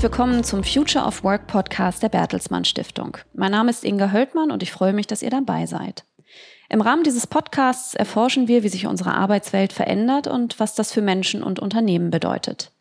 Herzlich 0.00 0.12
willkommen 0.12 0.44
zum 0.44 0.64
Future 0.64 1.04
of 1.04 1.24
Work 1.24 1.46
Podcast 1.46 2.02
der 2.02 2.08
Bertelsmann 2.08 2.64
Stiftung. 2.64 3.18
Mein 3.34 3.50
Name 3.50 3.68
ist 3.68 3.84
Inga 3.84 4.10
Höldmann 4.10 4.50
und 4.50 4.62
ich 4.62 4.72
freue 4.72 4.94
mich, 4.94 5.06
dass 5.06 5.20
ihr 5.20 5.28
dabei 5.28 5.66
seid. 5.66 6.06
Im 6.70 6.80
Rahmen 6.80 7.02
dieses 7.02 7.26
Podcasts 7.26 7.94
erforschen 7.94 8.48
wir, 8.48 8.62
wie 8.62 8.70
sich 8.70 8.86
unsere 8.86 9.12
Arbeitswelt 9.12 9.74
verändert 9.74 10.26
und 10.26 10.58
was 10.58 10.74
das 10.74 10.90
für 10.90 11.02
Menschen 11.02 11.42
und 11.42 11.58
Unternehmen 11.58 12.08
bedeutet. 12.08 12.72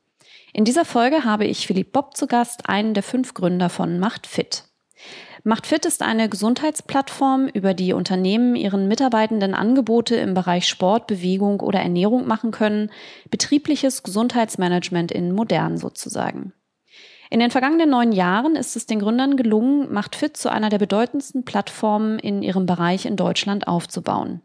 In 0.54 0.64
dieser 0.64 0.86
Folge 0.86 1.26
habe 1.26 1.44
ich 1.44 1.68
Philipp 1.68 1.92
Bob 1.92 2.16
zu 2.16 2.26
Gast, 2.26 2.70
einen 2.70 2.94
der 2.94 3.04
fünf 3.04 3.34
Gründer 3.34 3.68
von 3.68 4.00
Macht 4.00 4.26
Fit. 4.26 4.64
Macht 5.44 5.68
Fit 5.68 5.86
ist 5.86 6.02
eine 6.02 6.30
Gesundheitsplattform, 6.30 7.50
über 7.50 7.74
die 7.74 7.92
Unternehmen 7.92 8.56
ihren 8.56 8.88
Mitarbeitenden 8.88 9.56
Angebote 9.56 10.16
im 10.16 10.34
Bereich 10.34 10.70
Sport, 10.70 11.08
Bewegung 11.08 11.60
oder 11.60 11.82
Ernährung 11.82 12.28
machen 12.28 12.52
können, 12.52 12.90
betriebliches 13.30 14.04
Gesundheitsmanagement 14.04 15.12
in 15.12 15.34
modern 15.34 15.78
sozusagen. 15.78 16.54
In 17.32 17.40
den 17.40 17.52
vergangenen 17.52 17.92
neun 17.92 18.12
Jahren 18.12 18.56
ist 18.56 18.76
es 18.76 18.88
den 18.88 19.00
Gründern 19.00 19.38
gelungen, 19.38 19.94
MachtFit 19.94 20.36
zu 20.36 20.52
einer 20.52 20.70
der 20.70 20.80
bedeutendsten 20.80 21.46
Plattformen 21.46 22.18
in 22.18 22.42
ihrem 22.42 22.66
Bereich 22.66 23.06
in 23.06 23.18
Deutschland 23.18 23.68
aufzubauen. 23.68 24.42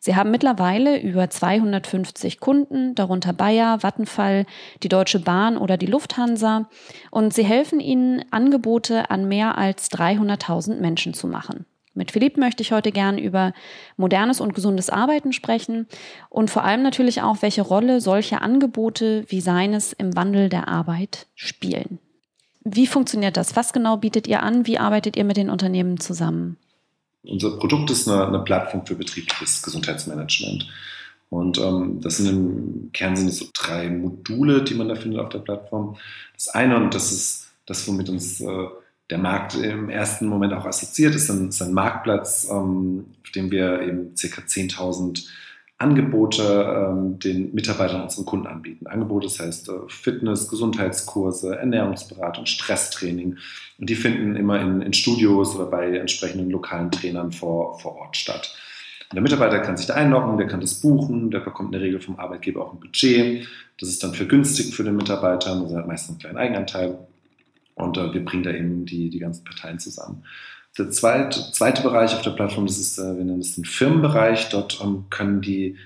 Sie 0.00 0.14
haben 0.14 0.30
mittlerweile 0.30 1.00
über 1.00 1.30
250 1.30 2.38
Kunden, 2.38 2.94
darunter 2.94 3.32
Bayer, 3.32 3.82
Vattenfall, 3.82 4.44
die 4.82 4.90
Deutsche 4.90 5.18
Bahn 5.18 5.56
oder 5.56 5.78
die 5.78 5.86
Lufthansa, 5.86 6.68
und 7.10 7.32
sie 7.32 7.42
helfen 7.42 7.80
ihnen, 7.80 8.22
Angebote 8.30 9.10
an 9.10 9.26
mehr 9.26 9.56
als 9.56 9.90
300.000 9.90 10.76
Menschen 10.76 11.14
zu 11.14 11.26
machen. 11.28 11.64
Mit 11.94 12.10
Philipp 12.10 12.36
möchte 12.36 12.62
ich 12.62 12.72
heute 12.72 12.92
gern 12.92 13.16
über 13.16 13.54
modernes 13.96 14.42
und 14.42 14.54
gesundes 14.54 14.90
Arbeiten 14.90 15.32
sprechen 15.32 15.88
und 16.28 16.50
vor 16.50 16.64
allem 16.64 16.82
natürlich 16.82 17.22
auch, 17.22 17.40
welche 17.40 17.62
Rolle 17.62 18.02
solche 18.02 18.42
Angebote 18.42 19.24
wie 19.28 19.40
seines 19.40 19.94
im 19.94 20.14
Wandel 20.14 20.50
der 20.50 20.68
Arbeit 20.68 21.26
spielen. 21.34 21.98
Wie 22.68 22.88
funktioniert 22.88 23.36
das? 23.36 23.54
Was 23.54 23.72
genau 23.72 23.96
bietet 23.96 24.26
ihr 24.26 24.42
an? 24.42 24.66
Wie 24.66 24.76
arbeitet 24.76 25.16
ihr 25.16 25.22
mit 25.22 25.36
den 25.36 25.50
Unternehmen 25.50 26.00
zusammen? 26.00 26.56
Unser 27.22 27.56
Produkt 27.58 27.90
ist 27.92 28.08
eine, 28.08 28.26
eine 28.26 28.40
Plattform 28.40 28.84
für 28.84 28.96
betriebliches 28.96 29.62
Gesundheitsmanagement. 29.62 30.66
Und 31.30 31.58
ähm, 31.58 32.00
das 32.00 32.16
sind 32.16 32.28
im 32.28 32.90
Kern 32.92 33.14
sind 33.14 33.32
so 33.32 33.46
drei 33.54 33.88
Module, 33.88 34.64
die 34.64 34.74
man 34.74 34.88
da 34.88 34.96
findet 34.96 35.20
auf 35.20 35.28
der 35.28 35.38
Plattform. 35.38 35.96
Das 36.34 36.48
eine, 36.48 36.76
und 36.76 36.92
das 36.92 37.12
ist 37.12 37.52
das, 37.66 37.86
womit 37.86 38.08
uns 38.08 38.40
äh, 38.40 38.66
der 39.10 39.18
Markt 39.18 39.54
im 39.54 39.88
ersten 39.88 40.26
Moment 40.26 40.52
auch 40.52 40.64
assoziiert, 40.64 41.14
ist 41.14 41.30
ein, 41.30 41.50
ist 41.50 41.62
ein 41.62 41.72
Marktplatz, 41.72 42.48
ähm, 42.50 43.06
auf 43.22 43.30
dem 43.30 43.52
wir 43.52 43.82
eben 43.82 44.14
ca. 44.16 44.42
10.000 44.42 45.24
Angebote 45.78 46.42
ähm, 46.42 47.18
den 47.18 47.54
Mitarbeitern 47.54 48.02
unseren 48.02 48.24
Kunden 48.24 48.46
anbieten. 48.46 48.86
Angebote, 48.86 49.26
das 49.26 49.40
heißt 49.40 49.68
äh, 49.68 49.72
Fitness, 49.88 50.48
Gesundheitskurse, 50.48 51.56
Ernährungsberatung, 51.56 52.46
Stresstraining. 52.46 53.36
Und 53.78 53.90
die 53.90 53.94
finden 53.94 54.36
immer 54.36 54.58
in, 54.60 54.80
in 54.80 54.94
Studios 54.94 55.54
oder 55.54 55.66
bei 55.66 55.98
entsprechenden 55.98 56.50
lokalen 56.50 56.90
Trainern 56.90 57.30
vor, 57.30 57.78
vor 57.78 57.96
Ort 57.96 58.16
statt. 58.16 58.56
Und 59.10 59.16
der 59.16 59.22
Mitarbeiter 59.22 59.60
kann 59.60 59.76
sich 59.76 59.86
da 59.86 59.94
einloggen, 59.94 60.38
der 60.38 60.46
kann 60.46 60.60
das 60.60 60.80
buchen, 60.80 61.30
der 61.30 61.40
bekommt 61.40 61.68
in 61.68 61.72
der 61.72 61.82
Regel 61.82 62.00
vom 62.00 62.18
Arbeitgeber 62.18 62.64
auch 62.64 62.72
ein 62.72 62.80
Budget. 62.80 63.46
Das 63.78 63.90
ist 63.90 64.02
dann 64.02 64.14
vergünstigt 64.14 64.74
für 64.74 64.82
den 64.82 64.96
Mitarbeiter, 64.96 65.50
also 65.50 65.76
hat 65.76 65.86
meistens 65.86 66.10
einen 66.10 66.18
kleinen 66.20 66.38
Eigenanteil. 66.38 66.98
Und 67.74 67.98
äh, 67.98 68.14
wir 68.14 68.24
bringen 68.24 68.42
da 68.42 68.50
eben 68.50 68.86
die, 68.86 69.10
die 69.10 69.18
ganzen 69.18 69.44
Parteien 69.44 69.78
zusammen. 69.78 70.24
Der 70.78 70.90
zweite, 70.90 71.52
zweite 71.52 71.82
Bereich 71.82 72.14
auf 72.14 72.22
der 72.22 72.32
Plattform, 72.32 72.66
das 72.66 72.78
ist, 72.78 72.98
äh, 72.98 73.16
wir 73.16 73.24
nennen 73.24 73.40
es 73.40 73.54
den 73.54 73.64
Firmenbereich. 73.64 74.50
Dort 74.50 74.80
ähm, 74.82 75.04
können 75.10 75.40
die 75.40 75.76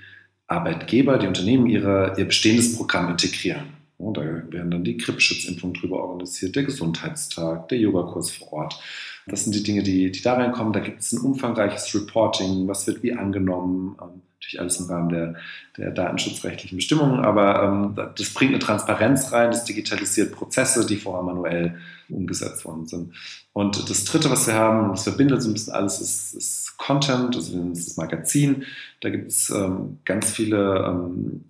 Arbeitgeber, 0.47 1.17
die 1.17 1.27
Unternehmen 1.27 1.67
ihre, 1.67 2.15
ihr 2.17 2.25
bestehendes 2.25 2.75
Programm 2.75 3.09
integrieren. 3.09 3.81
Und 3.97 4.17
da 4.17 4.21
werden 4.21 4.71
dann 4.71 4.83
die 4.83 4.97
Grippeschutzimpfungen 4.97 5.75
drüber 5.75 6.03
organisiert, 6.03 6.55
der 6.55 6.63
Gesundheitstag, 6.63 7.69
der 7.69 7.77
Yogakurs 7.77 8.31
vor 8.31 8.53
Ort. 8.53 8.81
Das 9.27 9.43
sind 9.43 9.55
die 9.55 9.63
Dinge, 9.63 9.83
die, 9.83 10.11
die 10.11 10.21
da 10.21 10.33
reinkommen. 10.33 10.73
Da 10.73 10.79
gibt 10.79 11.01
es 11.01 11.11
ein 11.13 11.21
umfangreiches 11.21 11.93
Reporting, 11.93 12.67
was 12.67 12.87
wird 12.87 13.03
wie 13.03 13.13
angenommen. 13.13 13.95
Natürlich 14.41 14.59
alles 14.59 14.79
im 14.79 14.87
Rahmen 14.87 15.09
der, 15.09 15.35
der 15.77 15.91
datenschutzrechtlichen 15.91 16.77
Bestimmungen, 16.77 17.23
aber 17.23 17.61
ähm, 17.61 17.95
das 18.17 18.33
bringt 18.33 18.53
eine 18.53 18.59
Transparenz 18.59 19.31
rein, 19.31 19.51
das 19.51 19.65
digitalisiert 19.65 20.31
Prozesse, 20.31 20.87
die 20.87 20.97
vorher 20.97 21.21
manuell 21.21 21.79
umgesetzt 22.09 22.65
worden 22.65 22.87
sind. 22.87 23.13
Und 23.53 23.87
das 23.87 24.03
Dritte, 24.03 24.31
was 24.31 24.47
wir 24.47 24.55
haben, 24.55 24.89
das 24.89 25.03
verbindet 25.03 25.43
so 25.43 25.49
ein 25.49 25.53
bisschen 25.53 25.73
alles, 25.73 26.01
ist, 26.01 26.33
ist 26.33 26.75
Content, 26.77 27.35
also 27.35 27.55
das 27.69 27.97
Magazin. 27.97 28.65
Da 29.01 29.11
gibt 29.11 29.27
es 29.27 29.51
ähm, 29.51 29.99
ganz 30.05 30.31
viele 30.31 30.87
ähm, 30.87 31.45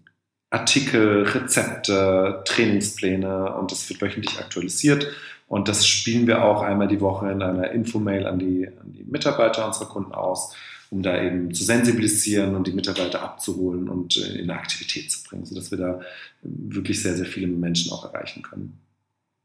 Artikel, 0.50 1.24
Rezepte, 1.24 2.42
Trainingspläne 2.44 3.56
und 3.56 3.72
das 3.72 3.90
wird 3.90 4.02
wöchentlich 4.02 4.38
aktualisiert. 4.38 5.08
Und 5.48 5.70
das 5.70 5.88
spielen 5.88 6.28
wir 6.28 6.44
auch 6.44 6.62
einmal 6.62 6.90
die 6.90 7.00
Woche 7.00 7.32
in 7.32 7.42
einer 7.42 7.72
Infomail 7.72 8.28
an 8.28 8.38
die, 8.38 8.68
an 8.68 8.92
die 8.92 9.06
Mitarbeiter 9.06 9.66
unserer 9.66 9.88
Kunden 9.88 10.12
aus 10.12 10.54
um 10.92 11.02
da 11.02 11.22
eben 11.24 11.54
zu 11.54 11.64
sensibilisieren 11.64 12.54
und 12.54 12.68
die 12.68 12.74
Mitarbeiter 12.74 13.24
abzuholen 13.24 13.88
und 13.90 14.18
äh, 14.18 14.38
in 14.38 14.50
eine 14.50 14.60
Aktivität 14.60 15.10
zu 15.10 15.24
bringen, 15.24 15.46
sodass 15.46 15.72
wir 15.72 15.78
da 15.78 16.02
wirklich 16.42 17.02
sehr, 17.02 17.16
sehr 17.16 17.26
viele 17.26 17.48
Menschen 17.48 17.92
auch 17.94 18.14
erreichen 18.14 18.44
können. 18.44 18.78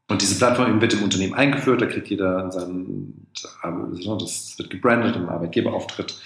Und 0.09 0.21
diese 0.21 0.35
Plattform 0.35 0.79
wird 0.81 0.93
im 0.93 1.03
Unternehmen 1.03 1.33
eingeführt, 1.33 1.81
da 1.81 1.85
kriegt 1.85 2.09
jeder 2.09 2.51
seinen, 2.51 3.27
das 3.33 4.55
wird 4.57 4.69
gebrandet 4.69 5.15
im 5.15 5.29
Arbeitgeberauftritt 5.29 6.19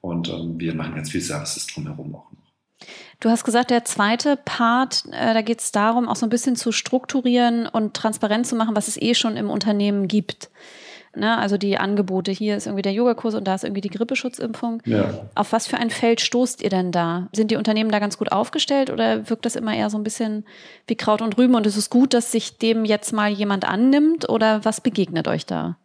und 0.00 0.28
ähm, 0.28 0.58
wir 0.58 0.74
machen 0.74 0.94
ganz 0.94 1.10
viel 1.10 1.20
Services 1.20 1.66
drumherum 1.66 2.14
auch 2.14 2.32
noch. 2.32 2.38
Du 3.20 3.30
hast 3.30 3.42
gesagt, 3.42 3.70
der 3.70 3.84
zweite 3.84 4.36
Part, 4.36 5.04
äh, 5.10 5.34
da 5.34 5.42
geht 5.42 5.60
es 5.60 5.72
darum, 5.72 6.08
auch 6.08 6.16
so 6.16 6.24
ein 6.26 6.30
bisschen 6.30 6.54
zu 6.54 6.70
strukturieren 6.70 7.66
und 7.66 7.94
transparent 7.94 8.46
zu 8.46 8.54
machen, 8.54 8.76
was 8.76 8.86
es 8.86 8.96
eh 8.96 9.14
schon 9.14 9.36
im 9.36 9.50
Unternehmen 9.50 10.06
gibt. 10.06 10.50
Ne? 11.18 11.36
Also 11.38 11.56
die 11.56 11.78
Angebote, 11.78 12.30
hier 12.30 12.56
ist 12.56 12.66
irgendwie 12.66 12.82
der 12.82 12.92
Yogakurs 12.92 13.34
und 13.34 13.44
da 13.44 13.54
ist 13.54 13.64
irgendwie 13.64 13.80
die 13.80 13.90
Grippeschutzimpfung. 13.90 14.82
Ja. 14.84 15.28
Auf 15.34 15.52
was 15.52 15.66
für 15.66 15.76
ein 15.78 15.90
Feld 15.90 16.20
stoßt 16.20 16.62
ihr 16.62 16.70
denn 16.70 16.92
da? 16.92 17.28
Sind 17.32 17.50
die 17.50 17.56
Unternehmen 17.56 17.90
da 17.90 17.98
ganz 17.98 18.18
gut 18.18 18.32
aufgestellt 18.32 18.90
oder 18.90 19.28
wirkt 19.28 19.44
das 19.44 19.56
immer 19.56 19.74
eher 19.74 19.90
so 19.90 19.98
ein 19.98 20.04
bisschen 20.04 20.44
wie 20.86 20.96
Kraut 20.96 21.22
und 21.22 21.36
Rüben 21.38 21.54
und 21.54 21.66
ist 21.66 21.76
es 21.76 21.90
gut, 21.90 22.14
dass 22.14 22.32
sich 22.32 22.58
dem 22.58 22.84
jetzt 22.84 23.12
mal 23.12 23.30
jemand 23.30 23.66
annimmt 23.66 24.28
oder 24.28 24.64
was 24.64 24.80
begegnet 24.80 25.28
euch 25.28 25.46
da? 25.46 25.76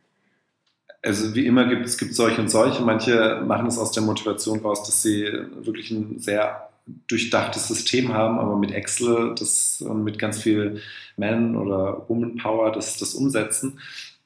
Also 1.01 1.35
wie 1.35 1.45
immer 1.45 1.65
gibt 1.65 1.85
es 1.85 1.97
gibt 1.97 2.15
solche 2.15 2.39
und 2.39 2.49
solche. 2.49 2.81
Manche 2.81 3.43
machen 3.45 3.67
es 3.67 3.77
aus 3.77 3.91
der 3.91 4.03
Motivation 4.03 4.59
raus, 4.59 4.83
dass 4.83 5.01
sie 5.01 5.27
wirklich 5.61 5.91
ein 5.91 6.19
sehr 6.19 6.69
durchdachtes 7.07 7.67
System 7.67 8.13
haben, 8.13 8.39
aber 8.39 8.57
mit 8.57 8.71
Excel 8.71 9.35
das 9.37 9.81
und 9.81 10.03
mit 10.03 10.19
ganz 10.19 10.41
viel 10.41 10.81
Man- 11.17 11.55
oder 11.55 12.05
Woman-Power 12.07 12.71
das, 12.71 12.97
das 12.97 13.13
umsetzen. 13.13 13.79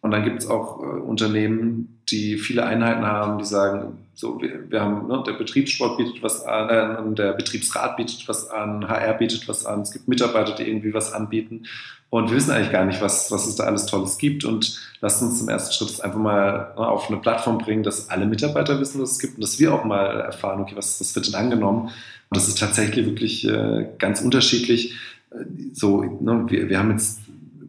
Und 0.08 0.12
dann 0.12 0.24
gibt 0.24 0.40
es 0.40 0.48
auch 0.48 0.82
äh, 0.82 0.86
Unternehmen, 0.86 2.00
die 2.10 2.38
viele 2.38 2.66
Einheiten 2.66 3.06
haben, 3.06 3.40
die 3.40 3.44
sagen, 3.44 3.98
so, 4.16 4.42
wir, 4.42 4.72
wir 4.72 4.80
haben, 4.80 5.06
ne, 5.10 5.22
der 5.28 5.34
Betriebssport 5.34 5.98
bietet 5.98 6.24
was 6.24 6.46
an, 6.46 7.12
äh, 7.12 7.16
der 7.16 7.34
Betriebsrat 7.34 7.98
bietet 7.98 8.26
was 8.30 8.50
an, 8.50 8.88
HR 8.88 9.16
bietet 9.16 9.50
was 9.50 9.66
an, 9.66 9.82
es 9.82 9.92
gibt 9.92 10.08
Mitarbeiter, 10.08 10.56
die 10.56 10.64
irgendwie 10.64 10.94
was 10.94 11.12
anbieten. 11.12 11.64
Und 12.10 12.30
wir 12.30 12.38
wissen 12.38 12.52
eigentlich 12.52 12.72
gar 12.72 12.86
nicht, 12.86 13.02
was, 13.02 13.32
was 13.32 13.48
es 13.48 13.58
da 13.58 13.66
alles 13.66 13.86
Tolles 13.86 14.18
gibt. 14.18 14.46
Und 14.46 14.80
lasst 15.02 15.22
uns 15.22 15.40
zum 15.40 15.50
ersten 15.50 15.74
Schritt 15.74 16.00
einfach 16.00 16.20
mal 16.20 16.74
ne, 16.78 16.88
auf 16.88 17.10
eine 17.10 17.18
Plattform 17.18 17.58
bringen, 17.58 17.84
dass 17.84 18.10
alle 18.10 18.28
Mitarbeiter 18.28 18.80
wissen, 18.80 19.02
was 19.02 19.12
es 19.12 19.20
gibt 19.20 19.36
und 19.36 19.42
dass 19.42 19.60
wir 19.60 19.74
auch 19.74 19.84
mal 19.84 20.22
erfahren, 20.22 20.62
okay, 20.62 20.78
was, 20.78 21.02
was 21.02 21.14
wird 21.18 21.28
denn 21.28 21.36
angenommen? 21.36 21.88
Und 22.30 22.38
das 22.38 22.48
ist 22.48 22.60
tatsächlich 22.60 23.06
wirklich 23.06 23.46
äh, 23.46 23.90
ganz 24.00 24.22
unterschiedlich. 24.22 24.96
Äh, 25.32 25.44
so, 25.74 26.02
ne, 26.02 26.46
wir, 26.48 26.70
wir 26.70 26.80
haben 26.80 26.92
jetzt 26.92 27.20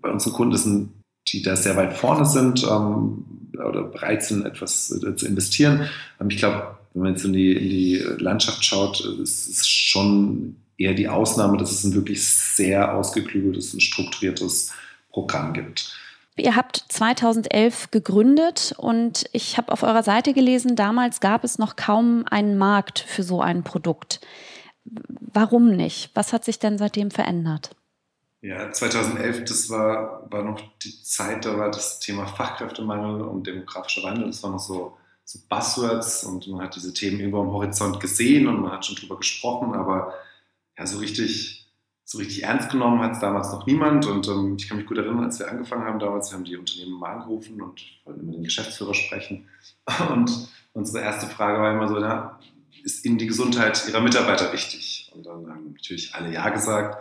bei 0.01 0.09
unseren 0.09 0.35
Kunden, 0.35 0.53
das 0.53 0.63
sind 0.63 0.91
die 1.33 1.43
da 1.43 1.57
sehr 1.57 1.77
weit 1.77 1.95
vorne 1.95 2.27
sind 2.27 2.65
ähm, 2.65 3.25
oder 3.55 3.85
bereit 3.85 4.25
sind, 4.25 4.47
etwas 4.47 4.91
äh, 4.91 5.17
zu 5.17 5.27
investieren. 5.27 5.89
Ähm, 6.21 6.31
ich 6.31 6.39
glaube, 6.39 6.79
wenn 6.95 7.03
man 7.03 7.13
jetzt 7.13 7.25
in 7.25 7.33
die, 7.33 7.53
in 7.53 7.69
die 7.69 7.97
Landschaft 8.19 8.65
schaut, 8.65 9.01
ist 9.01 9.49
es 9.49 9.69
schon 9.69 10.57
eher 10.77 10.95
die 10.95 11.09
Ausnahme, 11.09 11.57
dass 11.59 11.73
es 11.73 11.85
ein 11.85 11.95
wirklich 11.95 12.27
sehr 12.27 12.95
ausgeklügeltes 12.95 13.75
und 13.75 13.81
strukturiertes 13.83 14.73
Programm 15.11 15.53
gibt. 15.53 15.93
Ihr 16.37 16.55
habt 16.55 16.85
2011 16.89 17.91
gegründet 17.91 18.73
und 18.77 19.25
ich 19.33 19.59
habe 19.59 19.73
auf 19.73 19.83
eurer 19.83 20.05
Seite 20.05 20.33
gelesen, 20.33 20.77
damals 20.77 21.21
gab 21.21 21.43
es 21.43 21.59
noch 21.59 21.75
kaum 21.75 22.25
einen 22.31 22.57
Markt 22.57 23.01
für 23.01 23.25
so 23.25 23.41
ein 23.41 23.65
Produkt. 23.65 24.21
Warum 24.85 25.71
nicht? 25.71 26.11
Was 26.15 26.33
hat 26.33 26.45
sich 26.45 26.61
denn 26.61 26.79
seitdem 26.79 27.11
verändert? 27.11 27.71
Ja, 28.41 28.71
2011, 28.71 29.45
das 29.47 29.69
war, 29.69 30.31
war 30.31 30.45
noch 30.45 30.61
die 30.79 31.03
Zeit, 31.03 31.45
da 31.45 31.59
war 31.59 31.71
das 31.73 31.99
Thema 31.99 32.27
Fachkräftemangel 32.27 33.23
und 33.23 33.47
demografischer 33.49 34.05
Wandel, 34.05 34.27
das 34.27 34.43
waren 34.45 34.53
noch 34.53 34.61
so, 34.61 34.97
so 35.25 35.41
Buzzwords 35.49 36.23
und 36.23 36.47
man 36.47 36.63
hat 36.63 36.77
diese 36.77 36.95
Themen 36.95 37.19
irgendwo 37.19 37.41
am 37.41 37.51
Horizont 37.51 37.99
gesehen 37.99 38.47
und 38.47 38.61
man 38.61 38.71
hat 38.71 38.87
schon 38.87 38.95
drüber 38.95 39.17
gesprochen, 39.17 39.75
aber 39.75 40.15
ja, 40.79 40.87
so 40.87 40.99
richtig, 40.99 41.67
so 42.05 42.19
richtig 42.19 42.45
ernst 42.45 42.71
genommen 42.71 43.01
hat 43.01 43.15
es 43.15 43.19
damals 43.19 43.51
noch 43.51 43.67
niemand 43.67 44.07
und 44.07 44.29
ähm, 44.29 44.55
ich 44.57 44.69
kann 44.69 44.77
mich 44.77 44.87
gut 44.87 44.99
erinnern, 44.99 45.25
als 45.25 45.41
wir 45.41 45.51
angefangen 45.51 45.85
haben 45.85 45.99
damals, 45.99 46.33
haben 46.33 46.45
die 46.45 46.57
Unternehmen 46.57 46.93
mal 46.93 47.15
angerufen 47.15 47.61
und 47.61 47.83
wollten 48.05 48.25
mit 48.25 48.37
dem 48.37 48.45
Geschäftsführer 48.45 48.95
sprechen. 48.95 49.49
Und 50.11 50.49
unsere 50.75 51.03
erste 51.03 51.27
Frage 51.27 51.61
war 51.61 51.73
immer 51.73 51.89
so, 51.89 51.99
na, 51.99 52.39
ist 52.85 53.05
Ihnen 53.05 53.19
die 53.19 53.27
Gesundheit 53.27 53.85
Ihrer 53.89 54.01
Mitarbeiter 54.01 54.53
wichtig? 54.53 55.11
Und 55.15 55.27
dann 55.27 55.51
haben 55.51 55.73
natürlich 55.73 56.15
alle 56.15 56.33
Ja 56.33 56.49
gesagt 56.51 56.99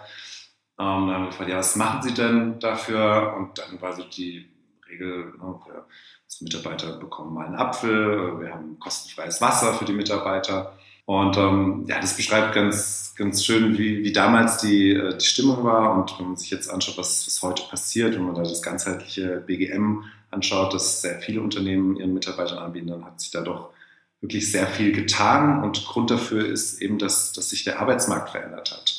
Ähm, 0.80 1.08
dann 1.08 1.14
haben 1.14 1.24
wir 1.24 1.30
gefragt, 1.30 1.50
ja, 1.50 1.58
was 1.58 1.76
machen 1.76 2.04
Sie 2.04 2.14
denn 2.14 2.60
dafür? 2.60 3.36
Und 3.38 3.58
dann 3.58 3.82
war 3.82 3.94
so 3.94 4.04
die 4.04 4.48
Regel, 4.90 5.34
ne, 5.38 5.60
wir 5.66 5.86
als 6.26 6.42
Mitarbeiter 6.42 6.98
bekommen 6.98 7.34
mal 7.34 7.48
einen 7.48 7.56
Apfel, 7.56 8.40
wir 8.40 8.54
haben 8.54 8.78
kostenfreies 8.80 9.42
Wasser 9.42 9.74
für 9.74 9.86
die 9.86 9.94
Mitarbeiter. 9.94 10.78
Und 11.06 11.38
ähm, 11.38 11.86
ja, 11.88 12.02
das 12.02 12.18
beschreibt 12.18 12.54
ganz, 12.54 13.14
ganz 13.18 13.46
schön, 13.46 13.78
wie, 13.78 14.04
wie 14.04 14.12
damals 14.12 14.58
die, 14.58 14.92
äh, 14.92 15.18
die 15.18 15.26
Stimmung 15.26 15.64
war. 15.64 15.98
Und 15.98 16.20
wenn 16.20 16.28
man 16.28 16.36
sich 16.36 16.52
jetzt 16.52 16.70
anschaut, 16.70 16.98
was, 16.98 17.26
was 17.26 17.42
heute 17.42 17.64
passiert, 17.70 18.14
wenn 18.16 18.26
man 18.26 18.36
da 18.36 18.44
das 18.44 18.62
ganzheitliche 18.62 19.42
BGM 19.48 20.04
anschaut, 20.32 20.74
das 20.74 21.02
sehr 21.02 21.20
viele 21.22 21.42
Unternehmen 21.42 21.96
ihren 21.96 22.14
Mitarbeitern 22.14 22.58
anbieten, 22.58 22.88
dann 22.88 23.06
hat 23.06 23.22
sich 23.22 23.32
da 23.32 23.42
doch 23.42 23.70
wirklich 24.20 24.52
sehr 24.52 24.68
viel 24.68 24.92
getan. 24.92 25.64
Und 25.64 25.86
Grund 25.86 26.12
dafür 26.12 26.46
ist 26.46 26.82
eben, 26.82 27.00
dass, 27.00 27.32
dass 27.32 27.52
sich 27.52 27.64
der 27.64 27.80
Arbeitsmarkt 27.80 28.32
verändert 28.32 28.72
hat. 28.72 28.97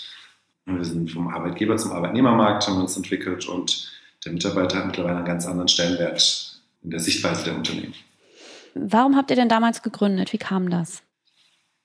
Wir 0.77 0.85
sind 0.85 1.11
vom 1.11 1.29
Arbeitgeber 1.29 1.77
zum 1.77 1.93
Arbeitnehmermarkt, 1.93 2.69
haben 2.69 2.81
uns 2.81 2.97
entwickelt 2.97 3.49
und 3.49 3.91
der 4.25 4.33
Mitarbeiter 4.33 4.79
hat 4.79 4.87
mittlerweile 4.87 5.17
einen 5.17 5.25
ganz 5.25 5.47
anderen 5.47 5.69
Stellenwert 5.69 6.61
in 6.83 6.91
der 6.91 7.01
Sichtweise 7.01 7.45
der 7.45 7.57
Unternehmen. 7.57 7.95
Warum 8.75 9.17
habt 9.17 9.31
ihr 9.31 9.37
denn 9.37 9.49
damals 9.49 9.83
gegründet? 9.83 10.33
Wie 10.33 10.39
kam 10.39 10.71
das? 10.71 11.03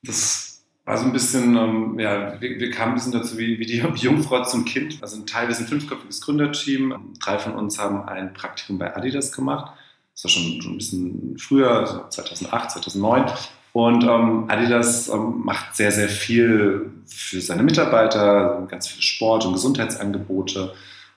Das 0.04 0.66
war 0.86 0.98
so 0.98 1.06
ein 1.06 1.14
bisschen, 1.14 1.56
ähm, 1.56 1.98
ja, 1.98 2.40
wir, 2.42 2.60
wir, 2.60 2.72
kamen 2.72 2.92
ein 2.92 2.96
bisschen 2.96 3.14
dazu 3.14 3.38
wie, 3.38 3.58
wie 3.58 3.66
die 3.66 3.78
Jungfrau 3.96 4.44
zum 4.44 4.66
Kind. 4.66 4.98
Also 5.02 5.18
ein 5.18 5.26
Teil, 5.26 5.48
wir 5.48 5.56
sind 5.56 5.68
ein 5.68 5.70
fünfköpfiges 5.70 6.22
Gründerteam. 6.22 7.14
Drei 7.22 7.40
von 7.40 7.54
uns 7.54 7.80
haben 7.80 8.04
ein 8.04 8.34
Praktikum 8.34 8.78
bei 8.78 8.96
Adidas 8.96 9.32
gemacht. 9.32 9.74
Das 10.14 10.26
war 10.26 10.32
schon, 10.32 10.62
schon 10.62 10.74
ein 10.74 10.78
bisschen 10.78 11.38
früher, 11.38 11.72
also 11.72 12.08
2008, 12.10 12.72
2009. 12.72 13.32
Und 13.74 14.04
ähm, 14.04 14.46
Adidas 14.50 15.10
ähm, 15.10 15.42
macht 15.44 15.76
sehr, 15.76 15.92
sehr 15.92 16.08
viel 16.08 16.92
für 17.08 17.42
seine 17.42 17.64
Mitarbeiter, 17.64 18.68
ganz 18.70 18.88
viele 18.88 19.02
Sport- 19.02 19.46
und 19.46 19.54
Gesundheitsangebote. 19.54 20.74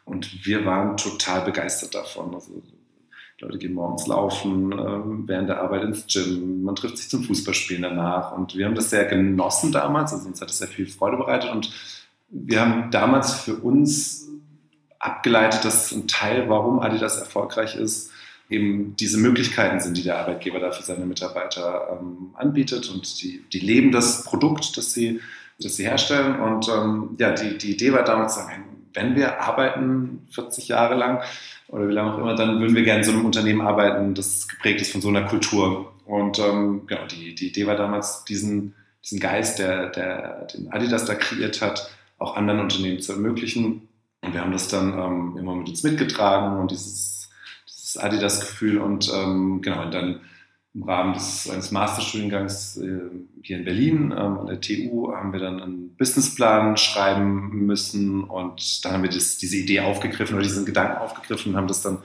Und 0.06 0.46
wir 0.46 0.64
waren 0.64 0.96
total 0.96 1.42
begeistert 1.42 1.94
davon. 1.94 2.34
Also 2.34 2.62
Leute 3.40 3.58
gehen 3.58 3.74
morgens 3.74 4.06
laufen, 4.06 4.72
äh, 4.72 5.28
während 5.28 5.50
der 5.50 5.60
Arbeit 5.60 5.84
ins 5.84 6.06
Gym, 6.06 6.62
man 6.62 6.74
trifft 6.74 6.96
sich 6.96 7.10
zum 7.10 7.24
Fußballspielen 7.24 7.82
danach. 7.82 8.32
Und 8.32 8.56
wir 8.56 8.64
haben 8.64 8.74
das 8.74 8.88
sehr 8.88 9.04
genossen 9.04 9.70
damals, 9.70 10.14
also 10.14 10.26
uns 10.26 10.40
hat 10.40 10.48
das 10.48 10.58
sehr 10.58 10.68
viel 10.68 10.86
Freude 10.86 11.18
bereitet. 11.18 11.50
Und 11.50 11.70
wir 12.30 12.62
haben 12.62 12.90
damals 12.90 13.34
für 13.34 13.56
uns 13.56 14.30
abgeleitet, 14.98 15.66
dass 15.66 15.92
ein 15.92 16.08
Teil, 16.08 16.48
warum 16.48 16.78
Adidas 16.78 17.18
erfolgreich 17.18 17.76
ist, 17.76 18.10
eben 18.48 18.94
diese 18.96 19.18
Möglichkeiten 19.18 19.80
sind, 19.80 19.96
die 19.96 20.02
der 20.02 20.18
Arbeitgeber 20.18 20.60
da 20.60 20.70
für 20.70 20.82
seine 20.82 21.06
Mitarbeiter 21.06 21.98
ähm, 22.00 22.30
anbietet 22.34 22.88
und 22.90 23.22
die, 23.22 23.44
die 23.52 23.58
leben 23.58 23.90
das 23.90 24.24
Produkt, 24.24 24.76
das 24.76 24.92
sie, 24.92 25.20
das 25.58 25.76
sie 25.76 25.84
herstellen. 25.84 26.40
Und 26.40 26.68
ähm, 26.68 27.16
ja, 27.18 27.32
die, 27.32 27.58
die 27.58 27.72
Idee 27.72 27.92
war 27.92 28.04
damals, 28.04 28.36
sagen, 28.36 28.64
wenn 28.94 29.16
wir 29.16 29.40
arbeiten 29.40 30.26
40 30.30 30.68
Jahre 30.68 30.94
lang 30.94 31.22
oder 31.68 31.88
wie 31.88 31.92
lange 31.92 32.14
auch 32.14 32.18
immer, 32.18 32.34
dann 32.34 32.60
würden 32.60 32.76
wir 32.76 32.84
gerne 32.84 33.00
in 33.00 33.04
so 33.04 33.12
einem 33.12 33.24
Unternehmen 33.24 33.60
arbeiten, 33.60 34.14
das 34.14 34.48
geprägt 34.48 34.80
ist 34.80 34.92
von 34.92 35.00
so 35.00 35.08
einer 35.08 35.24
Kultur. 35.24 35.92
Und 36.06 36.38
ähm, 36.38 36.86
genau, 36.86 37.06
die, 37.06 37.34
die 37.34 37.48
Idee 37.48 37.66
war 37.66 37.76
damals, 37.76 38.24
diesen, 38.24 38.74
diesen 39.04 39.18
Geist, 39.18 39.58
der, 39.58 39.88
der 39.90 40.46
den 40.54 40.72
Adidas 40.72 41.04
da 41.04 41.14
kreiert 41.14 41.60
hat, 41.60 41.90
auch 42.18 42.36
anderen 42.36 42.60
Unternehmen 42.60 43.00
zu 43.00 43.12
ermöglichen. 43.12 43.88
Und 44.22 44.32
wir 44.32 44.40
haben 44.40 44.52
das 44.52 44.68
dann 44.68 44.92
ähm, 44.98 45.36
immer 45.36 45.56
mit 45.56 45.68
uns 45.68 45.82
mitgetragen 45.82 46.58
und 46.60 46.70
dieses 46.70 47.15
Adidas-Gefühl 47.96 48.78
und 48.78 49.10
ähm, 49.14 49.60
genau, 49.62 49.84
und 49.84 49.94
dann 49.94 50.20
im 50.76 50.82
Rahmen 50.82 51.14
des, 51.14 51.48
eines 51.48 51.70
Masterstudiengangs 51.70 52.76
äh, 52.78 53.00
hier 53.42 53.58
in 53.58 53.64
Berlin 53.64 54.12
ähm, 54.16 54.38
an 54.38 54.46
der 54.46 54.60
TU 54.60 55.12
haben 55.12 55.32
wir 55.32 55.40
dann 55.40 55.60
einen 55.60 55.96
Businessplan 55.96 56.76
schreiben 56.76 57.64
müssen 57.64 58.24
und 58.24 58.84
dann 58.84 58.92
haben 58.92 59.02
wir 59.02 59.10
das, 59.10 59.38
diese 59.38 59.56
Idee 59.56 59.80
aufgegriffen 59.80 60.34
oder 60.34 60.42
diesen 60.42 60.66
Gedanken 60.66 60.98
aufgegriffen 60.98 61.52
und 61.52 61.56
haben 61.56 61.68
das 61.68 61.80
dann 61.80 61.98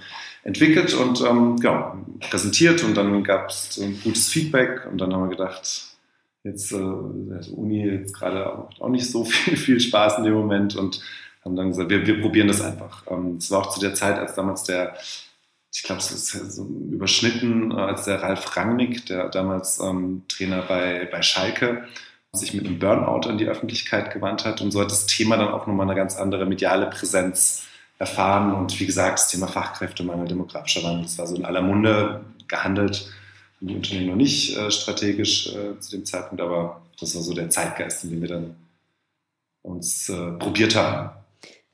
entwickelt 0.44 0.94
und 0.94 1.22
ähm, 1.22 1.57
genau, 1.60 1.98
präsentiert 2.30 2.83
und 2.83 2.95
dann 2.95 3.24
gab 3.24 3.50
es 3.50 3.78
ein 3.78 4.00
gutes 4.04 4.30
Feedback 4.30 4.88
und 4.89 5.00
dann 5.00 5.13
haben 5.13 5.24
wir 5.24 5.36
gedacht, 5.36 5.92
jetzt 6.44 6.72
äh, 6.72 6.75
also 6.78 7.54
Uni 7.56 7.86
jetzt 7.86 8.13
gerade 8.13 8.69
auch, 8.80 8.89
nicht 8.89 9.10
so 9.10 9.25
viel, 9.25 9.57
viel 9.57 9.80
Spaß 9.80 10.19
in 10.19 10.24
dem 10.24 10.33
Moment 10.33 10.75
und 10.75 11.01
haben 11.44 11.56
dann 11.56 11.69
gesagt, 11.69 11.89
wir, 11.89 12.06
wir 12.06 12.22
probieren 12.22 12.48
das 12.48 12.62
einfach. 12.62 13.04
Es 13.06 13.12
ähm, 13.12 13.39
war 13.50 13.60
auch 13.62 13.74
zu 13.74 13.80
der 13.80 13.95
Zeit, 13.95 14.18
als 14.18 14.36
damals 14.36 14.63
der 14.63 14.95
ich 15.73 15.83
glaube, 15.83 16.01
es 16.01 16.12
ist 16.12 16.53
so 16.53 16.65
überschnitten, 16.65 17.71
äh, 17.71 17.75
als 17.75 18.06
der 18.06 18.21
Ralf 18.21 18.56
Rangnick, 18.57 19.06
der 19.06 19.29
damals 19.29 19.79
ähm, 19.79 20.23
Trainer 20.27 20.63
bei, 20.63 21.07
bei 21.12 21.21
Schalke, 21.21 21.85
sich 22.33 22.53
mit 22.53 22.65
einem 22.65 22.79
Burnout 22.79 23.27
an 23.27 23.38
die 23.38 23.47
Öffentlichkeit 23.47 24.13
gewandt 24.13 24.45
hat. 24.45 24.62
Und 24.62 24.71
so 24.71 24.81
hat 24.81 24.91
das 24.91 25.06
Thema 25.06 25.38
dann 25.38 25.50
auch 25.50 25.68
nochmal 25.68 25.88
eine 25.88 25.95
ganz 25.95 26.18
andere 26.18 26.45
mediale 26.45 26.89
Präsenz 26.89 27.63
erfahren. 28.00 28.53
Und 28.53 28.79
wie 28.79 28.85
gesagt, 28.85 29.19
das 29.19 29.29
Thema 29.29 29.47
Fachkräftemangel, 29.47 30.27
demografischer 30.27 30.83
Wandel, 30.83 31.03
das 31.03 31.18
war 31.18 31.27
so 31.27 31.35
in 31.35 31.45
aller 31.45 31.62
Munde 31.62 32.21
gehandelt. 32.47 33.09
Die 33.59 33.75
Unternehmen 33.75 34.07
noch 34.07 34.15
nicht 34.15 34.57
äh, 34.57 34.71
strategisch 34.71 35.47
äh, 35.53 35.79
zu 35.79 35.91
dem 35.91 36.06
Zeitpunkt, 36.06 36.41
aber 36.41 36.81
das 37.00 37.15
war 37.15 37.21
so 37.21 37.33
der 37.33 37.50
Zeitgeist, 37.50 38.03
in 38.03 38.12
dem 38.12 38.21
wir 38.21 38.29
dann 38.29 38.56
uns 39.62 40.09
äh, 40.09 40.31
probiert 40.31 40.75
haben. 40.75 41.20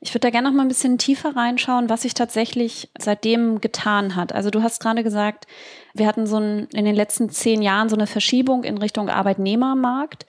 Ich 0.00 0.10
würde 0.10 0.20
da 0.20 0.30
gerne 0.30 0.48
noch 0.48 0.56
mal 0.56 0.62
ein 0.62 0.68
bisschen 0.68 0.96
tiefer 0.96 1.34
reinschauen, 1.34 1.90
was 1.90 2.02
sich 2.02 2.14
tatsächlich 2.14 2.88
seitdem 2.98 3.60
getan 3.60 4.14
hat. 4.14 4.32
Also 4.32 4.50
du 4.50 4.62
hast 4.62 4.80
gerade 4.80 5.02
gesagt, 5.02 5.48
wir 5.92 6.06
hatten 6.06 6.26
so 6.26 6.36
ein, 6.38 6.68
in 6.72 6.84
den 6.84 6.94
letzten 6.94 7.30
zehn 7.30 7.62
Jahren 7.62 7.88
so 7.88 7.96
eine 7.96 8.06
Verschiebung 8.06 8.62
in 8.62 8.78
Richtung 8.78 9.08
Arbeitnehmermarkt. 9.08 10.26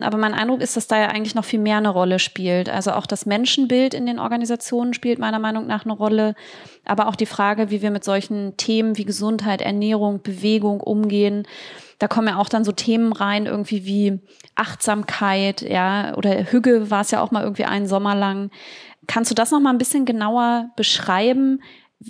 Aber 0.00 0.18
mein 0.18 0.34
Eindruck 0.34 0.60
ist, 0.60 0.76
dass 0.76 0.88
da 0.88 0.98
ja 0.98 1.08
eigentlich 1.08 1.36
noch 1.36 1.44
viel 1.44 1.60
mehr 1.60 1.76
eine 1.76 1.90
Rolle 1.90 2.18
spielt. 2.18 2.68
Also 2.68 2.92
auch 2.92 3.06
das 3.06 3.26
Menschenbild 3.26 3.94
in 3.94 4.06
den 4.06 4.18
Organisationen 4.18 4.92
spielt 4.92 5.20
meiner 5.20 5.38
Meinung 5.38 5.68
nach 5.68 5.84
eine 5.84 5.94
Rolle. 5.94 6.34
Aber 6.84 7.06
auch 7.06 7.14
die 7.14 7.26
Frage, 7.26 7.70
wie 7.70 7.82
wir 7.82 7.92
mit 7.92 8.02
solchen 8.02 8.56
Themen 8.56 8.96
wie 8.96 9.04
Gesundheit, 9.04 9.62
Ernährung, 9.62 10.20
Bewegung 10.22 10.80
umgehen. 10.80 11.46
Da 12.00 12.08
kommen 12.08 12.26
ja 12.26 12.38
auch 12.38 12.48
dann 12.48 12.64
so 12.64 12.72
Themen 12.72 13.12
rein, 13.12 13.46
irgendwie 13.46 13.86
wie 13.86 14.18
Achtsamkeit, 14.56 15.62
ja, 15.62 16.16
oder 16.16 16.50
Hüge 16.50 16.90
war 16.90 17.02
es 17.02 17.12
ja 17.12 17.22
auch 17.22 17.30
mal 17.30 17.44
irgendwie 17.44 17.64
einen 17.64 17.86
Sommer 17.86 18.16
lang. 18.16 18.50
Kannst 19.06 19.30
du 19.30 19.34
das 19.34 19.50
noch 19.50 19.60
mal 19.60 19.70
ein 19.70 19.78
bisschen 19.78 20.04
genauer 20.04 20.70
beschreiben, 20.76 21.60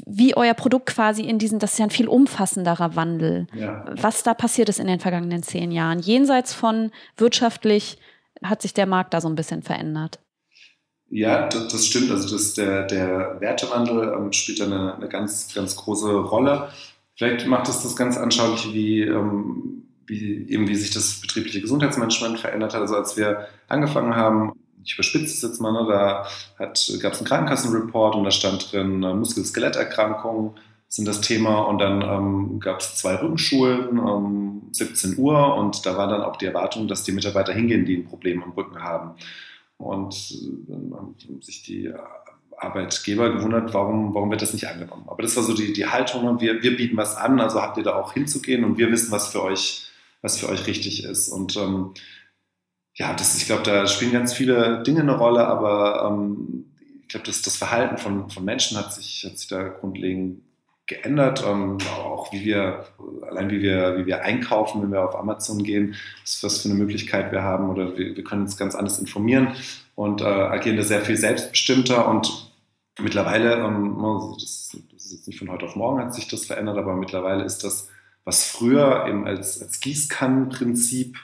wie 0.07 0.37
euer 0.37 0.55
Produkt 0.55 0.87
quasi 0.87 1.23
in 1.23 1.39
diesen, 1.39 1.59
das 1.59 1.73
ist 1.73 1.79
ja 1.79 1.85
ein 1.85 1.91
viel 1.91 2.09
umfassenderer 2.09 2.97
Wandel, 2.97 3.47
ja. 3.55 3.85
was 4.01 4.23
da 4.23 4.35
passiert 4.35 4.69
ist 4.69 4.81
in 4.81 4.87
den 4.87 5.01
vergangenen 5.01 5.43
zehn 5.43 5.71
Jahren. 5.71 6.01
Jenseits 6.01 6.53
von 6.53 6.91
wirtschaftlich 7.17 7.99
hat 8.43 8.63
sich 8.63 8.75
der 8.75 8.87
Markt 8.87 9.15
da 9.15 9.21
so 9.21 9.29
ein 9.29 9.37
bisschen 9.37 9.63
verändert. 9.63 10.19
Ja, 11.09 11.49
das, 11.49 11.69
das 11.69 11.87
stimmt. 11.87 12.11
Also 12.11 12.35
das, 12.35 12.55
der, 12.55 12.87
der 12.87 13.37
Wertewandel 13.41 14.15
ähm, 14.17 14.33
spielt 14.33 14.61
da 14.61 14.65
eine, 14.65 14.97
eine, 14.97 15.09
ganz, 15.09 15.55
ganz 15.55 15.77
große 15.77 16.13
Rolle. 16.13 16.71
Vielleicht 17.15 17.47
macht 17.47 17.69
es 17.69 17.83
das 17.83 17.95
ganz 17.95 18.17
anschaulich, 18.17 18.73
wie, 18.73 19.03
ähm, 19.03 19.85
wie, 20.07 20.49
eben 20.49 20.67
wie 20.67 20.75
sich 20.75 20.91
das 20.91 21.21
betriebliche 21.21 21.61
Gesundheitsmanagement 21.61 22.41
verändert 22.41 22.75
hat. 22.75 22.81
Also 22.81 22.97
als 22.97 23.17
wir 23.17 23.47
angefangen 23.69 24.17
haben, 24.17 24.53
ich 24.85 24.95
überspitze 24.95 25.27
es 25.27 25.43
jetzt 25.43 25.61
mal, 25.61 25.73
ne, 25.73 25.87
da 25.89 26.27
gab 26.59 26.75
es 26.75 26.91
einen 26.91 27.29
Krankenkassenreport 27.29 28.15
und 28.15 28.25
da 28.25 28.31
stand 28.31 28.73
drin, 28.73 29.03
äh, 29.03 29.15
Muskel-Skeletterkrankungen 29.15 30.53
sind 30.89 31.09
das 31.09 31.21
Thema 31.21 31.63
und 31.63 31.79
dann 31.79 32.03
ähm, 32.03 32.61
gab 32.61 32.81
es 32.81 32.95
zwei 32.97 33.17
Rückenschulen 33.17 33.99
um 33.99 34.69
17 34.71 35.19
Uhr 35.19 35.57
und 35.57 35.85
da 35.87 35.97
war 35.97 36.07
dann 36.07 36.23
auch 36.23 36.37
die 36.37 36.47
Erwartung, 36.47 36.87
dass 36.87 37.03
die 37.03 37.13
Mitarbeiter 37.13 37.53
hingehen, 37.53 37.85
die 37.85 37.97
ein 37.97 38.05
Problem 38.05 38.43
am 38.45 38.53
Rücken 38.53 38.81
haben. 38.81 39.15
Und 39.77 40.15
äh, 40.31 40.71
dann 40.71 40.95
haben 40.95 41.43
sich 41.43 41.63
die 41.63 41.93
Arbeitgeber 42.57 43.33
gewundert, 43.33 43.75
warum, 43.75 44.15
warum 44.15 44.31
wird 44.31 44.43
das 44.43 44.53
nicht 44.53 44.69
angenommen. 44.69 45.05
Aber 45.09 45.23
das 45.23 45.37
war 45.37 45.43
so 45.43 45.55
die, 45.55 45.73
die 45.73 45.87
Haltung, 45.87 46.41
wir, 46.41 46.63
wir 46.63 46.77
bieten 46.77 46.97
was 46.97 47.17
an, 47.17 47.41
also 47.41 47.61
habt 47.61 47.77
ihr 47.77 47.83
da 47.83 47.97
auch 47.97 48.13
hinzugehen 48.13 48.65
und 48.65 48.79
wir 48.79 48.91
wissen, 48.93 49.11
was 49.11 49.29
für 49.29 49.43
euch, 49.43 49.89
was 50.23 50.39
für 50.39 50.49
euch 50.49 50.67
richtig 50.67 51.05
ist. 51.05 51.29
Und 51.29 51.57
ähm, 51.57 51.91
ja, 52.95 53.13
das, 53.15 53.37
ich 53.37 53.47
glaube, 53.47 53.63
da 53.65 53.87
spielen 53.87 54.13
ganz 54.13 54.33
viele 54.33 54.83
Dinge 54.83 55.01
eine 55.01 55.17
Rolle, 55.17 55.47
aber 55.47 56.09
ähm, 56.11 56.67
ich 57.03 57.09
glaube, 57.09 57.27
das, 57.27 57.43
das 57.43 57.57
Verhalten 57.57 57.99
von, 57.99 58.31
von 58.31 58.45
Menschen 58.45 58.79
hat 58.79 58.93
sich, 58.95 59.25
hat 59.29 59.37
sich 59.39 59.49
da 59.49 59.69
grundlegend 59.69 60.43
geändert. 60.87 61.45
Ähm, 61.47 61.79
auch 61.97 62.33
wie 62.33 62.45
wir, 62.45 62.85
allein 63.29 63.51
wie 63.51 63.63
wir, 63.63 63.97
wie 63.99 64.07
wir 64.07 64.23
einkaufen, 64.23 64.83
wenn 64.83 64.93
wir 64.93 65.05
auf 65.05 65.17
Amazon 65.17 65.63
gehen, 65.63 65.97
was 66.43 66.63
für 66.63 66.69
eine 66.69 66.79
Möglichkeit 66.79 67.33
wir 67.33 67.43
haben 67.43 67.71
oder 67.71 67.97
wir, 67.97 68.17
wir 68.17 68.25
können 68.25 68.43
uns 68.43 68.57
ganz 68.57 68.75
anders 68.75 68.99
informieren 68.99 69.55
und 69.95 70.21
äh, 70.21 70.25
agieren 70.25 70.77
da 70.77 70.83
sehr 70.83 71.01
viel 71.01 71.17
selbstbestimmter 71.17 72.07
und 72.09 72.53
mittlerweile, 73.01 73.55
ähm, 73.57 73.97
das, 74.39 74.77
das 74.93 75.07
ist 75.07 75.13
jetzt 75.13 75.27
nicht 75.27 75.39
von 75.39 75.51
heute 75.51 75.67
auf 75.67 75.77
morgen 75.77 76.01
hat 76.01 76.15
sich 76.15 76.29
das 76.29 76.45
verändert, 76.45 76.79
aber 76.79 76.95
mittlerweile 76.95 77.45
ist 77.45 77.65
das, 77.65 77.89
was 78.25 78.45
früher 78.45 79.07
eben 79.09 79.27
als, 79.27 79.61
als 79.61 79.81
Gießkannenprinzip 79.81 81.17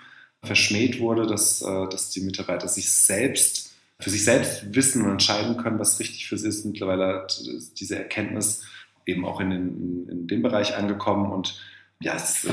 verschmäht 0.43 1.01
wurde, 1.01 1.27
dass, 1.27 1.63
äh, 1.63 1.89
dass 1.89 2.11
die 2.11 2.21
Mitarbeiter 2.21 2.69
sich 2.69 2.91
selbst, 2.91 3.73
für 3.99 4.11
sich 4.11 4.25
selbst 4.25 4.75
wissen 4.75 5.05
und 5.05 5.13
entscheiden 5.13 5.57
können, 5.57 5.79
was 5.79 6.01
richtig 6.01 6.29
für 6.29 6.39
sie 6.39 6.49
ist. 6.49 6.65
Mittlerweile 6.65 7.23
hat 7.23 7.43
diese 7.79 7.97
Erkenntnis 7.97 8.63
eben 9.07 9.25
auch 9.25 9.41
in, 9.41 9.51
den, 9.51 10.09
in 10.09 10.27
dem 10.27 10.43
Bereich 10.43 10.77
angekommen. 10.77 11.31
Und 11.31 11.61
ja, 12.03 12.15
ist, 12.15 12.47
äh, 12.47 12.53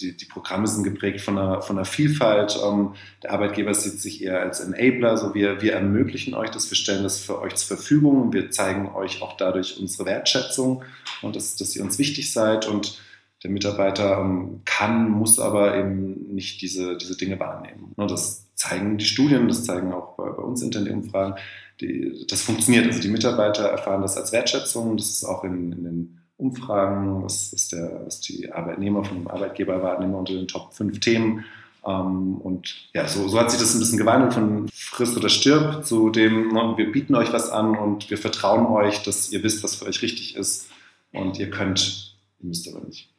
die, 0.00 0.16
die, 0.16 0.24
Programme 0.24 0.66
sind 0.66 0.82
geprägt 0.82 1.20
von 1.20 1.38
einer, 1.38 1.62
von 1.62 1.76
einer 1.76 1.84
Vielfalt. 1.84 2.58
Ähm, 2.60 2.94
der 3.22 3.32
Arbeitgeber 3.32 3.72
sieht 3.72 4.00
sich 4.00 4.24
eher 4.24 4.40
als 4.40 4.58
Enabler, 4.58 5.16
so 5.16 5.32
wir, 5.32 5.62
wir 5.62 5.74
ermöglichen 5.74 6.34
euch 6.34 6.50
das, 6.50 6.68
wir 6.70 6.76
stellen 6.76 7.04
das 7.04 7.20
für 7.20 7.40
euch 7.40 7.54
zur 7.54 7.76
Verfügung, 7.76 8.32
wir 8.32 8.50
zeigen 8.50 8.88
euch 8.88 9.22
auch 9.22 9.36
dadurch 9.36 9.78
unsere 9.78 10.06
Wertschätzung 10.06 10.82
und 11.22 11.36
dass, 11.36 11.54
dass 11.54 11.76
ihr 11.76 11.84
uns 11.84 11.98
wichtig 12.00 12.32
seid. 12.32 12.66
Und 12.66 13.00
der 13.42 13.50
Mitarbeiter 13.50 14.18
ähm, 14.18 14.60
kann, 14.64 15.10
muss 15.10 15.38
aber 15.38 15.76
eben 15.76 16.34
nicht 16.34 16.60
diese, 16.60 16.96
diese 16.96 17.16
Dinge 17.16 17.40
wahrnehmen. 17.40 17.92
Das 17.96 18.46
zeigen 18.54 18.98
die 18.98 19.06
Studien, 19.06 19.48
das 19.48 19.64
zeigen 19.64 19.92
auch 19.92 20.16
bei, 20.16 20.28
bei 20.28 20.42
uns 20.42 20.62
interne 20.62 20.92
Umfragen, 20.92 21.34
die, 21.80 22.26
das 22.28 22.42
funktioniert. 22.42 22.86
Also 22.86 23.00
die 23.00 23.08
Mitarbeiter 23.08 23.64
erfahren 23.64 24.02
das 24.02 24.16
als 24.16 24.32
Wertschätzung, 24.32 24.96
das 24.96 25.08
ist 25.08 25.24
auch 25.24 25.44
in, 25.44 25.72
in 25.72 25.84
den 25.84 26.20
Umfragen, 26.36 27.22
was, 27.22 27.52
was, 27.52 27.68
der, 27.68 28.02
was 28.04 28.20
die 28.20 28.52
Arbeitnehmer 28.52 29.04
von 29.04 29.18
dem 29.18 29.28
Arbeitgeber 29.28 29.82
wahrnehmen 29.82 30.14
unter 30.14 30.34
den 30.34 30.48
Top 30.48 30.74
5 30.74 31.00
Themen. 31.00 31.44
Ähm, 31.86 32.36
und 32.36 32.88
ja, 32.92 33.08
so, 33.08 33.28
so, 33.28 33.38
hat 33.38 33.50
sich 33.50 33.60
das 33.60 33.74
ein 33.74 33.80
bisschen 33.80 33.98
gewandelt 33.98 34.34
von 34.34 34.68
Frist 34.72 35.16
oder 35.16 35.28
Stirb 35.28 35.84
zu 35.84 36.10
dem, 36.10 36.52
ne, 36.52 36.74
wir 36.76 36.92
bieten 36.92 37.14
euch 37.14 37.32
was 37.32 37.50
an 37.50 37.76
und 37.76 38.10
wir 38.10 38.18
vertrauen 38.18 38.66
euch, 38.66 39.02
dass 39.02 39.32
ihr 39.32 39.42
wisst, 39.42 39.62
was 39.62 39.76
für 39.76 39.86
euch 39.86 40.02
richtig 40.02 40.36
ist 40.36 40.68
und 41.12 41.38
ihr 41.38 41.50
könnt, 41.50 42.16
ihr 42.40 42.48
müsst 42.48 42.68
aber 42.68 42.84
nicht. 42.86 43.09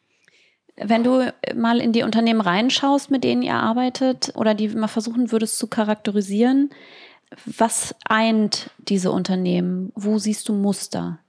Wenn 0.77 1.03
du 1.03 1.33
mal 1.55 1.79
in 1.79 1.93
die 1.93 2.03
Unternehmen 2.03 2.41
reinschaust, 2.41 3.11
mit 3.11 3.23
denen 3.23 3.41
ihr 3.41 3.55
arbeitet 3.55 4.31
oder 4.35 4.53
die 4.53 4.69
mal 4.69 4.87
versuchen 4.87 5.31
würdest 5.31 5.57
zu 5.57 5.67
charakterisieren, 5.67 6.69
was 7.45 7.95
eint 8.05 8.71
diese 8.77 9.11
Unternehmen? 9.11 9.91
Wo 9.95 10.17
siehst 10.17 10.49
du 10.49 10.53
Muster? 10.53 11.19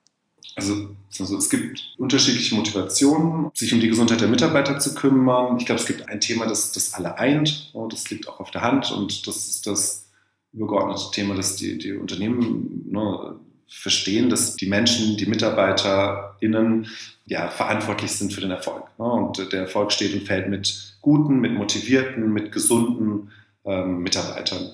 Also, 0.55 0.91
also, 1.19 1.37
es 1.37 1.49
gibt 1.49 1.95
unterschiedliche 1.97 2.55
Motivationen, 2.55 3.51
sich 3.55 3.73
um 3.73 3.81
die 3.81 3.89
Gesundheit 3.89 4.21
der 4.21 4.29
Mitarbeiter 4.29 4.79
zu 4.79 4.95
kümmern. 4.95 5.57
Ich 5.59 5.67
glaube, 5.67 5.81
es 5.81 5.87
gibt 5.87 6.09
ein 6.09 6.21
Thema, 6.21 6.47
das, 6.47 6.73
das 6.73 6.93
alle 6.95 7.17
eint. 7.19 7.71
Und 7.73 7.93
das 7.93 8.11
liegt 8.11 8.29
auch 8.29 8.41
auf 8.41 8.51
der 8.51 8.63
Hand. 8.63 8.93
Und 8.93 9.27
das 9.27 9.49
ist 9.49 9.67
das 9.67 10.11
übergeordnete 10.53 11.11
Thema, 11.13 11.35
dass 11.35 11.57
die, 11.57 11.79
die 11.79 11.93
Unternehmen 11.93 12.85
ne, 12.91 13.41
verstehen, 13.73 14.29
dass 14.29 14.57
die 14.57 14.67
Menschen, 14.67 15.17
die 15.17 15.27
MitarbeiterInnen 15.27 16.87
ja, 17.27 17.49
verantwortlich 17.49 18.13
sind 18.13 18.33
für 18.33 18.41
den 18.41 18.51
Erfolg. 18.51 18.85
Ne? 18.99 19.05
Und 19.05 19.53
der 19.53 19.61
Erfolg 19.61 19.93
steht 19.93 20.15
und 20.15 20.27
fällt 20.27 20.49
mit 20.49 20.97
guten, 21.01 21.41
mit 21.41 21.55
motivierten, 21.55 22.33
mit 22.33 22.53
gesunden 22.53 23.31
ähm, 23.65 24.03
Mitarbeitern. 24.03 24.71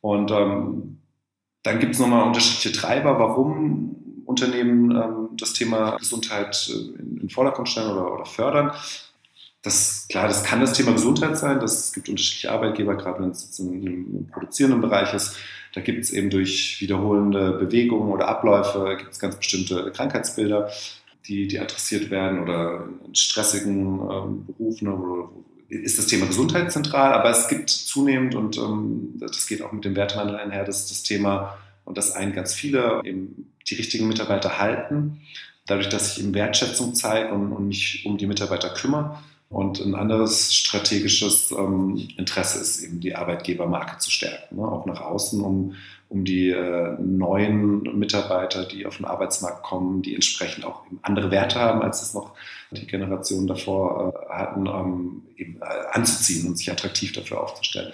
Und 0.00 0.30
ähm, 0.30 0.98
dann 1.62 1.80
gibt 1.80 1.94
es 1.94 2.00
nochmal 2.00 2.26
unterschiedliche 2.26 2.72
Treiber, 2.72 3.18
warum 3.18 4.22
Unternehmen 4.24 4.90
ähm, 4.90 5.28
das 5.36 5.54
Thema 5.54 5.96
Gesundheit 5.96 6.70
äh, 6.70 7.00
in, 7.00 7.18
in 7.22 7.30
Vordergrund 7.30 7.68
stellen 7.68 7.90
oder, 7.90 8.14
oder 8.14 8.26
fördern. 8.26 8.72
Das, 9.68 10.06
klar, 10.08 10.28
das 10.28 10.44
kann 10.44 10.60
das 10.60 10.72
Thema 10.72 10.92
Gesundheit 10.92 11.36
sein. 11.36 11.60
Das, 11.60 11.88
es 11.88 11.92
gibt 11.92 12.08
unterschiedliche 12.08 12.50
Arbeitgeber, 12.50 12.96
gerade 12.96 13.22
wenn 13.22 13.32
es 13.32 13.44
jetzt 13.44 13.58
im, 13.58 13.86
im 13.86 14.26
produzierenden 14.32 14.80
Bereich 14.80 15.12
ist. 15.12 15.36
Da 15.74 15.82
gibt 15.82 16.02
es 16.02 16.10
eben 16.10 16.30
durch 16.30 16.80
wiederholende 16.80 17.52
Bewegungen 17.52 18.10
oder 18.10 18.28
Abläufe 18.28 18.96
gibt 18.98 19.12
es 19.12 19.18
ganz 19.18 19.36
bestimmte 19.36 19.92
Krankheitsbilder, 19.92 20.70
die, 21.26 21.48
die 21.48 21.60
adressiert 21.60 22.08
werden 22.08 22.40
oder 22.40 22.88
in 23.06 23.14
stressigen 23.14 24.00
ähm, 24.10 24.46
Berufen 24.46 24.88
ist 25.68 25.98
das 25.98 26.06
Thema 26.06 26.24
Gesundheit 26.24 26.72
zentral, 26.72 27.12
aber 27.12 27.28
es 27.28 27.48
gibt 27.48 27.68
zunehmend, 27.68 28.34
und 28.34 28.56
ähm, 28.56 29.18
das 29.20 29.46
geht 29.46 29.60
auch 29.60 29.72
mit 29.72 29.84
dem 29.84 29.96
Wertewandel 29.96 30.36
einher, 30.36 30.64
das, 30.64 30.88
das 30.88 31.02
Thema, 31.02 31.58
und 31.84 31.98
das 31.98 32.12
ein 32.12 32.32
ganz 32.32 32.54
viele 32.54 33.02
eben 33.04 33.52
die 33.68 33.74
richtigen 33.74 34.08
Mitarbeiter 34.08 34.58
halten, 34.58 35.20
dadurch, 35.66 35.90
dass 35.90 36.16
ich 36.16 36.24
eben 36.24 36.32
Wertschätzung 36.32 36.94
zeige 36.94 37.34
und, 37.34 37.52
und 37.52 37.68
mich 37.68 38.06
um 38.06 38.16
die 38.16 38.26
Mitarbeiter 38.26 38.70
kümmere. 38.70 39.18
Und 39.50 39.80
ein 39.80 39.94
anderes 39.94 40.54
strategisches 40.54 41.50
ähm, 41.52 42.08
Interesse 42.18 42.58
ist 42.60 42.82
eben 42.82 43.00
die 43.00 43.14
Arbeitgebermarke 43.14 43.98
zu 43.98 44.10
stärken, 44.10 44.56
ne? 44.56 44.62
auch 44.62 44.84
nach 44.84 45.00
außen, 45.00 45.40
um, 45.40 45.74
um 46.10 46.24
die 46.24 46.50
äh, 46.50 46.96
neuen 47.00 47.82
Mitarbeiter, 47.98 48.66
die 48.66 48.84
auf 48.84 48.98
den 48.98 49.06
Arbeitsmarkt 49.06 49.62
kommen, 49.62 50.02
die 50.02 50.14
entsprechend 50.14 50.66
auch 50.66 50.82
andere 51.00 51.30
Werte 51.30 51.58
haben, 51.58 51.80
als 51.80 52.02
es 52.02 52.12
noch 52.12 52.34
die 52.70 52.86
Generationen 52.86 53.46
davor 53.46 54.12
äh, 54.28 54.32
hatten, 54.32 54.66
ähm, 54.66 55.22
eben, 55.38 55.60
äh, 55.62 55.64
anzuziehen 55.92 56.46
und 56.46 56.58
sich 56.58 56.70
attraktiv 56.70 57.12
dafür 57.12 57.42
aufzustellen. 57.42 57.92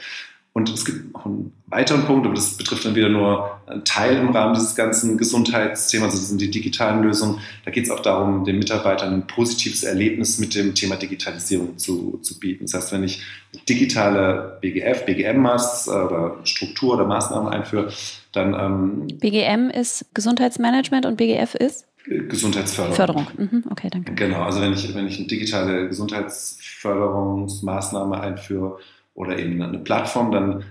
Und 0.56 0.72
es 0.72 0.84
gibt 0.84 1.12
noch 1.12 1.26
einen 1.26 1.52
weiteren 1.66 2.04
Punkt, 2.04 2.26
aber 2.26 2.36
das 2.36 2.56
betrifft 2.56 2.84
dann 2.84 2.94
wieder 2.94 3.08
nur 3.08 3.58
einen 3.66 3.84
Teil 3.84 4.18
im 4.18 4.28
Rahmen 4.28 4.54
dieses 4.54 4.76
ganzen 4.76 5.18
Gesundheitsthemas, 5.18 6.12
also 6.12 6.18
das 6.18 6.28
sind 6.28 6.40
die 6.40 6.48
digitalen 6.48 7.02
Lösungen. 7.02 7.40
Da 7.64 7.72
geht 7.72 7.86
es 7.86 7.90
auch 7.90 7.98
darum, 7.98 8.44
den 8.44 8.60
Mitarbeitern 8.60 9.12
ein 9.12 9.26
positives 9.26 9.82
Erlebnis 9.82 10.38
mit 10.38 10.54
dem 10.54 10.76
Thema 10.76 10.94
Digitalisierung 10.94 11.76
zu, 11.76 12.20
zu 12.22 12.38
bieten. 12.38 12.66
Das 12.66 12.74
heißt, 12.74 12.92
wenn 12.92 13.02
ich 13.02 13.20
digitale 13.68 14.58
BGF, 14.60 15.04
BGM-Masts 15.06 15.88
äh, 15.88 15.90
oder 15.90 16.36
Struktur 16.44 16.94
oder 16.94 17.04
Maßnahmen 17.04 17.52
einführe, 17.52 17.92
dann... 18.30 18.54
Ähm, 18.54 19.08
BGM 19.18 19.70
ist 19.70 20.06
Gesundheitsmanagement 20.14 21.04
und 21.04 21.16
BGF 21.16 21.56
ist? 21.56 21.88
Gesundheitsförderung. 22.06 22.94
Förderung. 22.94 23.26
Mhm, 23.36 23.64
okay, 23.70 23.90
danke. 23.90 24.14
Genau, 24.14 24.42
also 24.42 24.60
wenn 24.60 24.72
ich, 24.72 24.94
wenn 24.94 25.08
ich 25.08 25.18
eine 25.18 25.26
digitale 25.26 25.88
Gesundheitsförderungsmaßnahme 25.88 28.20
einführe, 28.20 28.78
oder 29.14 29.38
eben 29.38 29.60
eine 29.62 29.78
Plattform, 29.78 30.32
dann 30.32 30.64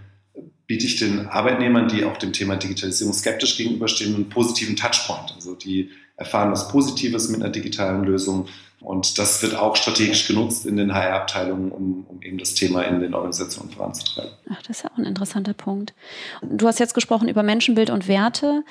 biete 0.68 0.86
ich 0.86 0.98
den 0.98 1.28
Arbeitnehmern, 1.28 1.88
die 1.88 2.06
auch 2.06 2.18
dem 2.18 2.34
Thema 2.34 2.56
Digitalisierung 2.56 3.14
skeptisch 3.14 3.58
gegenüberstehen, 3.58 4.16
einen 4.16 4.30
positiven 4.30 4.76
Touchpoint. 4.76 5.34
Also 5.36 5.56
die 5.56 5.90
erfahren 6.16 6.52
was 6.52 6.68
Positives 6.70 7.30
mit 7.30 7.42
einer 7.42 7.52
digitalen 7.52 8.04
Lösung. 8.04 8.48
Und 8.80 9.18
das 9.18 9.42
wird 9.42 9.56
auch 9.56 9.76
strategisch 9.78 10.28
genutzt 10.28 10.66
in 10.66 10.76
den 10.76 10.94
HR-Abteilungen, 10.94 11.72
um, 11.72 12.06
um, 12.06 12.22
eben 12.22 12.38
das 12.38 12.54
Thema 12.54 12.84
in 12.84 13.00
den 13.00 13.14
Organisationen 13.14 13.72
voranzutreiben. 13.72 14.34
Ach, 14.50 14.62
das 14.62 14.78
ist 14.78 14.84
ja 14.84 14.92
auch 14.92 14.98
ein 14.98 15.06
interessanter 15.06 15.54
Punkt. 15.54 15.94
Du 16.42 16.68
hast 16.68 16.80
jetzt 16.80 16.94
gesprochen 16.94 17.30
über 17.30 17.44
Menschenbild 17.44 17.90
und 17.90 18.08
Werte. 18.08 18.64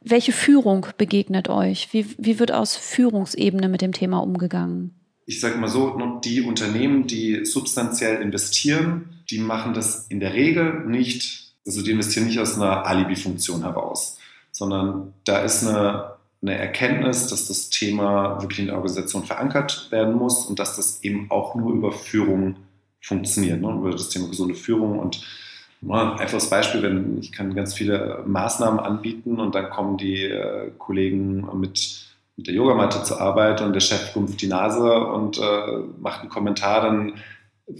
Welche 0.00 0.32
Führung 0.32 0.86
begegnet 0.98 1.48
euch? 1.48 1.92
Wie, 1.92 2.06
wie 2.18 2.38
wird 2.40 2.52
aus 2.52 2.74
Führungsebene 2.74 3.68
mit 3.68 3.80
dem 3.80 3.92
Thema 3.92 4.18
umgegangen? 4.18 4.94
Ich 5.26 5.38
sage 5.40 5.58
mal 5.58 5.68
so, 5.68 5.96
die 6.24 6.42
Unternehmen, 6.42 7.06
die 7.06 7.44
substanziell 7.44 8.20
investieren, 8.20 9.19
die 9.30 9.38
machen 9.38 9.74
das 9.74 10.06
in 10.08 10.20
der 10.20 10.34
Regel 10.34 10.84
nicht, 10.86 11.54
also 11.66 11.82
die 11.82 11.92
investieren 11.92 12.26
nicht 12.26 12.38
aus 12.38 12.56
einer 12.56 12.86
Alibi-Funktion 12.86 13.62
heraus, 13.62 14.18
sondern 14.50 15.14
da 15.24 15.38
ist 15.38 15.66
eine, 15.66 16.14
eine 16.42 16.56
Erkenntnis, 16.56 17.28
dass 17.28 17.48
das 17.48 17.70
Thema 17.70 18.40
wirklich 18.40 18.60
in 18.60 18.66
der 18.66 18.74
Organisation 18.76 19.24
verankert 19.24 19.88
werden 19.90 20.14
muss 20.14 20.46
und 20.46 20.58
dass 20.58 20.76
das 20.76 21.02
eben 21.04 21.30
auch 21.30 21.54
nur 21.54 21.72
über 21.72 21.92
Führung 21.92 22.56
funktioniert, 23.00 23.60
ne? 23.60 23.72
über 23.72 23.90
das 23.90 24.08
Thema 24.08 24.28
gesunde 24.28 24.54
Führung 24.54 24.98
und 24.98 25.22
ein 25.82 26.18
einfaches 26.18 26.50
Beispiel, 26.50 26.82
wenn 26.82 27.18
ich 27.18 27.32
kann 27.32 27.54
ganz 27.54 27.72
viele 27.72 28.22
Maßnahmen 28.26 28.80
anbieten 28.80 29.40
und 29.40 29.54
dann 29.54 29.70
kommen 29.70 29.96
die 29.96 30.24
äh, 30.24 30.70
Kollegen 30.76 31.48
mit, 31.58 32.06
mit 32.36 32.46
der 32.46 32.54
Yogamatte 32.54 33.02
zur 33.02 33.18
Arbeit 33.18 33.62
und 33.62 33.72
der 33.72 33.80
Chef 33.80 34.14
rumpft 34.14 34.42
die 34.42 34.46
Nase 34.46 35.06
und 35.06 35.38
äh, 35.38 35.78
macht 35.98 36.20
einen 36.20 36.28
Kommentar, 36.28 36.82
dann 36.82 37.14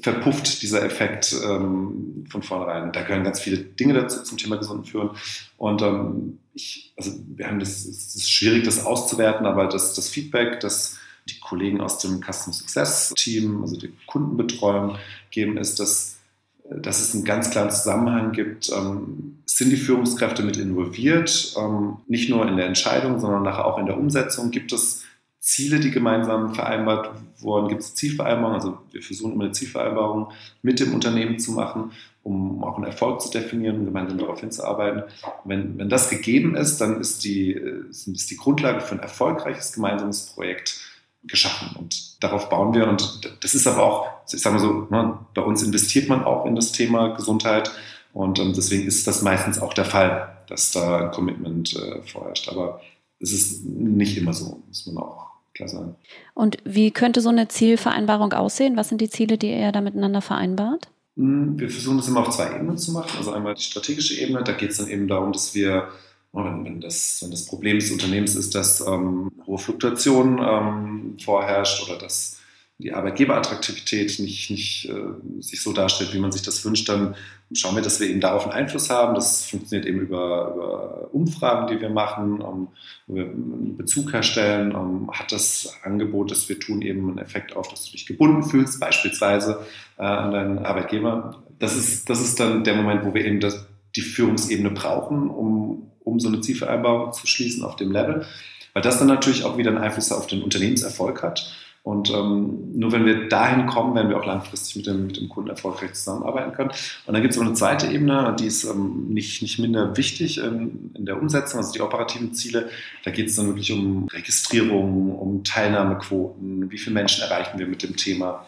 verpufft 0.00 0.62
dieser 0.62 0.84
Effekt 0.84 1.34
ähm, 1.44 2.24
von 2.28 2.42
vornherein. 2.42 2.92
Da 2.92 3.02
gehören 3.02 3.24
ganz 3.24 3.40
viele 3.40 3.58
Dinge 3.58 3.94
dazu 3.94 4.22
zum 4.22 4.38
Thema 4.38 4.56
gesunden 4.56 4.84
Führen. 4.84 5.10
Und 5.56 5.82
ähm, 5.82 6.38
ich, 6.54 6.92
also 6.96 7.12
wir 7.36 7.46
haben 7.46 7.60
das, 7.60 7.84
es 7.84 8.14
ist 8.14 8.30
schwierig, 8.30 8.64
das 8.64 8.84
auszuwerten, 8.84 9.46
aber 9.46 9.66
das, 9.66 9.94
das 9.94 10.08
Feedback, 10.08 10.60
das 10.60 10.98
die 11.28 11.38
Kollegen 11.40 11.80
aus 11.80 11.98
dem 11.98 12.20
Customer 12.20 12.54
Success 12.54 13.12
Team, 13.16 13.62
also 13.62 13.76
die 13.76 13.92
Kundenbetreuung 14.06 14.96
geben, 15.30 15.56
ist, 15.58 15.78
dass, 15.78 16.18
dass 16.64 17.00
es 17.00 17.14
einen 17.14 17.24
ganz 17.24 17.50
klaren 17.50 17.70
Zusammenhang 17.70 18.32
gibt. 18.32 18.70
Ähm, 18.70 19.38
sind 19.44 19.70
die 19.70 19.76
Führungskräfte 19.76 20.42
mit 20.42 20.56
involviert? 20.56 21.54
Ähm, 21.58 21.98
nicht 22.08 22.30
nur 22.30 22.46
in 22.48 22.56
der 22.56 22.66
Entscheidung, 22.66 23.20
sondern 23.20 23.42
nachher 23.42 23.66
auch 23.66 23.78
in 23.78 23.86
der 23.86 23.98
Umsetzung. 23.98 24.50
Gibt 24.50 24.72
es 24.72 25.04
Ziele, 25.50 25.80
die 25.80 25.90
gemeinsam 25.90 26.54
vereinbart 26.54 27.10
wurden, 27.40 27.68
gibt 27.68 27.80
es 27.80 27.96
Zielvereinbarungen. 27.96 28.60
Also 28.60 28.78
wir 28.92 29.02
versuchen 29.02 29.32
immer 29.32 29.44
eine 29.44 29.52
Zielvereinbarung 29.52 30.30
mit 30.62 30.78
dem 30.78 30.94
Unternehmen 30.94 31.40
zu 31.40 31.52
machen, 31.52 31.90
um 32.22 32.62
auch 32.62 32.76
einen 32.76 32.86
Erfolg 32.86 33.20
zu 33.20 33.30
definieren 33.30 33.80
und 33.80 33.86
gemeinsam 33.86 34.18
darauf 34.18 34.38
hinzuarbeiten. 34.38 35.02
Wenn, 35.44 35.76
wenn 35.76 35.88
das 35.88 36.08
gegeben 36.08 36.54
ist, 36.54 36.80
dann 36.80 37.00
ist 37.00 37.24
die, 37.24 37.52
ist 37.90 38.30
die 38.30 38.36
Grundlage 38.36 38.80
für 38.80 38.94
ein 38.94 39.00
erfolgreiches 39.00 39.72
gemeinsames 39.72 40.26
Projekt 40.26 40.80
geschaffen. 41.24 41.76
Und 41.76 42.22
darauf 42.22 42.48
bauen 42.48 42.72
wir. 42.72 42.86
Und 42.86 43.36
das 43.42 43.54
ist 43.54 43.66
aber 43.66 43.82
auch, 43.82 44.08
ich 44.32 44.40
sage 44.40 44.54
mal 44.54 44.62
so, 44.62 44.86
ne, 44.88 45.18
bei 45.34 45.42
uns 45.42 45.64
investiert 45.64 46.08
man 46.08 46.22
auch 46.22 46.46
in 46.46 46.54
das 46.54 46.70
Thema 46.70 47.08
Gesundheit. 47.08 47.72
Und 48.12 48.38
ähm, 48.38 48.52
deswegen 48.54 48.86
ist 48.86 49.04
das 49.08 49.22
meistens 49.22 49.60
auch 49.60 49.74
der 49.74 49.84
Fall, 49.84 50.38
dass 50.46 50.70
da 50.70 51.06
ein 51.06 51.10
Commitment 51.10 51.74
äh, 51.74 52.02
vorherrscht. 52.02 52.48
Aber 52.48 52.80
es 53.18 53.32
ist 53.32 53.64
nicht 53.64 54.16
immer 54.16 54.32
so, 54.32 54.62
muss 54.68 54.86
man 54.86 54.98
auch 54.98 55.29
klar 55.60 55.68
sein. 55.68 55.94
Und 56.34 56.58
wie 56.64 56.90
könnte 56.90 57.20
so 57.20 57.28
eine 57.28 57.48
Zielvereinbarung 57.48 58.32
aussehen? 58.32 58.76
Was 58.76 58.88
sind 58.88 59.00
die 59.00 59.10
Ziele, 59.10 59.38
die 59.38 59.50
ihr 59.50 59.72
da 59.72 59.80
miteinander 59.80 60.22
vereinbart? 60.22 60.88
Hm, 61.16 61.58
wir 61.58 61.70
versuchen 61.70 61.98
das 61.98 62.08
immer 62.08 62.20
auf 62.20 62.30
zwei 62.30 62.54
Ebenen 62.54 62.78
zu 62.78 62.92
machen. 62.92 63.18
Also 63.18 63.32
einmal 63.32 63.54
die 63.54 63.62
strategische 63.62 64.20
Ebene, 64.20 64.42
da 64.42 64.52
geht 64.52 64.70
es 64.70 64.78
dann 64.78 64.88
eben 64.88 65.08
darum, 65.08 65.32
dass 65.32 65.54
wir, 65.54 65.88
wenn, 66.32 66.80
das, 66.80 67.18
wenn 67.22 67.30
das 67.30 67.46
Problem 67.46 67.78
des 67.78 67.90
Unternehmens 67.90 68.36
ist, 68.36 68.54
dass 68.54 68.80
ähm, 68.86 69.30
hohe 69.46 69.58
Fluktuationen 69.58 70.38
ähm, 70.38 71.16
vorherrscht 71.22 71.86
oder 71.86 71.98
dass 71.98 72.39
die 72.80 72.92
Arbeitgeberattraktivität 72.92 74.18
nicht, 74.18 74.50
nicht 74.50 74.88
äh, 74.88 75.42
sich 75.42 75.62
so 75.62 75.72
darstellt, 75.72 76.14
wie 76.14 76.18
man 76.18 76.32
sich 76.32 76.42
das 76.42 76.64
wünscht, 76.64 76.88
dann 76.88 77.14
schauen 77.52 77.74
wir, 77.74 77.82
dass 77.82 78.00
wir 78.00 78.08
eben 78.08 78.20
darauf 78.20 78.44
einen 78.44 78.52
Einfluss 78.52 78.90
haben. 78.90 79.14
Das 79.14 79.44
funktioniert 79.44 79.86
eben 79.86 80.00
über, 80.00 80.52
über 80.54 81.08
Umfragen, 81.12 81.66
die 81.68 81.80
wir 81.80 81.90
machen, 81.90 82.40
um, 82.40 82.68
wo 83.06 83.16
wir 83.16 83.24
einen 83.24 83.76
Bezug 83.76 84.12
herstellen. 84.12 84.74
Um, 84.74 85.10
hat 85.12 85.32
das 85.32 85.74
Angebot, 85.82 86.30
das 86.30 86.48
wir 86.48 86.58
tun, 86.58 86.82
eben 86.82 87.08
einen 87.08 87.18
Effekt 87.18 87.54
auf, 87.56 87.68
dass 87.68 87.84
du 87.84 87.92
dich 87.92 88.06
gebunden 88.06 88.42
fühlst, 88.42 88.80
beispielsweise 88.80 89.64
äh, 89.98 90.02
an 90.02 90.32
deinen 90.32 90.58
Arbeitgeber. 90.58 91.42
Das 91.58 91.76
ist, 91.76 92.08
das 92.08 92.20
ist 92.20 92.40
dann 92.40 92.64
der 92.64 92.74
Moment, 92.74 93.04
wo 93.04 93.12
wir 93.14 93.24
eben 93.24 93.40
das, 93.40 93.66
die 93.96 94.02
Führungsebene 94.02 94.70
brauchen, 94.70 95.28
um, 95.28 95.90
um 96.00 96.20
so 96.20 96.28
eine 96.28 96.40
Zielvereinbarung 96.40 97.12
zu 97.12 97.26
schließen 97.26 97.64
auf 97.64 97.76
dem 97.76 97.92
Level. 97.92 98.24
Weil 98.72 98.82
das 98.82 98.98
dann 98.98 99.08
natürlich 99.08 99.44
auch 99.44 99.58
wieder 99.58 99.70
einen 99.70 99.78
Einfluss 99.78 100.12
auf 100.12 100.28
den 100.28 100.42
Unternehmenserfolg 100.42 101.22
hat. 101.22 101.52
Und 101.82 102.10
ähm, 102.10 102.72
nur 102.74 102.92
wenn 102.92 103.06
wir 103.06 103.28
dahin 103.28 103.66
kommen, 103.66 103.94
werden 103.94 104.10
wir 104.10 104.18
auch 104.18 104.26
langfristig 104.26 104.76
mit 104.76 104.86
dem, 104.86 105.06
mit 105.06 105.16
dem 105.16 105.30
Kunden 105.30 105.48
erfolgreich 105.48 105.94
zusammenarbeiten 105.94 106.52
können. 106.52 106.70
Und 107.06 107.14
dann 107.14 107.22
gibt 107.22 107.32
es 107.32 107.40
noch 107.40 107.46
eine 107.46 107.54
zweite 107.54 107.86
Ebene, 107.86 108.36
die 108.38 108.46
ist 108.46 108.64
ähm, 108.64 109.06
nicht, 109.08 109.40
nicht 109.40 109.58
minder 109.58 109.96
wichtig 109.96 110.38
in, 110.38 110.90
in 110.94 111.06
der 111.06 111.20
Umsetzung, 111.20 111.58
also 111.58 111.72
die 111.72 111.80
operativen 111.80 112.34
Ziele. 112.34 112.68
Da 113.04 113.10
geht 113.10 113.28
es 113.28 113.36
dann 113.36 113.46
wirklich 113.46 113.72
um 113.72 114.08
Registrierung, 114.08 115.18
um 115.18 115.42
Teilnahmequoten, 115.42 116.70
wie 116.70 116.78
viele 116.78 116.94
Menschen 116.94 117.24
erreichen 117.24 117.58
wir 117.58 117.66
mit 117.66 117.82
dem 117.82 117.96
Thema. 117.96 118.46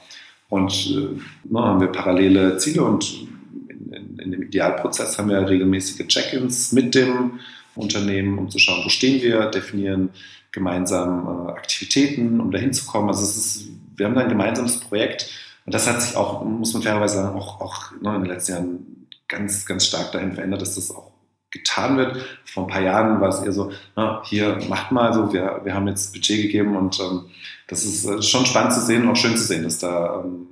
Und 0.50 0.90
äh, 0.90 1.18
na, 1.44 1.68
haben 1.68 1.80
wir 1.80 1.88
parallele 1.88 2.58
Ziele 2.58 2.84
und 2.84 3.26
in, 3.68 3.92
in, 3.94 4.18
in 4.18 4.32
dem 4.32 4.42
Idealprozess 4.42 5.16
haben 5.16 5.30
wir 5.30 5.48
regelmäßige 5.48 6.06
Check-ins 6.06 6.72
mit 6.72 6.94
dem 6.94 7.40
Unternehmen, 7.74 8.38
um 8.38 8.50
zu 8.50 8.58
schauen, 8.58 8.84
wo 8.84 8.90
stehen 8.90 9.22
wir, 9.22 9.46
definieren 9.46 10.10
gemeinsam 10.52 11.48
äh, 11.48 11.52
Aktivitäten, 11.52 12.40
um 12.40 12.50
dahin 12.50 12.72
zu 12.72 12.86
kommen. 12.86 13.08
Also 13.08 13.22
es 13.22 13.36
ist, 13.36 13.68
wir 13.96 14.06
haben 14.06 14.14
da 14.14 14.22
ein 14.22 14.28
gemeinsames 14.28 14.80
Projekt 14.80 15.30
und 15.66 15.74
das 15.74 15.88
hat 15.88 16.02
sich 16.02 16.16
auch, 16.16 16.44
muss 16.44 16.74
man 16.74 16.82
fairerweise 16.82 17.16
sagen, 17.16 17.36
auch, 17.36 17.60
auch 17.60 17.92
ne, 18.00 18.14
in 18.14 18.22
den 18.22 18.30
letzten 18.30 18.52
Jahren 18.52 19.08
ganz, 19.28 19.66
ganz 19.66 19.86
stark 19.86 20.12
dahin 20.12 20.34
verändert, 20.34 20.62
dass 20.62 20.74
das 20.74 20.90
auch 20.90 21.10
getan 21.50 21.98
wird. 21.98 22.16
Vor 22.44 22.64
ein 22.64 22.70
paar 22.70 22.82
Jahren 22.82 23.20
war 23.20 23.28
es 23.28 23.40
eher 23.42 23.52
so, 23.52 23.72
na, 23.96 24.22
hier 24.24 24.58
macht 24.68 24.92
mal 24.92 25.12
so, 25.12 25.32
wir, 25.32 25.60
wir 25.64 25.74
haben 25.74 25.88
jetzt 25.88 26.12
Budget 26.12 26.42
gegeben 26.42 26.76
und 26.76 26.98
ähm, 27.00 27.26
das 27.68 27.84
ist 27.84 28.04
äh, 28.04 28.22
schon 28.22 28.46
spannend 28.46 28.72
zu 28.72 28.80
sehen 28.80 29.02
und 29.02 29.10
auch 29.10 29.16
schön 29.16 29.36
zu 29.36 29.44
sehen, 29.44 29.64
dass 29.64 29.78
da 29.78 30.22
ähm, 30.22 30.48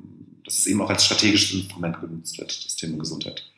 dass 0.50 0.58
es 0.58 0.66
eben 0.66 0.82
auch 0.82 0.90
als 0.90 1.04
strategisches 1.04 1.54
Instrument 1.54 2.00
genutzt 2.00 2.36
wird, 2.38 2.64
das 2.64 2.74
Thema 2.74 2.98
Gesundheit. 2.98 3.48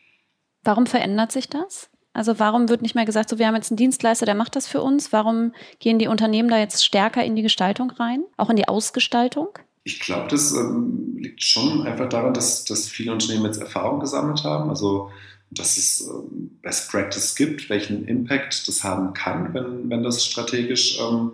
Warum 0.63 0.87
verändert 0.87 1.33
sich 1.33 1.49
das? 1.49 1.89
Also 2.12 2.38
warum 2.38 2.69
wird 2.69 2.83
nicht 2.83 2.95
mehr 2.95 3.07
gesagt, 3.07 3.31
so 3.31 3.38
wir 3.38 3.47
haben 3.47 3.54
jetzt 3.54 3.71
einen 3.71 3.78
Dienstleister, 3.78 4.26
der 4.26 4.35
macht 4.35 4.57
das 4.57 4.66
für 4.66 4.83
uns? 4.83 5.12
Warum 5.12 5.52
gehen 5.78 5.99
die 5.99 6.09
Unternehmen 6.09 6.49
da 6.49 6.59
jetzt 6.59 6.85
stärker 6.85 7.25
in 7.25 7.37
die 7.37 7.42
Gestaltung 7.42 7.90
rein, 7.90 8.23
auch 8.37 8.50
in 8.50 8.57
die 8.57 8.69
Ausgestaltung? 8.69 9.49
Ich 9.85 9.99
glaube, 9.99 10.28
das 10.28 10.52
ähm, 10.52 11.16
liegt 11.19 11.42
schon 11.42 11.87
einfach 11.87 12.09
daran, 12.09 12.35
dass, 12.35 12.64
dass 12.64 12.88
viele 12.88 13.12
Unternehmen 13.12 13.47
jetzt 13.47 13.61
Erfahrung 13.61 13.99
gesammelt 14.00 14.45
haben. 14.45 14.69
Also 14.69 15.11
dass 15.54 15.76
es 15.76 16.09
ähm, 16.09 16.59
Best 16.62 16.90
Practice 16.90 17.35
gibt, 17.35 17.69
welchen 17.69 18.07
Impact 18.07 18.66
das 18.69 18.85
haben 18.85 19.12
kann, 19.12 19.52
wenn, 19.54 19.90
wenn 19.90 20.02
das 20.02 20.25
strategisch 20.25 20.99
ähm, 21.00 21.33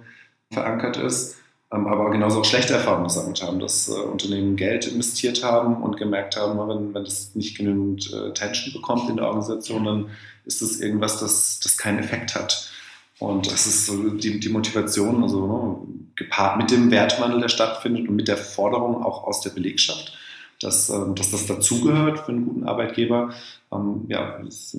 verankert 0.53 0.97
ist. 0.97 1.37
Ähm, 1.73 1.87
aber 1.87 2.11
genauso 2.11 2.41
auch 2.41 2.45
schlechte 2.45 2.73
Erfahrungen 2.73 3.05
gesammelt 3.05 3.43
haben, 3.43 3.61
dass 3.61 3.89
äh, 3.89 3.93
Unternehmen 3.93 4.57
Geld 4.57 4.87
investiert 4.87 5.45
haben 5.45 5.83
und 5.83 5.97
gemerkt 5.97 6.37
haben, 6.37 6.59
wenn, 6.69 6.95
wenn 6.95 7.05
das 7.05 7.35
nicht 7.35 7.57
genügend 7.57 8.13
äh, 8.13 8.33
Tension 8.33 8.73
bekommt 8.73 9.09
in 9.09 9.17
der 9.17 9.27
Organisation, 9.27 9.85
dann 9.85 10.11
ist 10.49 10.63
das 10.63 10.81
irgendwas, 10.81 11.21
das, 11.21 11.61
das 11.61 11.77
keinen 11.77 12.01
Effekt 12.01 12.35
hat. 12.35 12.71
Und 13.21 13.51
das 13.51 13.67
ist 13.67 13.87
so 13.87 14.11
die, 14.11 14.41
die 14.41 14.49
Motivation, 14.49 15.23
also 15.23 15.47
ne, 15.47 15.77
gepaart 16.17 16.57
mit 16.57 16.71
dem 16.71 16.91
Wertwandel, 16.91 17.41
der 17.41 17.49
stattfindet 17.49 18.09
und 18.09 18.17
mit 18.17 18.29
der 18.29 18.37
Forderung 18.37 19.03
auch 19.05 19.25
aus 19.25 19.41
der 19.41 19.51
Belegschaft, 19.51 20.17
dass, 20.61 20.89
ähm, 20.89 21.15
dass 21.15 21.31
das 21.31 21.47
dazugehört 21.47 22.21
für 22.21 22.33
einen 22.33 22.47
guten 22.47 22.65
Arbeitgeber. 22.65 23.35
Ähm, 23.73 24.07
ja, 24.09 24.39
das 24.43 24.75
ist 24.75 24.79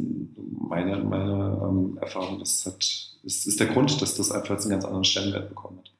meine, 0.69 0.97
meine 0.97 1.59
ähm, 1.63 1.97
Erfahrung, 2.01 2.39
das 2.39 2.65
hat, 2.65 2.77
ist, 3.23 3.45
ist 3.45 3.59
der 3.59 3.67
Grund, 3.67 4.01
dass 4.01 4.15
das 4.15 4.31
einfach 4.31 4.51
jetzt 4.51 4.63
einen 4.63 4.71
ganz 4.71 4.85
anderen 4.85 5.03
Stellenwert 5.03 5.49
bekommen 5.49 5.79
hat. 5.79 5.91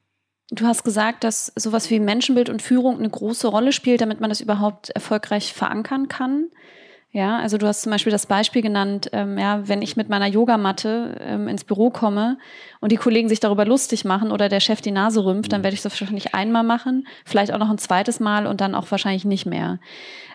Du 0.52 0.66
hast 0.66 0.82
gesagt, 0.82 1.22
dass 1.22 1.52
sowas 1.54 1.90
wie 1.90 2.00
Menschenbild 2.00 2.48
und 2.48 2.60
Führung 2.60 2.98
eine 2.98 3.08
große 3.08 3.46
Rolle 3.46 3.70
spielt, 3.72 4.00
damit 4.00 4.20
man 4.20 4.30
das 4.30 4.40
überhaupt 4.40 4.90
erfolgreich 4.90 5.52
verankern 5.52 6.08
kann. 6.08 6.48
Ja, 7.12 7.40
also 7.40 7.58
du 7.58 7.66
hast 7.66 7.82
zum 7.82 7.90
Beispiel 7.90 8.12
das 8.12 8.26
Beispiel 8.26 8.62
genannt, 8.62 9.10
ähm, 9.12 9.36
ja, 9.36 9.66
wenn 9.66 9.82
ich 9.82 9.96
mit 9.96 10.08
meiner 10.08 10.28
Yogamatte 10.28 11.16
ähm, 11.20 11.48
ins 11.48 11.64
Büro 11.64 11.90
komme 11.90 12.38
und 12.80 12.92
die 12.92 12.96
Kollegen 12.96 13.28
sich 13.28 13.40
darüber 13.40 13.64
lustig 13.64 14.04
machen 14.04 14.30
oder 14.30 14.48
der 14.48 14.60
Chef 14.60 14.80
die 14.80 14.92
Nase 14.92 15.24
rümpft, 15.24 15.52
dann 15.52 15.62
mhm. 15.62 15.64
werde 15.64 15.74
ich 15.74 15.82
das 15.82 16.00
wahrscheinlich 16.00 16.36
einmal 16.36 16.62
machen, 16.62 17.08
vielleicht 17.24 17.52
auch 17.52 17.58
noch 17.58 17.68
ein 17.68 17.78
zweites 17.78 18.20
Mal 18.20 18.46
und 18.46 18.60
dann 18.60 18.76
auch 18.76 18.88
wahrscheinlich 18.92 19.24
nicht 19.24 19.44
mehr. 19.44 19.80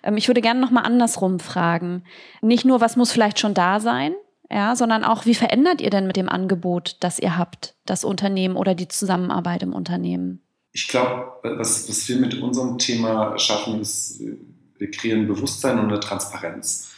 Ähm, 0.03 0.17
ich 0.17 0.27
würde 0.27 0.41
gerne 0.41 0.59
noch 0.59 0.71
mal 0.71 0.81
andersrum 0.81 1.39
fragen. 1.39 2.03
Nicht 2.41 2.65
nur, 2.65 2.81
was 2.81 2.97
muss 2.97 3.11
vielleicht 3.11 3.39
schon 3.39 3.53
da 3.53 3.79
sein, 3.79 4.13
ja, 4.51 4.75
sondern 4.75 5.05
auch, 5.05 5.25
wie 5.25 5.35
verändert 5.35 5.79
ihr 5.79 5.89
denn 5.89 6.07
mit 6.07 6.17
dem 6.17 6.27
Angebot, 6.27 6.97
das 6.99 7.19
ihr 7.19 7.37
habt, 7.37 7.75
das 7.85 8.03
Unternehmen 8.03 8.57
oder 8.57 8.75
die 8.75 8.89
Zusammenarbeit 8.89 9.63
im 9.63 9.71
Unternehmen? 9.71 10.41
Ich 10.73 10.89
glaube, 10.89 11.31
was, 11.41 11.87
was 11.87 12.09
wir 12.09 12.17
mit 12.17 12.41
unserem 12.41 12.77
Thema 12.77 13.37
schaffen, 13.39 13.79
ist 13.79 14.21
wir 14.77 14.91
kreieren 14.91 15.27
Bewusstsein 15.27 15.79
und 15.79 15.87
eine 15.87 15.99
Transparenz. 15.99 16.91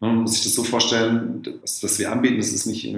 Man 0.00 0.16
muss 0.16 0.34
sich 0.34 0.44
das 0.44 0.54
so 0.54 0.64
vorstellen, 0.64 1.42
das, 1.62 1.82
was 1.82 1.98
wir 1.98 2.12
anbieten, 2.12 2.36
das 2.36 2.52
ist 2.52 2.66
nicht 2.66 2.94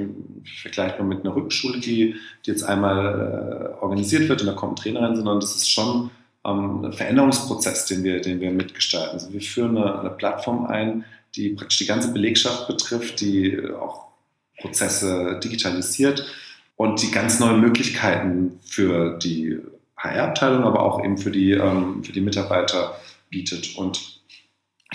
vergleichbar 0.61 1.07
mit 1.07 1.20
einer 1.20 1.37
Rückenschule, 1.37 1.79
die, 1.79 2.16
die 2.44 2.51
jetzt 2.51 2.64
einmal 2.64 3.75
äh, 3.79 3.83
organisiert 3.83 4.29
wird 4.29 4.40
und 4.40 4.49
da 4.49 4.55
kommt 4.55 4.72
ein 4.72 4.83
Trainer 4.83 5.03
rein, 5.03 5.16
sondern 5.16 5.40
das 5.40 5.55
ist 5.55 5.70
schon 5.70 6.11
ähm, 6.44 6.85
ein 6.85 6.92
Veränderungsprozess, 6.92 7.87
den 7.87 8.03
wir, 8.03 8.20
den 8.20 8.40
wir 8.40 8.51
mitgestalten. 8.51 9.14
Also 9.14 9.33
wir 9.33 9.40
führen 9.40 9.77
eine, 9.77 10.01
eine 10.01 10.11
Plattform 10.11 10.66
ein, 10.66 11.05
die 11.35 11.51
praktisch 11.51 11.79
die 11.79 11.87
ganze 11.87 12.12
Belegschaft 12.12 12.66
betrifft, 12.66 13.20
die 13.20 13.61
auch 13.79 14.07
Prozesse 14.59 15.38
digitalisiert 15.42 16.27
und 16.77 17.03
die 17.03 17.11
ganz 17.11 17.40
neuen 17.40 17.61
Möglichkeiten 17.61 18.59
für 18.64 19.18
die 19.18 19.59
HR-Abteilung, 19.96 20.64
aber 20.64 20.83
auch 20.83 21.05
eben 21.05 21.18
für 21.18 21.31
die, 21.31 21.53
ähm, 21.53 22.03
für 22.05 22.12
die 22.12 22.20
Mitarbeiter 22.20 22.99
bietet. 23.31 23.77
Und 23.77 24.15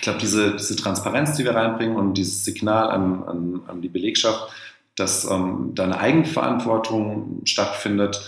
ich 0.02 0.04
glaube, 0.04 0.18
diese, 0.18 0.56
diese 0.56 0.76
Transparenz, 0.76 1.38
die 1.38 1.44
wir 1.44 1.54
reinbringen 1.54 1.96
und 1.96 2.16
dieses 2.16 2.44
Signal 2.44 2.90
an, 2.90 3.24
an, 3.24 3.62
an 3.68 3.82
die 3.84 3.88
Belegschaft, 3.88 4.52
dass 4.96 5.30
ähm, 5.30 5.74
da 5.76 5.84
eine 5.84 6.00
Eigenverantwortung 6.00 7.42
stattfindet, 7.46 8.20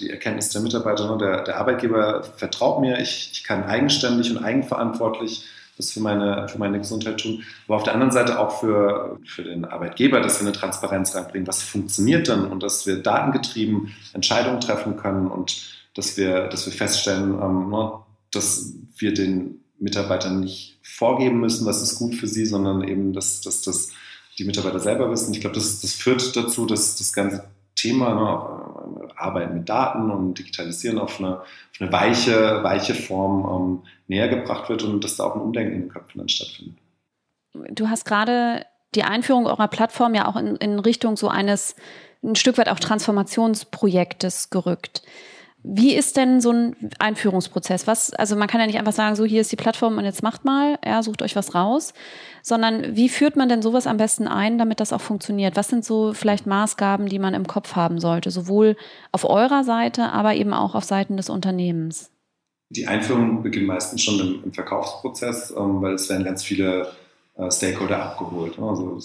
die 0.00 0.10
Erkenntnis 0.10 0.50
der 0.50 0.60
Mitarbeiter, 0.60 1.08
ne, 1.08 1.18
der, 1.18 1.44
der 1.44 1.58
Arbeitgeber 1.58 2.24
vertraut 2.24 2.80
mir, 2.80 2.98
ich, 2.98 3.30
ich 3.32 3.44
kann 3.44 3.62
eigenständig 3.62 4.32
und 4.32 4.42
eigenverantwortlich 4.42 5.44
das 5.76 5.92
für 5.92 6.00
meine, 6.00 6.48
für 6.48 6.58
meine 6.58 6.78
Gesundheit 6.78 7.20
tun, 7.20 7.44
aber 7.68 7.76
auf 7.76 7.84
der 7.84 7.94
anderen 7.94 8.10
Seite 8.10 8.40
auch 8.40 8.58
für, 8.58 9.20
für 9.24 9.44
den 9.44 9.64
Arbeitgeber, 9.64 10.20
dass 10.20 10.40
wir 10.40 10.48
eine 10.48 10.56
Transparenz 10.56 11.14
reinbringen, 11.14 11.46
was 11.46 11.62
funktioniert 11.62 12.26
dann 12.26 12.50
und 12.50 12.64
dass 12.64 12.88
wir 12.88 13.04
datengetrieben 13.04 13.94
Entscheidungen 14.14 14.60
treffen 14.60 14.96
können 14.96 15.28
und 15.28 15.62
dass 15.94 16.16
wir, 16.16 16.48
dass 16.48 16.66
wir 16.66 16.72
feststellen, 16.72 17.40
ähm, 17.40 17.70
ne, 17.70 17.92
dass 18.32 18.74
wir 18.96 19.14
den 19.14 19.60
Mitarbeitern 19.78 20.40
nicht 20.40 20.79
vorgeben 20.90 21.40
müssen, 21.40 21.66
was 21.66 21.82
ist 21.82 21.96
gut 21.96 22.14
für 22.14 22.26
sie, 22.26 22.46
sondern 22.46 22.82
eben, 22.86 23.12
dass, 23.12 23.40
dass, 23.40 23.62
dass 23.62 23.90
die 24.38 24.44
Mitarbeiter 24.44 24.80
selber 24.80 25.10
wissen. 25.10 25.32
Ich 25.32 25.40
glaube, 25.40 25.54
das, 25.54 25.80
das 25.80 25.92
führt 25.92 26.36
dazu, 26.36 26.66
dass 26.66 26.96
das 26.96 27.12
ganze 27.12 27.44
Thema 27.74 28.14
ne, 28.14 29.10
Arbeiten 29.16 29.54
mit 29.54 29.68
Daten 29.68 30.10
und 30.10 30.38
Digitalisieren 30.38 30.98
auf 30.98 31.18
eine, 31.18 31.40
auf 31.40 31.80
eine 31.80 31.92
weiche, 31.92 32.62
weiche 32.62 32.94
Form 32.94 33.82
ähm, 33.84 33.88
näher 34.08 34.28
gebracht 34.28 34.68
wird 34.68 34.82
und 34.82 35.02
dass 35.02 35.16
da 35.16 35.24
auch 35.24 35.34
ein 35.34 35.42
Umdenken 35.42 35.74
in 35.74 35.80
den 35.82 35.88
Köpfen 35.88 36.18
dann 36.18 36.28
stattfindet. 36.28 36.76
Du 37.70 37.88
hast 37.88 38.04
gerade 38.04 38.66
die 38.94 39.04
Einführung 39.04 39.46
eurer 39.46 39.68
Plattform 39.68 40.14
ja 40.14 40.26
auch 40.26 40.36
in, 40.36 40.56
in 40.56 40.78
Richtung 40.78 41.16
so 41.16 41.28
eines 41.28 41.76
ein 42.22 42.36
Stück 42.36 42.58
weit 42.58 42.68
auch 42.68 42.78
Transformationsprojektes 42.78 44.50
gerückt. 44.50 45.02
Wie 45.62 45.94
ist 45.94 46.16
denn 46.16 46.40
so 46.40 46.50
ein 46.50 46.76
Einführungsprozess? 46.98 47.86
Was, 47.86 48.12
also 48.14 48.34
man 48.34 48.48
kann 48.48 48.60
ja 48.60 48.66
nicht 48.66 48.78
einfach 48.78 48.94
sagen, 48.94 49.14
so 49.14 49.24
hier 49.24 49.42
ist 49.42 49.52
die 49.52 49.56
Plattform 49.56 49.98
und 49.98 50.04
jetzt 50.04 50.22
macht 50.22 50.44
mal, 50.44 50.78
ja, 50.84 51.02
sucht 51.02 51.20
euch 51.20 51.36
was 51.36 51.54
raus, 51.54 51.92
sondern 52.42 52.96
wie 52.96 53.10
führt 53.10 53.36
man 53.36 53.50
denn 53.50 53.60
sowas 53.60 53.86
am 53.86 53.98
besten 53.98 54.26
ein, 54.26 54.56
damit 54.56 54.80
das 54.80 54.92
auch 54.92 55.02
funktioniert? 55.02 55.56
Was 55.56 55.68
sind 55.68 55.84
so 55.84 56.14
vielleicht 56.14 56.46
Maßgaben, 56.46 57.06
die 57.06 57.18
man 57.18 57.34
im 57.34 57.46
Kopf 57.46 57.76
haben 57.76 57.98
sollte, 57.98 58.30
sowohl 58.30 58.76
auf 59.12 59.28
eurer 59.28 59.62
Seite, 59.62 60.12
aber 60.12 60.34
eben 60.34 60.54
auch 60.54 60.74
auf 60.74 60.84
Seiten 60.84 61.18
des 61.18 61.28
Unternehmens? 61.28 62.10
Die 62.70 62.86
Einführung 62.86 63.42
beginnt 63.42 63.66
meistens 63.66 64.02
schon 64.02 64.20
im, 64.20 64.44
im 64.44 64.52
Verkaufsprozess, 64.52 65.50
ähm, 65.50 65.82
weil 65.82 65.94
es 65.94 66.08
werden 66.08 66.24
ganz 66.24 66.42
viele 66.42 66.90
äh, 67.36 67.50
Stakeholder 67.50 68.02
abgeholt. 68.02 68.58
Ne? 68.58 68.66
Also 68.66 68.98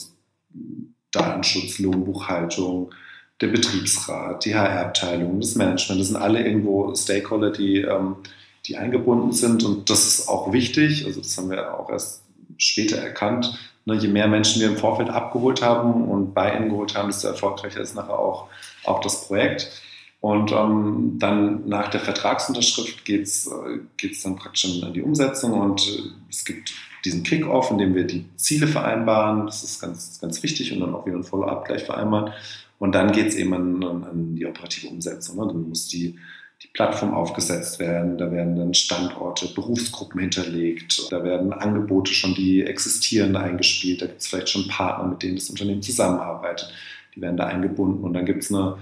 Datenschutz, 1.11 1.79
Lohnbuchhaltung, 1.79 2.93
der 3.41 3.47
Betriebsrat, 3.47 4.45
die 4.45 4.55
HR-Abteilung, 4.55 5.39
das 5.39 5.55
Management, 5.55 5.99
das 5.99 6.07
sind 6.07 6.17
alle 6.17 6.45
irgendwo 6.45 6.93
Stakeholder, 6.95 7.51
die, 7.51 7.81
ähm, 7.81 8.17
die 8.65 8.77
eingebunden 8.77 9.33
sind 9.33 9.63
und 9.63 9.89
das 9.89 10.05
ist 10.05 10.29
auch 10.29 10.53
wichtig, 10.53 11.05
also 11.05 11.21
das 11.21 11.37
haben 11.37 11.49
wir 11.49 11.77
auch 11.77 11.89
erst 11.89 12.23
später 12.57 12.97
erkannt, 12.97 13.57
ne, 13.85 13.95
je 13.95 14.07
mehr 14.07 14.27
Menschen 14.27 14.61
wir 14.61 14.69
im 14.69 14.77
Vorfeld 14.77 15.09
abgeholt 15.09 15.61
haben 15.61 16.05
und 16.09 16.33
bei 16.33 16.55
ihnen 16.55 16.69
geholt 16.69 16.95
haben, 16.95 17.09
desto 17.09 17.27
erfolgreicher 17.27 17.81
ist 17.81 17.95
nachher 17.95 18.17
auch, 18.17 18.47
auch 18.83 19.01
das 19.01 19.27
Projekt. 19.27 19.81
Und 20.21 20.51
ähm, 20.51 21.17
dann 21.19 21.67
nach 21.67 21.89
der 21.89 21.99
Vertragsunterschrift 21.99 23.05
geht 23.05 23.23
es 23.23 23.45
äh, 23.45 24.09
dann 24.23 24.35
praktisch 24.37 24.65
an 24.81 24.91
die 24.91 25.03
Umsetzung 25.03 25.51
und 25.51 25.87
äh, 25.87 26.01
es 26.31 26.43
gibt 26.45 26.73
diesen 27.03 27.21
Kick-Off, 27.21 27.69
in 27.69 27.77
dem 27.77 27.93
wir 27.93 28.05
die 28.05 28.25
Ziele 28.35 28.65
vereinbaren. 28.65 29.45
Das 29.45 29.63
ist 29.63 29.79
ganz, 29.79 30.19
ganz 30.19 30.41
wichtig 30.41 30.73
und 30.73 30.79
dann 30.79 30.95
auch 30.95 31.05
wieder 31.05 31.17
ein 31.17 31.23
Follow-up 31.23 31.65
gleich 31.65 31.83
vereinbaren. 31.83 32.33
Und 32.77 32.93
dann 32.93 33.11
geht 33.11 33.27
es 33.27 33.35
eben 33.35 33.53
an, 33.53 33.83
an, 33.83 34.35
die 34.35 34.45
operative 34.45 34.87
Umsetzung. 34.87 35.37
Ne? 35.37 35.47
Dann 35.47 35.69
muss 35.69 35.87
die, 35.87 36.17
die 36.61 36.67
Plattform 36.67 37.13
aufgesetzt 37.13 37.79
werden, 37.79 38.17
da 38.17 38.31
werden 38.31 38.55
dann 38.55 38.73
Standorte, 38.73 39.47
Berufsgruppen 39.53 40.19
hinterlegt, 40.19 41.11
da 41.11 41.23
werden 41.23 41.53
Angebote 41.53 42.13
schon, 42.13 42.33
die 42.35 42.63
existieren, 42.63 43.35
eingespielt. 43.35 44.01
Da 44.01 44.07
gibt 44.07 44.21
es 44.21 44.27
vielleicht 44.27 44.49
schon 44.49 44.67
Partner, 44.67 45.07
mit 45.07 45.23
denen 45.23 45.35
das 45.35 45.49
Unternehmen 45.49 45.81
zusammenarbeitet. 45.81 46.73
Die 47.15 47.21
werden 47.21 47.37
da 47.37 47.45
eingebunden 47.45 48.03
und 48.03 48.13
dann 48.13 48.25
gibt 48.25 48.43
es 48.43 48.53
eine 48.53 48.77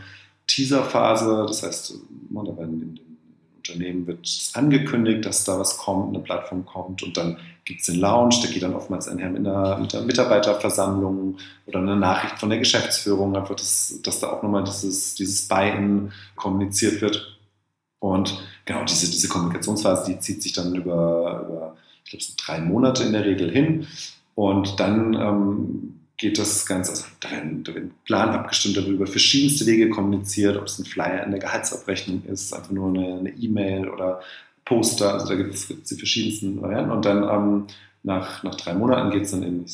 Teaser-Phase, 0.48 1.46
das 1.48 1.64
heißt, 1.64 1.94
da 2.32 2.58
werden 2.58 3.00
Unternehmen 3.68 4.08
wird 4.08 4.52
angekündigt, 4.54 5.26
dass 5.26 5.46
da 5.46 5.60
was 5.60 5.78
kommt, 5.78 6.10
eine 6.10 6.24
Plattform 6.24 6.66
kommt 6.66 7.02
und 7.04 7.16
dann 7.16 7.38
gibt 7.66 7.80
es 7.80 7.86
den 7.86 8.00
Launch, 8.00 8.42
der 8.42 8.52
geht 8.52 8.64
dann 8.64 8.76
oftmals 8.76 9.08
einher 9.08 9.30
mit 9.30 9.48
einer, 9.48 9.78
mit 9.78 9.96
einer 9.96 10.06
Mitarbeiterversammlung 10.06 11.38
oder 11.66 11.80
eine 11.80 11.96
Nachricht 11.96 12.40
von 12.40 12.50
der 12.50 12.60
Geschäftsführung, 12.60 13.36
einfach, 13.36 13.56
dass, 13.56 14.00
dass 14.04 14.20
da 14.20 14.32
auch 14.32 14.44
nochmal 14.44 14.66
dieses, 14.66 15.16
dieses 15.16 15.48
Buy-in 15.48 16.12
kommuniziert 16.36 17.02
wird. 17.02 17.40
Und 18.00 18.38
genau, 18.66 18.84
diese, 18.84 19.10
diese 19.10 19.30
Kommunikationsphase, 19.30 20.12
die 20.12 20.20
zieht 20.20 20.44
sich 20.44 20.52
dann 20.52 20.76
über, 20.76 21.46
über 21.48 21.78
ich 22.04 22.12
glaube, 22.12 22.26
drei 22.46 22.60
Monate 22.60 23.04
in 23.04 23.14
der 23.14 23.24
Regel 23.24 23.50
hin. 23.50 23.88
Und 24.36 24.80
dann 24.82 25.14
ähm, 25.14 26.00
geht 26.24 26.40
das 26.40 26.66
Ganze, 26.66 26.92
also 26.92 27.04
da 27.20 27.32
werden, 27.32 27.64
da 27.64 27.74
Plan 28.06 28.30
abgestimmt, 28.30 28.78
darüber 28.78 29.06
verschiedenste 29.06 29.66
Wege 29.66 29.90
kommuniziert, 29.90 30.58
ob 30.58 30.66
es 30.66 30.80
ein 30.80 30.86
Flyer 30.86 31.24
in 31.24 31.32
der 31.32 31.42
Gehaltsabrechnung 31.42 32.24
ist, 32.26 32.54
einfach 32.54 32.72
nur 32.72 32.90
eine 32.90 33.30
E-Mail 33.30 33.86
e 33.86 33.90
oder 33.90 34.22
Poster, 34.64 35.14
also 35.14 35.28
da 35.28 35.36
gibt 35.36 35.54
es 35.54 35.68
die 35.68 35.96
verschiedensten 35.96 36.62
Varianten 36.62 36.92
und 36.92 37.04
dann 37.04 37.24
ähm, 37.24 37.68
nach, 38.04 38.42
nach 38.44 38.56
drei 38.56 38.74
Monaten 38.74 39.12
geht 39.12 39.24
es 39.24 39.32
dann 39.32 39.44
in, 39.44 39.66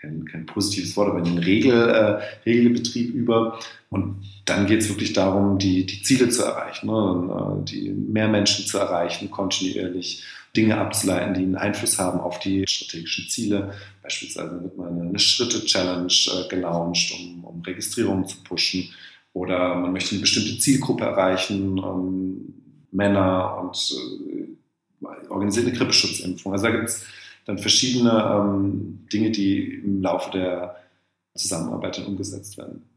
kein, 0.00 0.24
kein 0.24 0.46
positives 0.46 0.96
Wort, 0.96 1.10
aber 1.10 1.18
in 1.18 1.24
den 1.24 1.38
Regel, 1.38 1.88
äh, 1.88 2.20
Regelbetrieb 2.44 3.14
über 3.14 3.58
und 3.88 4.16
dann 4.46 4.66
geht 4.66 4.80
es 4.80 4.88
wirklich 4.88 5.12
darum, 5.12 5.58
die, 5.58 5.86
die 5.86 6.02
Ziele 6.02 6.28
zu 6.28 6.42
erreichen, 6.42 6.88
ne? 6.88 7.12
und, 7.12 7.70
äh, 7.70 7.72
die 7.72 7.90
mehr 7.90 8.28
Menschen 8.28 8.66
zu 8.66 8.78
erreichen, 8.78 9.30
kontinuierlich 9.30 10.24
Dinge 10.56 10.78
abzuleiten, 10.78 11.34
die 11.34 11.42
einen 11.42 11.56
Einfluss 11.56 11.98
haben 11.98 12.20
auf 12.20 12.38
die 12.38 12.66
strategischen 12.66 13.28
Ziele. 13.28 13.72
Beispielsweise 14.02 14.62
wird 14.62 14.76
mal 14.76 14.88
eine, 14.88 15.18
Schritte-Challenge 15.18 16.06
äh, 16.06 16.48
gelauncht, 16.48 17.12
um, 17.12 17.44
um 17.44 17.60
Registrierungen 17.62 18.26
zu 18.26 18.42
pushen. 18.42 18.90
Oder 19.32 19.74
man 19.74 19.92
möchte 19.92 20.12
eine 20.12 20.22
bestimmte 20.22 20.58
Zielgruppe 20.58 21.04
erreichen, 21.04 21.78
ähm, 21.78 22.54
Männer 22.90 23.58
und 23.60 23.76
äh, 25.02 25.28
organisiert 25.28 25.66
eine 25.66 25.76
Grippeschutzimpfung. 25.76 26.52
Also 26.52 26.66
da 26.66 26.70
gibt 26.72 26.88
es 26.88 27.04
dann 27.44 27.58
verschiedene 27.58 28.10
ähm, 28.10 29.06
Dinge, 29.12 29.30
die 29.30 29.82
im 29.84 30.00
Laufe 30.00 30.30
der 30.30 30.76
Zusammenarbeit 31.34 31.98
dann 31.98 32.06
umgesetzt 32.06 32.56
werden. 32.56 32.88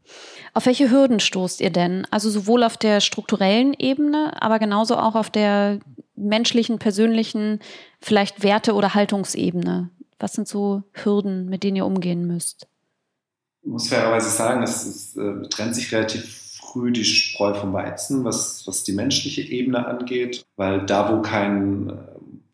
Auf 0.54 0.65
welche 0.65 0.89
Hürden 0.89 1.19
stoßt 1.19 1.62
ihr 1.62 1.69
denn? 1.69 2.08
Also 2.10 2.30
sowohl 2.30 2.63
auf 2.63 2.78
der 2.78 3.02
strukturellen 3.02 3.74
Ebene, 3.78 4.41
aber 4.41 4.58
genauso 4.58 4.98
auch 4.98 5.15
auf 5.15 5.30
der 5.30 5.80
menschlichen, 6.19 6.79
persönlichen, 6.79 7.60
vielleicht 7.99 8.43
Werte- 8.43 8.73
oder 8.73 8.93
Haltungsebene? 8.93 9.89
Was 10.19 10.34
sind 10.34 10.47
so 10.47 10.84
Hürden, 10.93 11.47
mit 11.47 11.63
denen 11.63 11.77
ihr 11.77 11.86
umgehen 11.86 12.27
müsst? 12.27 12.67
Ich 13.62 13.69
muss 13.69 13.88
fairerweise 13.88 14.29
sagen, 14.29 14.63
es, 14.63 14.86
es 14.86 15.15
äh, 15.15 15.47
trennt 15.49 15.75
sich 15.75 15.91
relativ 15.91 16.58
früh 16.71 16.91
die 16.91 17.05
Spreu 17.05 17.53
vom 17.53 17.73
Weizen, 17.73 18.23
was, 18.23 18.65
was 18.67 18.84
die 18.84 18.93
menschliche 18.93 19.41
Ebene 19.41 19.86
angeht, 19.86 20.45
weil 20.55 20.86
da, 20.86 21.12
wo 21.12 21.21
kein, 21.21 21.89
äh, 21.89 21.93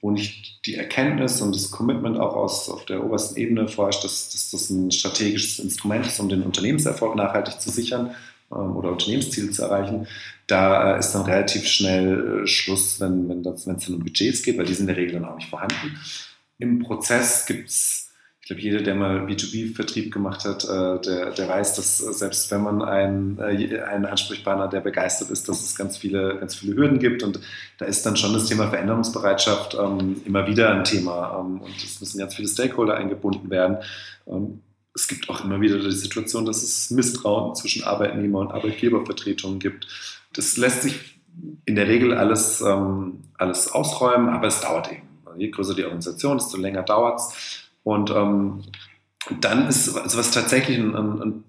wo 0.02 0.12
nicht 0.12 0.66
die 0.66 0.76
Erkenntnis 0.76 1.42
und 1.42 1.56
das 1.56 1.72
Commitment 1.72 2.20
auch 2.20 2.36
aus, 2.36 2.70
auf 2.70 2.86
der 2.86 3.04
obersten 3.04 3.38
Ebene 3.38 3.68
vorherrscht, 3.68 4.04
dass, 4.04 4.30
dass 4.30 4.52
das 4.52 4.70
ein 4.70 4.92
strategisches 4.92 5.60
Instrument 5.60 6.06
ist, 6.06 6.20
um 6.20 6.30
den 6.30 6.44
Unternehmenserfolg 6.44 7.16
nachhaltig 7.16 7.60
zu 7.60 7.70
sichern 7.70 8.16
ähm, 8.52 8.76
oder 8.76 8.92
Unternehmensziele 8.92 9.52
zu 9.52 9.64
erreichen, 9.64 10.08
da 10.48 10.96
äh, 10.96 11.00
ist 11.00 11.12
dann 11.12 11.24
relativ 11.24 11.68
schnell 11.68 12.44
äh, 12.44 12.48
Schluss, 12.48 13.00
wenn, 13.00 13.30
wenn 13.30 13.46
es 13.46 13.66
dann 13.66 13.78
um 13.96 14.00
Budgets 14.00 14.44
geht, 14.44 14.58
weil 14.58 14.66
die 14.66 14.74
sind 14.74 14.90
in 14.90 14.96
der 14.96 14.98
Regel 14.98 15.14
dann 15.20 15.26
auch 15.26 15.36
nicht 15.36 15.50
vorhanden. 15.50 16.00
Im 16.60 16.80
Prozess 16.80 17.46
gibt 17.46 17.70
es 17.70 18.06
ich 18.46 18.50
glaube, 18.50 18.62
jeder, 18.62 18.84
der 18.84 18.94
mal 18.94 19.26
B2B-Vertrieb 19.26 20.14
gemacht 20.14 20.46
hat, 20.46 20.66
äh, 20.66 21.02
der, 21.02 21.32
der 21.32 21.50
weiß, 21.50 21.78
dass 21.78 21.98
selbst 21.98 22.52
wenn 22.52 22.62
man 22.62 22.84
einen, 22.84 23.40
einen 23.40 24.06
Ansprechpartner, 24.06 24.68
der 24.68 24.82
begeistert 24.82 25.32
ist, 25.32 25.50
dass 25.50 25.64
es 25.64 25.76
ganz 25.76 25.98
viele, 25.98 26.38
ganz 26.38 26.54
viele 26.54 26.76
Hürden 26.76 27.00
gibt. 27.00 27.24
Und 27.24 27.40
da 27.80 27.86
ist 27.86 28.06
dann 28.06 28.16
schon 28.18 28.34
das 28.34 28.46
Thema 28.46 28.70
Veränderungsbereitschaft 28.70 29.74
ähm, 29.74 30.22
immer 30.26 30.46
wieder 30.46 30.76
ein 30.76 30.84
Thema. 30.84 31.40
Ähm, 31.40 31.60
und 31.60 31.76
es 31.84 32.00
müssen 32.00 32.20
ganz 32.20 32.36
viele 32.36 32.48
Stakeholder 32.48 32.94
eingebunden 32.98 33.50
werden. 33.50 33.78
Ähm, 34.28 34.62
es 34.96 35.08
gibt 35.10 35.30
auch 35.30 35.44
immer 35.44 35.60
wieder 35.60 35.78
die 35.78 35.92
Situation, 35.92 36.46
dass 36.46 36.64
es 36.64 36.90
Misstrauen 36.90 37.54
zwischen 37.56 37.84
Arbeitnehmer- 37.84 38.40
und 38.40 38.52
Arbeitgebervertretungen 38.52 39.60
gibt. 39.60 39.88
Das 40.34 40.56
lässt 40.56 40.84
sich 40.84 41.20
in 41.66 41.76
der 41.76 41.88
Regel 41.88 42.14
alles, 42.14 42.62
ähm, 42.62 43.26
alles 43.38 43.72
ausräumen, 43.72 44.30
aber 44.30 44.48
es 44.48 44.62
dauert 44.62 44.92
eben. 44.92 45.04
Je 45.38 45.50
größer 45.50 45.76
die 45.76 45.84
Organisation, 45.84 46.38
desto 46.38 46.58
länger 46.58 46.84
dauert 46.84 47.20
es. 47.20 47.70
Und 47.84 48.10
ähm, 48.10 48.64
dann 49.42 49.68
ist, 49.68 49.96
also 49.98 50.18
was 50.18 50.32
tatsächlich 50.32 50.78
ein, 50.78 50.96
ein, 50.96 51.44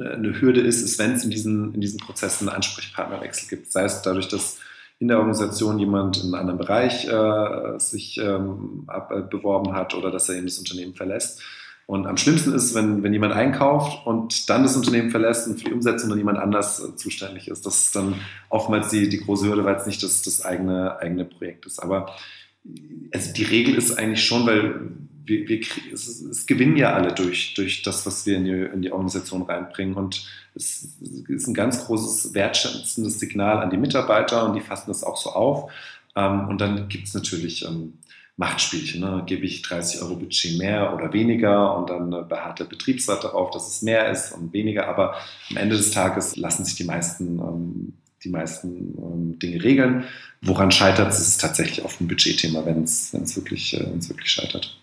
eine 0.00 0.40
Hürde 0.40 0.62
ist, 0.62 0.80
ist, 0.80 0.98
wenn 0.98 1.12
es 1.12 1.24
in 1.24 1.30
diesen, 1.30 1.74
in 1.74 1.82
diesen 1.82 2.00
Prozessen 2.00 2.48
einen 2.48 2.56
Ansprechpartnerwechsel 2.56 3.48
gibt. 3.48 3.70
Sei 3.70 3.84
es 3.84 4.00
dadurch, 4.00 4.28
dass 4.28 4.58
in 4.98 5.08
der 5.08 5.18
Organisation 5.18 5.78
jemand 5.78 6.16
in 6.16 6.34
einem 6.34 6.34
anderen 6.34 6.58
Bereich 6.58 7.06
äh, 7.06 7.78
sich 7.78 8.18
ähm, 8.18 8.84
ab, 8.86 9.12
äh, 9.12 9.20
beworben 9.20 9.74
hat 9.74 9.94
oder 9.94 10.10
dass 10.10 10.28
er 10.28 10.36
eben 10.36 10.46
das 10.46 10.58
Unternehmen 10.58 10.94
verlässt. 10.94 11.42
Und 11.88 12.06
am 12.06 12.18
schlimmsten 12.18 12.52
ist, 12.52 12.74
wenn, 12.74 13.02
wenn 13.02 13.14
jemand 13.14 13.32
einkauft 13.32 14.06
und 14.06 14.50
dann 14.50 14.62
das 14.62 14.76
Unternehmen 14.76 15.08
verlässt 15.08 15.48
und 15.48 15.58
für 15.58 15.64
die 15.64 15.72
Umsetzung 15.72 16.10
dann 16.10 16.18
jemand 16.18 16.38
anders 16.38 16.84
äh, 16.84 16.94
zuständig 16.96 17.48
ist. 17.48 17.64
Das 17.64 17.78
ist 17.78 17.96
dann 17.96 18.16
oftmals 18.50 18.90
die, 18.90 19.08
die 19.08 19.20
große 19.20 19.46
Hürde, 19.46 19.64
weil 19.64 19.76
es 19.76 19.86
nicht 19.86 20.02
das, 20.02 20.20
das 20.20 20.44
eigene, 20.44 20.98
eigene 20.98 21.24
Projekt 21.24 21.64
ist. 21.64 21.78
Aber 21.78 22.14
also 23.14 23.32
die 23.32 23.42
Regel 23.42 23.74
ist 23.74 23.98
eigentlich 23.98 24.22
schon, 24.22 24.46
weil 24.46 24.90
wir, 25.24 25.48
wir 25.48 25.60
es, 25.90 26.20
es, 26.20 26.46
gewinnen 26.46 26.76
ja 26.76 26.92
alle 26.92 27.14
durch, 27.14 27.54
durch 27.54 27.80
das, 27.80 28.04
was 28.04 28.26
wir 28.26 28.36
in 28.36 28.44
die, 28.44 28.50
in 28.50 28.82
die 28.82 28.92
Organisation 28.92 29.40
reinbringen. 29.40 29.94
Und 29.94 30.28
es 30.54 30.98
ist 31.26 31.46
ein 31.46 31.54
ganz 31.54 31.86
großes 31.86 32.34
wertschätzendes 32.34 33.18
Signal 33.18 33.62
an 33.62 33.70
die 33.70 33.78
Mitarbeiter 33.78 34.44
und 34.44 34.52
die 34.52 34.60
fassen 34.60 34.88
das 34.88 35.04
auch 35.04 35.16
so 35.16 35.30
auf. 35.30 35.72
Ähm, 36.14 36.48
und 36.48 36.60
dann 36.60 36.90
gibt 36.90 37.08
es 37.08 37.14
natürlich 37.14 37.64
ähm, 37.64 37.94
Machtspielchen. 38.38 39.00
Ne? 39.00 39.22
Gebe 39.26 39.44
ich 39.44 39.62
30 39.62 40.00
Euro 40.00 40.16
Budget 40.16 40.58
mehr 40.58 40.94
oder 40.94 41.12
weniger 41.12 41.76
und 41.76 41.90
dann 41.90 42.12
äh, 42.12 42.22
beharrt 42.26 42.60
der 42.60 42.64
Betriebsrat 42.64 43.22
darauf, 43.22 43.50
dass 43.50 43.68
es 43.68 43.82
mehr 43.82 44.10
ist 44.10 44.32
und 44.32 44.52
weniger. 44.52 44.88
Aber 44.88 45.16
am 45.50 45.56
Ende 45.58 45.76
des 45.76 45.90
Tages 45.90 46.36
lassen 46.36 46.64
sich 46.64 46.76
die 46.76 46.84
meisten 46.84 47.38
ähm, 47.38 47.92
die 48.24 48.30
meisten 48.30 48.94
ähm, 48.98 49.38
Dinge 49.38 49.62
regeln. 49.62 50.04
Woran 50.42 50.70
scheitert 50.70 51.12
es, 51.12 51.20
ist 51.20 51.40
tatsächlich 51.40 51.84
auf 51.84 52.00
ein 52.00 52.08
Budgetthema, 52.08 52.64
wenn 52.64 52.82
es 52.82 53.12
wirklich, 53.36 53.74
äh, 53.74 54.08
wirklich 54.08 54.30
scheitert. 54.30 54.76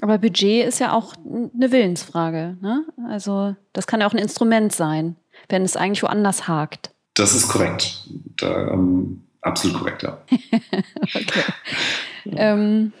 Aber 0.00 0.18
Budget 0.18 0.66
ist 0.66 0.80
ja 0.80 0.92
auch 0.92 1.14
eine 1.24 1.70
Willensfrage. 1.70 2.56
Ne? 2.60 2.84
Also 3.08 3.54
das 3.72 3.86
kann 3.86 4.00
ja 4.00 4.06
auch 4.06 4.12
ein 4.12 4.18
Instrument 4.18 4.72
sein, 4.72 5.16
wenn 5.48 5.62
es 5.62 5.76
eigentlich 5.76 6.02
woanders 6.02 6.48
hakt. 6.48 6.90
Das 7.14 7.34
ist 7.34 7.48
korrekt. 7.48 8.08
Da, 8.36 8.72
ähm, 8.72 9.22
absolut 9.42 9.78
korrekt, 9.78 10.02
ja. 10.02 10.18
okay. 11.02 11.44
ähm, 12.26 12.92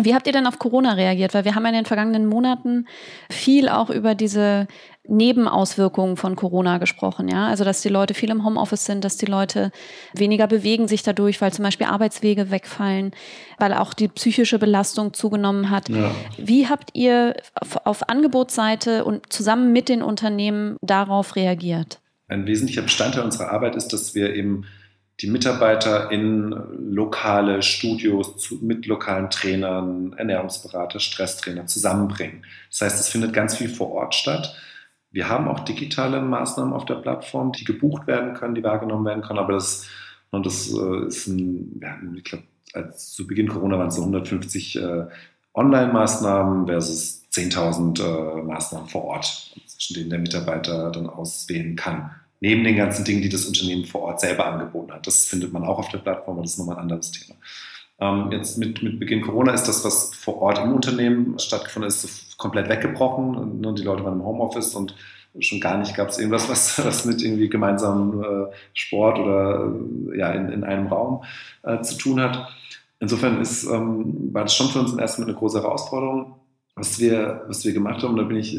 wie 0.00 0.14
habt 0.14 0.26
ihr 0.26 0.32
denn 0.32 0.46
auf 0.46 0.58
Corona 0.58 0.94
reagiert? 0.94 1.34
Weil 1.34 1.44
wir 1.44 1.54
haben 1.54 1.62
ja 1.62 1.68
in 1.68 1.76
den 1.76 1.84
vergangenen 1.84 2.26
Monaten 2.26 2.86
viel 3.30 3.68
auch 3.68 3.90
über 3.90 4.16
diese 4.16 4.66
Nebenauswirkungen 5.06 6.16
von 6.16 6.34
Corona 6.34 6.78
gesprochen, 6.78 7.28
ja. 7.28 7.46
Also, 7.46 7.62
dass 7.62 7.82
die 7.82 7.90
Leute 7.90 8.14
viel 8.14 8.30
im 8.30 8.44
Homeoffice 8.44 8.86
sind, 8.86 9.04
dass 9.04 9.18
die 9.18 9.26
Leute 9.26 9.70
weniger 10.14 10.46
bewegen 10.46 10.88
sich 10.88 11.02
dadurch, 11.02 11.40
weil 11.40 11.52
zum 11.52 11.62
Beispiel 11.62 11.86
Arbeitswege 11.86 12.50
wegfallen, 12.50 13.12
weil 13.58 13.74
auch 13.74 13.94
die 13.94 14.08
psychische 14.08 14.58
Belastung 14.58 15.12
zugenommen 15.12 15.70
hat. 15.70 15.88
Ja. 15.88 16.10
Wie 16.38 16.68
habt 16.68 16.90
ihr 16.94 17.36
auf, 17.54 17.86
auf 17.86 18.08
Angebotsseite 18.08 19.04
und 19.04 19.32
zusammen 19.32 19.72
mit 19.72 19.88
den 19.88 20.02
Unternehmen 20.02 20.76
darauf 20.80 21.36
reagiert? 21.36 22.00
Ein 22.26 22.46
wesentlicher 22.46 22.82
Bestandteil 22.82 23.22
unserer 23.22 23.52
Arbeit 23.52 23.76
ist, 23.76 23.92
dass 23.92 24.14
wir 24.14 24.34
eben 24.34 24.64
die 25.20 25.28
Mitarbeiter 25.28 26.10
in 26.10 26.50
lokale 26.90 27.62
Studios 27.62 28.36
zu, 28.36 28.56
mit 28.62 28.86
lokalen 28.86 29.30
Trainern, 29.30 30.12
Ernährungsberater, 30.14 30.98
Stresstrainer 30.98 31.66
zusammenbringen. 31.66 32.44
Das 32.70 32.80
heißt, 32.82 33.00
es 33.00 33.08
findet 33.08 33.32
ganz 33.32 33.56
viel 33.56 33.68
vor 33.68 33.92
Ort 33.92 34.14
statt. 34.14 34.56
Wir 35.12 35.28
haben 35.28 35.46
auch 35.46 35.60
digitale 35.60 36.20
Maßnahmen 36.20 36.72
auf 36.72 36.84
der 36.84 36.96
Plattform, 36.96 37.52
die 37.52 37.64
gebucht 37.64 38.08
werden 38.08 38.34
können, 38.34 38.56
die 38.56 38.64
wahrgenommen 38.64 39.06
werden 39.06 39.22
können, 39.22 39.38
aber 39.38 39.52
das, 39.52 39.86
und 40.30 40.44
das 40.44 40.72
äh, 40.74 41.06
ist 41.06 41.28
ein, 41.28 41.80
ja, 41.80 41.96
ich 42.16 42.24
glaube, 42.24 42.44
zu 42.96 43.26
Beginn 43.26 43.46
Corona 43.46 43.78
waren 43.78 43.88
es 43.88 43.94
so 43.94 44.02
150 44.02 44.76
äh, 44.76 45.06
Online-Maßnahmen 45.54 46.66
versus 46.66 47.22
10.000 47.32 48.00
äh, 48.00 48.42
Maßnahmen 48.42 48.88
vor 48.88 49.04
Ort, 49.04 49.54
zwischen 49.68 49.94
denen 49.94 50.10
der 50.10 50.18
Mitarbeiter 50.18 50.90
dann 50.90 51.08
auswählen 51.08 51.76
kann, 51.76 52.10
neben 52.44 52.62
den 52.62 52.76
ganzen 52.76 53.06
Dingen, 53.06 53.22
die 53.22 53.30
das 53.30 53.46
Unternehmen 53.46 53.86
vor 53.86 54.02
Ort 54.02 54.20
selber 54.20 54.44
angeboten 54.44 54.92
hat. 54.92 55.06
Das 55.06 55.24
findet 55.24 55.50
man 55.54 55.64
auch 55.64 55.78
auf 55.78 55.88
der 55.88 55.98
Plattform, 55.98 56.34
aber 56.34 56.42
das 56.42 56.52
ist 56.52 56.58
nochmal 56.58 56.76
ein 56.76 56.82
anderes 56.82 57.10
Thema. 57.10 57.38
Ähm, 58.00 58.32
jetzt 58.32 58.58
mit, 58.58 58.82
mit 58.82 59.00
Beginn 59.00 59.22
Corona 59.22 59.54
ist 59.54 59.64
das, 59.64 59.82
was 59.82 60.14
vor 60.14 60.42
Ort 60.42 60.58
im 60.58 60.74
Unternehmen 60.74 61.38
stattgefunden 61.38 61.88
ist, 61.88 62.36
komplett 62.36 62.68
weggebrochen. 62.68 63.62
Die 63.76 63.82
Leute 63.82 64.04
waren 64.04 64.20
im 64.20 64.24
Homeoffice 64.26 64.74
und 64.74 64.94
schon 65.38 65.58
gar 65.58 65.78
nicht 65.78 65.96
gab 65.96 66.10
es 66.10 66.18
irgendwas, 66.18 66.50
was, 66.50 66.84
was 66.84 67.06
mit 67.06 67.22
irgendwie 67.22 67.48
gemeinsamen 67.48 68.22
äh, 68.22 68.52
Sport 68.74 69.18
oder 69.18 69.72
äh, 70.12 70.18
ja, 70.18 70.32
in, 70.32 70.50
in 70.50 70.64
einem 70.64 70.88
Raum 70.88 71.24
äh, 71.62 71.80
zu 71.80 71.96
tun 71.96 72.20
hat. 72.20 72.46
Insofern 73.00 73.40
ist, 73.40 73.64
ähm, 73.64 74.34
war 74.34 74.42
das 74.42 74.54
schon 74.54 74.68
für 74.68 74.80
uns 74.80 74.92
im 74.92 74.98
ersten 74.98 75.22
Mal 75.22 75.28
eine 75.28 75.38
große 75.38 75.62
Herausforderung. 75.62 76.34
Was 76.76 76.98
wir, 76.98 77.44
was 77.46 77.64
wir 77.64 77.72
gemacht 77.72 78.02
haben, 78.02 78.16
da 78.16 78.24
bin 78.24 78.36
ich 78.36 78.58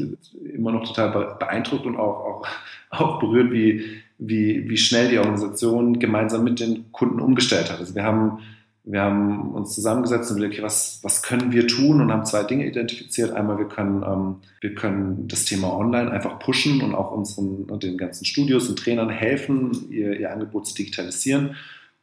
immer 0.54 0.72
noch 0.72 0.88
total 0.88 1.36
beeindruckt 1.38 1.86
und 1.86 1.98
auch, 1.98 2.26
auch, 2.26 2.48
auch 2.90 3.20
berührt, 3.20 3.52
wie, 3.52 3.84
wie, 4.18 4.70
wie 4.70 4.78
schnell 4.78 5.10
die 5.10 5.20
Organisation 5.20 6.00
gemeinsam 6.00 6.44
mit 6.44 6.60
den 6.60 6.92
Kunden 6.92 7.20
umgestellt 7.20 7.72
hat. 7.72 7.80
Also 7.80 7.94
wir 7.96 8.04
haben 8.04 8.40
wir 8.88 9.02
haben 9.02 9.52
uns 9.56 9.74
zusammengesetzt 9.74 10.30
und 10.30 10.38
gesagt, 10.38 10.54
okay, 10.54 10.64
was, 10.64 11.00
was 11.02 11.24
können 11.24 11.52
wir 11.52 11.68
tun 11.68 12.02
und 12.02 12.12
haben 12.12 12.26
zwei 12.26 12.44
Dinge 12.44 12.68
identifiziert. 12.68 13.32
Einmal, 13.32 13.58
wir 13.58 13.68
können, 13.68 14.04
ähm, 14.04 14.36
wir 14.62 14.76
können 14.76 15.28
das 15.28 15.46
Thema 15.46 15.76
online 15.76 16.12
einfach 16.12 16.38
pushen 16.38 16.82
und 16.82 16.94
auch 16.94 17.12
unseren, 17.12 17.68
den 17.80 17.98
ganzen 17.98 18.26
Studios 18.26 18.70
und 18.70 18.78
Trainern 18.78 19.10
helfen, 19.10 19.90
ihr, 19.90 20.20
ihr 20.20 20.32
Angebot 20.32 20.68
zu 20.68 20.76
digitalisieren. 20.76 21.56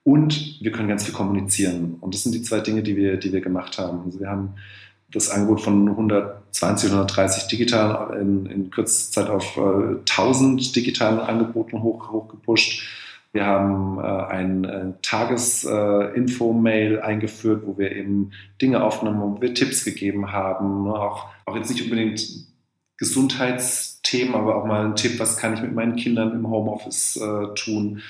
Und 0.03 0.61
wir 0.61 0.73
können 0.73 0.89
ganz 0.89 1.05
viel 1.05 1.15
kommunizieren. 1.15 1.99
Und 2.01 2.15
das 2.15 2.25
sind 2.25 2.35
die 2.35 2.43
zwei 2.43 2.59
Dinge, 2.59 2.83
die 2.83 2.97
wir, 2.97 3.17
die 3.17 3.33
wir 3.33 3.41
gemacht 3.41 3.79
haben. 3.79 4.01
Also 4.05 4.19
wir 4.19 4.29
haben 4.29 4.55
das 5.13 5.31
Angebot 5.31 5.61
von 5.61 5.89
120, 5.89 6.91
130 6.91 7.49
digitalen 7.49 8.21
in, 8.21 8.47
in 8.47 8.71
kürzester 8.71 9.23
Zeit 9.23 9.31
auf 9.31 9.57
äh, 9.57 9.99
1000 10.11 10.75
digitalen 10.75 11.21
Angeboten 11.21 11.83
hoch, 11.83 12.11
hochgepusht 12.11 12.83
wir 13.33 13.47
haben 13.47 13.99
äh, 13.99 14.03
ein 14.03 14.65
äh, 14.65 14.93
Tagesinfo-Mail 15.01 17.01
eingeführt, 17.01 17.63
wo 17.65 17.79
wir 17.79 17.93
eben 17.93 18.33
Dinge 18.61 18.85
aufgenommen 18.85 19.21
haben, 19.21 19.37
wo 19.37 19.41
wir 19.41 19.55
Tipps 19.55 19.85
gegeben 19.85 20.33
haben. 20.33 20.85
Ne? 20.85 20.93
Auch, 20.93 21.29
auch 21.47 21.57
jetzt 21.57 21.71
nicht 21.71 21.83
unbedingt 21.83 22.21
Gesundheitsthemen, 24.13 24.35
aber 24.35 24.57
auch 24.57 24.67
mal 24.67 24.85
ein 24.85 24.97
Tipp, 24.97 25.19
was 25.19 25.37
kann 25.37 25.55
ich 25.55 25.63
mit 25.63 25.75
meinen 25.75 25.97
Kindern 25.97 26.33
im 26.33 26.49
Homeoffice 26.49 27.17
äh, 27.17 27.55
tun. 27.55 28.03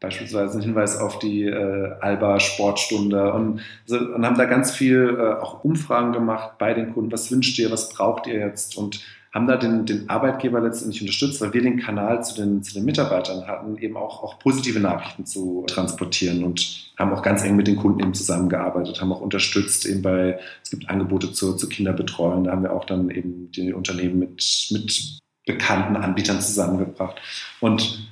Beispielsweise 0.00 0.58
ein 0.58 0.62
Hinweis 0.62 0.98
auf 0.98 1.18
die 1.18 1.44
äh, 1.44 1.92
Alba-Sportstunde 2.00 3.32
und, 3.32 3.60
und 3.88 4.26
haben 4.26 4.38
da 4.38 4.44
ganz 4.44 4.72
viel 4.72 5.16
äh, 5.18 5.42
auch 5.42 5.64
Umfragen 5.64 6.12
gemacht 6.12 6.58
bei 6.58 6.74
den 6.74 6.94
Kunden. 6.94 7.12
Was 7.12 7.30
wünscht 7.30 7.58
ihr, 7.58 7.70
was 7.70 7.88
braucht 7.90 8.26
ihr 8.26 8.38
jetzt? 8.38 8.76
Und 8.76 9.00
haben 9.34 9.46
da 9.46 9.56
den, 9.56 9.84
den 9.84 10.08
Arbeitgeber 10.08 10.58
letztendlich 10.60 11.02
unterstützt, 11.02 11.40
weil 11.42 11.52
wir 11.52 11.60
den 11.60 11.78
Kanal 11.78 12.24
zu 12.24 12.34
den, 12.34 12.62
zu 12.62 12.72
den 12.72 12.86
Mitarbeitern 12.86 13.46
hatten, 13.46 13.76
eben 13.76 13.96
auch, 13.96 14.22
auch 14.22 14.38
positive 14.38 14.80
Nachrichten 14.80 15.26
zu 15.26 15.64
transportieren 15.66 16.44
und 16.44 16.92
haben 16.98 17.12
auch 17.12 17.22
ganz 17.22 17.44
eng 17.44 17.54
mit 17.54 17.66
den 17.66 17.76
Kunden 17.76 18.00
eben 18.00 18.14
zusammengearbeitet, 18.14 19.02
haben 19.02 19.12
auch 19.12 19.20
unterstützt 19.20 19.84
eben 19.84 20.00
bei, 20.00 20.40
es 20.64 20.70
gibt 20.70 20.88
Angebote 20.88 21.30
zur, 21.30 21.58
zur 21.58 21.68
Kinderbetreuung, 21.68 22.44
da 22.44 22.52
haben 22.52 22.62
wir 22.62 22.72
auch 22.72 22.86
dann 22.86 23.10
eben 23.10 23.52
die 23.52 23.74
Unternehmen 23.74 24.18
mit, 24.18 24.68
mit 24.72 25.20
bekannten 25.48 25.96
Anbietern 25.96 26.40
zusammengebracht. 26.40 27.16
Und 27.58 28.08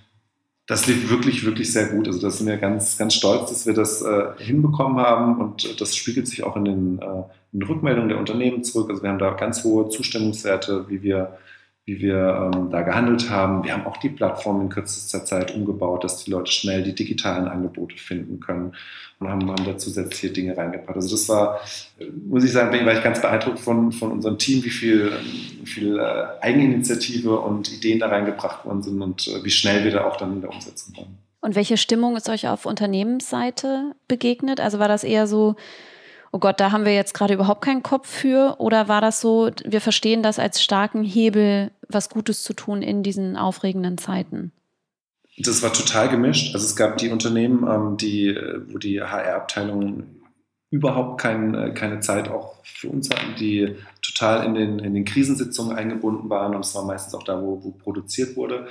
das 0.67 0.89
lief 0.89 1.11
wirklich, 1.11 1.45
wirklich 1.45 1.73
sehr 1.73 1.87
gut. 1.87 2.09
Also 2.09 2.21
da 2.21 2.31
sind 2.31 2.49
wir 2.49 2.57
ganz, 2.57 2.99
ganz 2.99 3.15
stolz, 3.15 3.51
dass 3.51 3.67
wir 3.67 3.75
das 3.75 4.03
äh, 4.03 4.25
hinbekommen 4.39 4.99
haben 4.99 5.41
und 5.41 5.81
das 5.81 5.95
spiegelt 5.95 6.27
sich 6.27 6.43
auch 6.43 6.57
in 6.57 6.65
den, 6.65 6.99
äh, 6.99 7.05
in 7.53 7.61
den, 7.61 7.69
Rückmeldungen 7.69 8.09
der 8.09 8.19
Unternehmen 8.19 8.65
zurück. 8.65 8.91
Also 8.91 9.03
wir 9.03 9.11
haben 9.11 9.21
da 9.21 9.31
ganz 9.35 9.63
hohe 9.63 9.89
Zustimmungswerte, 9.91 10.87
wie 10.89 11.03
wir 11.03 11.39
wie 11.87 12.01
wir 12.01 12.51
ähm, 12.53 12.71
da 12.71 12.83
gehandelt 12.83 13.31
haben. 13.31 13.63
Wir 13.63 13.73
haben 13.73 13.87
auch 13.87 13.97
die 13.99 14.09
Plattform 14.09 14.61
in 14.61 14.69
kürzester 14.69 15.25
Zeit 15.25 15.55
umgebaut, 15.55 16.03
dass 16.03 16.25
die 16.25 16.33
Leute 16.33 16.51
schnell 16.51 16.83
die 16.83 16.95
digitalen 16.95 17.47
Angebote 17.47 17.97
finden 17.97 18.41
können 18.41 18.73
und 19.21 19.29
haben, 19.29 19.49
haben 19.49 19.65
da 19.65 19.79
zusätzliche 19.79 20.35
Dinge 20.35 20.57
reingebracht. 20.57 20.97
Also 20.97 21.11
das 21.11 21.29
war, 21.29 21.61
muss 22.27 22.43
ich 22.43 22.51
sagen, 22.51 22.85
war 22.85 22.93
ich 22.93 23.05
ganz 23.05 23.23
beeindruckt 23.23 23.61
von, 23.61 23.93
von 23.93 24.11
unserem 24.11 24.37
Team, 24.37 24.65
wie 24.65 24.71
viel, 24.71 25.13
wie 25.63 25.67
viel 25.67 25.99
äh, 25.99 26.27
Eigeninitiative 26.41 27.39
und 27.39 27.73
Ideen 27.73 28.01
da 28.01 28.09
reingebracht 28.09 28.67
worden 28.67 28.83
sind 28.83 29.01
und 29.01 29.29
äh, 29.29 29.45
wie 29.45 29.51
schnell 29.51 29.85
wir 29.85 29.93
da 29.93 30.05
auch 30.07 30.17
dann 30.17 30.33
in 30.33 30.41
der 30.41 30.51
Umsetzung 30.51 30.97
waren. 30.97 31.19
Und 31.41 31.55
welche 31.55 31.77
Stimmung 31.77 32.17
ist 32.17 32.29
euch 32.29 32.49
auf 32.49 32.67
Unternehmensseite 32.67 33.93
begegnet? 34.09 34.59
Also 34.59 34.81
war 34.81 34.89
das 34.89 35.05
eher 35.05 35.29
so, 35.29 35.55
oh 36.37 36.39
Gott, 36.39 36.61
da 36.61 36.71
haben 36.71 36.85
wir 36.85 36.95
jetzt 36.95 37.15
gerade 37.15 37.33
überhaupt 37.33 37.63
keinen 37.63 37.83
Kopf 37.83 38.07
für? 38.07 38.57
Oder 38.59 38.89
war 38.89 39.01
das 39.01 39.23
so, 39.23 39.51
wir 39.65 39.81
verstehen 39.81 40.23
das 40.23 40.39
als 40.39 40.63
starken 40.63 41.03
Hebel, 41.03 41.71
was 41.89 42.11
Gutes 42.11 42.43
zu 42.43 42.53
tun 42.53 42.83
in 42.83 43.03
diesen 43.03 43.39
aufregenden 43.39 43.97
Zeiten? 43.97 44.53
Das 45.39 45.63
war 45.63 45.73
total 45.73 46.11
gemischt. 46.11 46.55
Also 46.55 46.67
es 46.67 46.77
gab 46.77 46.99
die 46.99 47.09
Unternehmen, 47.09 47.67
ähm, 47.67 47.97
die, 47.97 48.39
wo 48.69 48.77
die 48.77 49.01
HR-Abteilung 49.01 50.05
überhaupt 50.71 51.23
kein, 51.23 51.55
äh, 51.55 51.71
keine 51.73 52.01
Zeit 52.01 52.29
auch 52.29 52.63
für 52.65 52.91
uns 52.91 53.09
hatten, 53.09 53.35
die 53.39 53.75
total 54.03 54.45
in 54.45 54.55
den, 54.55 54.79
in 54.79 54.93
den 54.93 55.07
Krisensitzungen 55.07 55.75
eingebunden 55.75 56.29
waren 56.29 56.55
und 56.55 56.67
es 56.67 56.75
war 56.75 56.85
meistens 56.85 57.15
auch 57.15 57.23
da, 57.23 57.41
wo, 57.41 57.65
wo 57.65 57.71
produziert 57.71 58.37
wurde. 58.37 58.67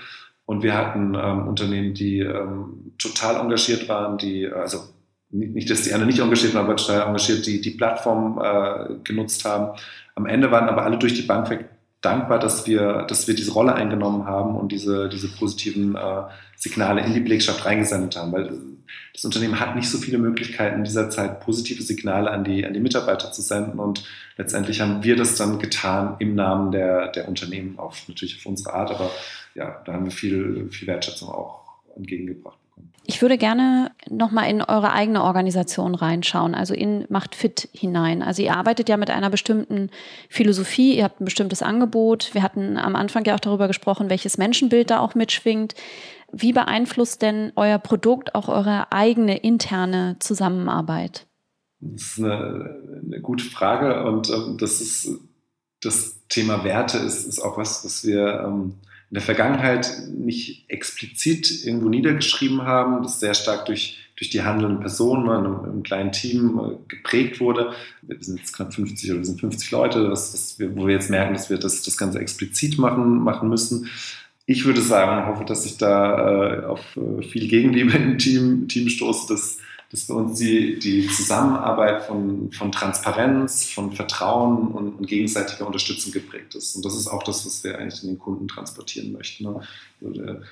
Und 0.45 0.61
wir 0.61 0.75
hatten 0.75 1.15
ähm, 1.15 1.47
Unternehmen, 1.47 1.95
die 1.95 2.19
ähm, 2.19 2.93
total 2.99 3.37
engagiert 3.37 3.89
waren, 3.89 4.19
die, 4.19 4.45
also 4.45 4.81
nicht, 5.35 5.69
dass 5.69 5.83
die 5.83 5.93
anderen 5.93 6.09
nicht 6.09 6.19
engagiert 6.19 6.53
waren, 6.53 6.65
aber 6.65 6.75
total 6.75 7.07
engagiert, 7.07 7.45
die 7.45 7.61
die 7.61 7.71
Plattform 7.71 8.39
äh, 8.41 8.95
genutzt 9.03 9.45
haben. 9.45 9.77
Am 10.15 10.25
Ende 10.25 10.51
waren 10.51 10.69
aber 10.69 10.83
alle 10.83 10.97
durch 10.97 11.13
die 11.13 11.23
Bank 11.23 11.49
weg 11.49 11.69
dankbar, 12.01 12.39
dass 12.39 12.67
wir, 12.67 13.03
dass 13.07 13.27
wir 13.27 13.35
diese 13.35 13.51
Rolle 13.51 13.73
eingenommen 13.73 14.25
haben 14.25 14.55
und 14.55 14.71
diese, 14.71 15.09
diese 15.09 15.27
positiven 15.27 15.95
äh, 15.95 16.23
Signale 16.55 17.01
in 17.03 17.13
die 17.13 17.19
Belegschaft 17.19 17.65
reingesendet 17.65 18.15
haben, 18.15 18.31
weil 18.31 18.51
das 19.13 19.25
Unternehmen 19.25 19.59
hat 19.59 19.75
nicht 19.75 19.89
so 19.89 19.97
viele 19.97 20.19
Möglichkeiten 20.19 20.77
in 20.77 20.83
dieser 20.83 21.09
Zeit 21.09 21.39
positive 21.39 21.81
Signale 21.81 22.29
an 22.29 22.43
die, 22.43 22.65
an 22.65 22.73
die 22.73 22.79
Mitarbeiter 22.79 23.31
zu 23.31 23.41
senden 23.41 23.79
und 23.79 24.03
letztendlich 24.37 24.81
haben 24.81 25.03
wir 25.03 25.15
das 25.15 25.35
dann 25.35 25.57
getan 25.57 26.15
im 26.19 26.35
Namen 26.35 26.71
der, 26.71 27.11
der 27.11 27.27
Unternehmen 27.27 27.79
auf, 27.79 28.07
natürlich 28.07 28.37
auf 28.37 28.45
unsere 28.45 28.73
Art, 28.73 28.91
aber 28.91 29.09
ja, 29.55 29.81
da 29.85 29.93
haben 29.93 30.05
wir 30.05 30.11
viel, 30.11 30.69
viel 30.69 30.87
Wertschätzung 30.87 31.29
auch 31.29 31.63
entgegengebracht. 31.95 32.59
Ich 33.07 33.21
würde 33.21 33.37
gerne 33.37 33.91
nochmal 34.09 34.49
in 34.49 34.61
eure 34.61 34.91
eigene 34.91 35.23
Organisation 35.23 35.93
reinschauen, 35.93 36.55
also 36.55 36.73
in 36.73 37.05
Macht 37.09 37.35
Fit 37.35 37.69
hinein. 37.71 38.23
Also 38.23 38.41
ihr 38.41 38.55
arbeitet 38.55 38.89
ja 38.89 38.97
mit 38.97 39.11
einer 39.11 39.29
bestimmten 39.29 39.91
Philosophie, 40.29 40.97
ihr 40.97 41.03
habt 41.03 41.21
ein 41.21 41.25
bestimmtes 41.25 41.61
Angebot. 41.61 42.33
Wir 42.33 42.41
hatten 42.41 42.77
am 42.77 42.95
Anfang 42.95 43.23
ja 43.25 43.35
auch 43.35 43.39
darüber 43.39 43.67
gesprochen, 43.67 44.09
welches 44.09 44.37
Menschenbild 44.37 44.89
da 44.89 44.99
auch 44.99 45.13
mitschwingt. 45.13 45.75
Wie 46.31 46.51
beeinflusst 46.51 47.21
denn 47.21 47.51
euer 47.55 47.77
Produkt 47.77 48.33
auch 48.33 48.49
eure 48.49 48.91
eigene 48.91 49.37
interne 49.37 50.17
Zusammenarbeit? 50.19 51.27
Das 51.79 52.01
ist 52.01 52.19
eine, 52.19 52.81
eine 53.05 53.21
gute 53.21 53.45
Frage 53.45 54.03
und 54.03 54.29
ähm, 54.29 54.57
das 54.59 54.81
ist 54.81 55.09
das 55.81 56.27
Thema 56.29 56.63
Werte 56.63 56.97
ist, 56.97 57.25
ist 57.25 57.39
auch 57.39 57.57
was, 57.57 57.85
was 57.85 58.03
wir 58.05 58.43
ähm, 58.45 58.75
in 59.11 59.15
der 59.15 59.21
Vergangenheit 59.21 59.91
nicht 60.13 60.65
explizit 60.67 61.65
irgendwo 61.65 61.89
niedergeschrieben 61.89 62.63
haben, 62.63 63.03
das 63.03 63.19
sehr 63.19 63.33
stark 63.33 63.65
durch, 63.65 63.97
durch 64.15 64.29
die 64.29 64.41
handelnden 64.41 64.79
Personen 64.79 65.25
in 65.25 65.31
einem, 65.31 65.83
kleinen 65.83 66.11
Team 66.11 66.59
äh, 66.59 66.75
geprägt 66.87 67.39
wurde. 67.39 67.73
Wir 68.01 68.17
sind 68.19 68.39
jetzt 68.39 68.53
knapp 68.53 68.73
50 68.73 69.11
oder 69.11 69.19
wir 69.19 69.25
sind 69.25 69.39
50 69.39 69.71
Leute, 69.71 70.09
das, 70.09 70.31
das 70.31 70.59
wo 70.75 70.87
wir 70.87 70.95
jetzt 70.95 71.09
merken, 71.09 71.33
dass 71.33 71.49
wir 71.49 71.57
das, 71.57 71.83
das 71.83 71.97
Ganze 71.97 72.19
explizit 72.19 72.77
machen, 72.79 73.19
machen 73.19 73.49
müssen. 73.49 73.89
Ich 74.47 74.65
würde 74.65 74.81
sagen, 74.81 75.27
hoffe, 75.27 75.45
dass 75.45 75.65
ich 75.65 75.77
da 75.77 76.61
äh, 76.61 76.65
auf 76.65 76.97
äh, 76.97 77.23
viel 77.23 77.47
Gegenliebe 77.47 77.97
im 77.97 78.17
Team, 78.17 78.67
Team 78.67 78.89
stoße, 78.89 79.27
dass 79.31 79.59
dass 79.91 80.07
bei 80.07 80.13
uns 80.13 80.39
die, 80.39 80.79
die 80.79 81.07
Zusammenarbeit 81.07 82.03
von, 82.03 82.51
von 82.51 82.71
Transparenz, 82.71 83.69
von 83.69 83.93
Vertrauen 83.93 84.69
und, 84.69 84.95
und, 84.95 85.07
gegenseitiger 85.07 85.65
Unterstützung 85.65 86.11
geprägt 86.11 86.55
ist. 86.55 86.75
Und 86.75 86.85
das 86.85 86.95
ist 86.95 87.07
auch 87.07 87.23
das, 87.23 87.45
was 87.45 87.63
wir 87.63 87.77
eigentlich 87.77 88.03
in 88.03 88.09
den 88.09 88.19
Kunden 88.19 88.47
transportieren 88.47 89.11
möchten. 89.11 89.45
Ne? 89.45 89.61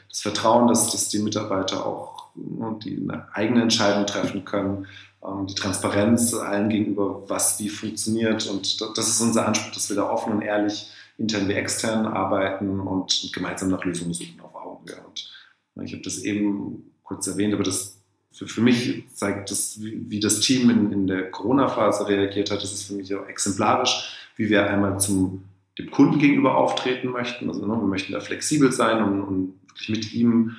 Das 0.08 0.22
Vertrauen, 0.22 0.68
dass, 0.68 0.92
dass 0.92 1.10
die 1.10 1.20
Mitarbeiter 1.20 1.86
auch 1.86 2.30
ne, 2.36 2.78
die 2.84 2.98
eine 2.98 3.28
eigene 3.34 3.64
Entscheidung 3.64 4.06
treffen 4.06 4.46
können, 4.46 4.88
ähm, 5.26 5.48
die 5.48 5.56
Transparenz 5.56 6.34
allen 6.34 6.70
gegenüber, 6.70 7.30
was 7.30 7.60
wie 7.60 7.70
funktioniert. 7.70 8.48
Und 8.48 8.82
das 8.98 9.08
ist 9.10 9.22
unser 9.22 9.48
Anspruch, 9.48 9.72
dass 9.72 9.90
wir 9.90 9.96
da 9.96 10.10
offen 10.10 10.34
und 10.34 10.42
ehrlich 10.42 10.92
intern 11.18 11.48
wie 11.48 11.54
extern 11.54 12.06
arbeiten 12.06 12.80
und 12.80 13.32
gemeinsam 13.34 13.70
nach 13.70 13.84
Lösungen 13.84 14.14
suchen 14.14 14.40
auf 14.42 14.56
Augenhöhe. 14.56 15.04
Und 15.76 15.84
ich 15.84 15.94
habe 15.94 16.04
das 16.04 16.20
eben 16.20 16.92
kurz 17.04 17.28
erwähnt, 17.28 17.54
aber 17.54 17.64
das 17.64 18.03
für, 18.34 18.48
für 18.48 18.62
mich 18.62 19.04
zeigt 19.14 19.52
das, 19.52 19.82
wie, 19.82 20.02
wie 20.10 20.20
das 20.20 20.40
Team 20.40 20.70
in, 20.70 20.92
in 20.92 21.08
der 21.08 21.30
Corona-Phase 21.30 22.08
reagiert 22.08 22.52
hat. 22.52 22.64
Das 22.64 22.74
ist 22.74 22.84
für 22.84 22.94
mich 22.94 23.14
auch 23.16 23.28
exemplarisch, 23.28 24.32
wie 24.36 24.50
wir 24.50 24.68
einmal 24.70 25.00
zum 25.00 25.44
dem 25.78 25.90
Kunden 25.90 26.20
gegenüber 26.20 26.58
auftreten 26.58 27.10
möchten. 27.10 27.48
Also 27.48 27.66
ne, 27.66 27.74
wir 27.74 27.88
möchten 27.88 28.14
da 28.14 28.20
flexibel 28.20 28.72
sein 28.72 29.04
und, 29.04 29.22
und, 29.22 29.54
wirklich 29.68 29.90
mit 29.90 30.14
ihm 30.14 30.56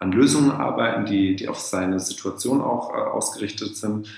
an 0.00 0.10
Lösungen 0.10 0.50
arbeiten, 0.50 1.04
die, 1.04 1.36
die 1.36 1.46
auf 1.46 1.60
seine 1.60 2.00
Situation 2.00 2.60
auch 2.60 2.90
äh, 2.90 2.96
ausgerichtet 2.96 3.76
sind. 3.76 4.08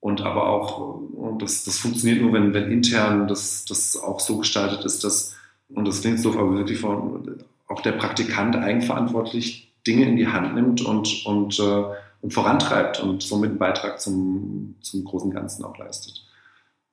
Und 0.00 0.22
aber 0.22 0.48
auch, 0.48 0.98
und 0.98 1.40
das, 1.40 1.64
das 1.64 1.78
funktioniert 1.78 2.20
nur, 2.20 2.32
wenn, 2.32 2.52
wenn 2.52 2.70
intern 2.70 3.28
das, 3.28 3.64
das 3.64 3.96
auch 3.96 4.18
so 4.18 4.38
gestaltet 4.38 4.84
ist, 4.84 5.04
dass, 5.04 5.36
und 5.68 5.86
das 5.86 6.00
klingt 6.00 6.20
so, 6.20 6.32
aber 6.32 6.56
wirklich 6.56 6.80
von, 6.80 7.44
auch 7.68 7.80
der 7.80 7.92
Praktikant 7.92 8.56
eigenverantwortlich 8.56 9.72
Dinge 9.86 10.08
in 10.08 10.16
die 10.16 10.28
Hand 10.28 10.54
nimmt 10.54 10.84
und, 10.84 11.24
und, 11.26 11.60
äh, 11.60 11.84
und 12.26 12.32
vorantreibt 12.32 12.98
und 12.98 13.22
somit 13.22 13.50
einen 13.50 13.58
Beitrag 13.60 14.00
zum, 14.00 14.74
zum 14.80 15.04
großen 15.04 15.30
Ganzen 15.30 15.64
auch 15.64 15.78
leistet. 15.78 16.24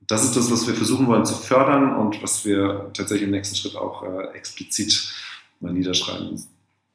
Das 0.05 0.23
ist 0.23 0.35
das, 0.35 0.51
was 0.51 0.67
wir 0.67 0.75
versuchen 0.75 1.07
wollen 1.07 1.25
zu 1.25 1.33
fördern 1.33 1.95
und 1.95 2.21
was 2.21 2.45
wir 2.45 2.91
tatsächlich 2.93 3.23
im 3.23 3.31
nächsten 3.31 3.55
Schritt 3.55 3.75
auch 3.75 4.03
äh, 4.03 4.37
explizit 4.37 5.11
mal 5.59 5.73
niederschreiben 5.73 6.29
müssen. 6.29 6.49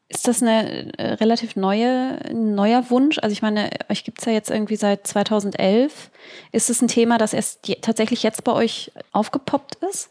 Ist 0.08 0.28
das 0.28 0.40
eine 0.40 0.96
äh, 0.98 1.14
relativ 1.14 1.56
neue, 1.56 2.32
neuer 2.32 2.88
Wunsch? 2.90 3.18
Also 3.18 3.32
ich 3.32 3.42
meine, 3.42 3.70
euch 3.88 4.04
gibt 4.04 4.20
es 4.20 4.26
ja 4.26 4.30
jetzt 4.30 4.50
irgendwie 4.50 4.76
seit 4.76 5.04
2011. 5.04 6.12
Ist 6.52 6.70
es 6.70 6.80
ein 6.80 6.86
Thema, 6.86 7.18
das 7.18 7.32
erst 7.32 7.68
tatsächlich 7.82 8.22
jetzt 8.22 8.44
bei 8.44 8.52
euch 8.52 8.92
aufgepoppt 9.10 9.78
ist? 9.90 10.10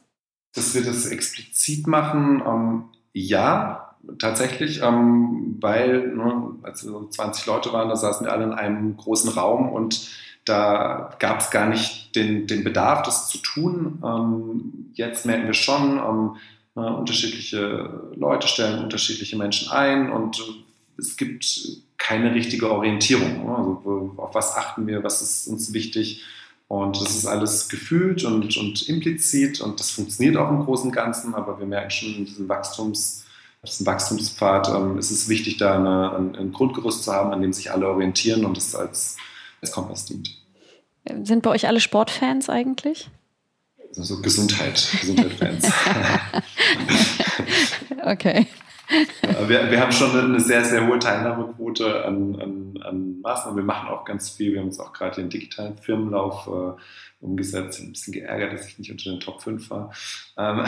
Dass 0.53 0.75
wir 0.75 0.83
das 0.83 1.05
explizit 1.05 1.87
machen, 1.87 2.43
ähm, 2.45 2.83
ja, 3.13 3.86
tatsächlich, 4.19 4.81
ähm, 4.81 5.57
weil 5.59 6.07
ne, 6.15 6.51
als 6.63 6.83
wir 6.83 6.91
so 6.91 7.07
20 7.07 7.45
Leute 7.45 7.73
waren, 7.73 7.89
da 7.89 7.95
saßen 7.95 8.25
wir 8.25 8.33
alle 8.33 8.45
in 8.45 8.53
einem 8.53 8.97
großen 8.97 9.31
Raum 9.31 9.69
und 9.69 10.09
da 10.45 11.09
gab 11.19 11.41
es 11.41 11.51
gar 11.51 11.67
nicht 11.67 12.15
den, 12.15 12.47
den 12.47 12.63
Bedarf, 12.63 13.03
das 13.03 13.27
zu 13.27 13.37
tun. 13.39 14.01
Ähm, 14.03 14.91
jetzt 14.93 15.25
merken 15.25 15.47
wir 15.47 15.53
schon, 15.53 15.97
ähm, 15.97 16.37
Ne, 16.77 16.95
unterschiedliche 16.95 17.89
Leute 18.15 18.47
stellen 18.47 18.83
unterschiedliche 18.83 19.35
Menschen 19.35 19.71
ein 19.71 20.11
und 20.11 20.39
es 20.99 21.17
gibt 21.17 21.43
keine 21.97 22.35
richtige 22.35 22.69
Orientierung. 22.69 23.47
Ne? 23.47 23.57
Also 23.57 24.13
auf 24.17 24.35
was 24.35 24.55
achten 24.55 24.85
wir, 24.85 25.03
was 25.03 25.23
ist 25.23 25.47
uns 25.47 25.73
wichtig? 25.73 26.23
Und 26.67 27.01
das 27.01 27.15
ist 27.15 27.25
alles 27.25 27.69
gefühlt 27.69 28.23
und, 28.25 28.55
und 28.57 28.87
implizit 28.87 29.59
und 29.59 29.79
das 29.79 29.89
funktioniert 29.89 30.37
auch 30.37 30.51
im 30.51 30.59
Großen 30.59 30.89
und 30.89 30.95
Ganzen, 30.95 31.33
aber 31.33 31.57
wir 31.57 31.65
merken 31.65 31.89
schon 31.89 32.13
in 32.13 32.25
diesem 32.25 32.47
Wachstums, 32.47 33.25
diesem 33.67 33.85
Wachstumspfad 33.85 34.69
ähm, 34.69 34.97
ist 34.97 35.11
es 35.11 35.29
wichtig, 35.29 35.57
da 35.57 35.75
eine, 35.75 36.15
ein, 36.15 36.35
ein, 36.35 36.51
Grundgerüst 36.51 37.03
zu 37.03 37.13
haben, 37.13 37.31
an 37.31 37.41
dem 37.41 37.53
sich 37.53 37.71
alle 37.71 37.87
orientieren 37.87 38.45
und 38.45 38.57
es 38.57 38.75
als, 38.75 39.17
als 39.61 39.71
Kompass 39.71 40.05
dient. 40.05 40.29
Sind 41.23 41.43
bei 41.43 41.51
euch 41.51 41.67
alle 41.67 41.79
Sportfans 41.79 42.49
eigentlich? 42.49 43.09
Also 43.95 44.21
Gesundheit, 44.21 44.87
Gesundheit-Fans. 44.99 45.71
okay. 48.03 48.47
Wir, 49.47 49.69
wir 49.69 49.81
haben 49.81 49.91
schon 49.91 50.17
eine 50.17 50.39
sehr, 50.39 50.63
sehr 50.63 50.87
hohe 50.87 50.99
Teilnahmequote 50.99 52.05
an, 52.05 52.39
an, 52.39 52.79
an 52.83 53.21
Maßnahmen. 53.21 53.57
Wir 53.57 53.65
machen 53.65 53.89
auch 53.89 54.05
ganz 54.05 54.29
viel. 54.29 54.53
Wir 54.53 54.61
haben 54.61 54.67
uns 54.67 54.79
auch 54.79 54.93
gerade 54.93 55.17
den 55.17 55.29
digitalen 55.29 55.77
Firmenlauf 55.77 56.47
äh, 56.47 56.79
umgesetzt. 57.19 57.79
Ich 57.79 57.83
bin 57.83 57.89
ein 57.89 57.93
bisschen 57.93 58.13
geärgert, 58.13 58.53
dass 58.53 58.67
ich 58.67 58.79
nicht 58.79 58.91
unter 58.91 59.09
den 59.09 59.19
Top 59.19 59.41
5 59.41 59.69
war. 59.69 59.93
Ähm, 60.37 60.65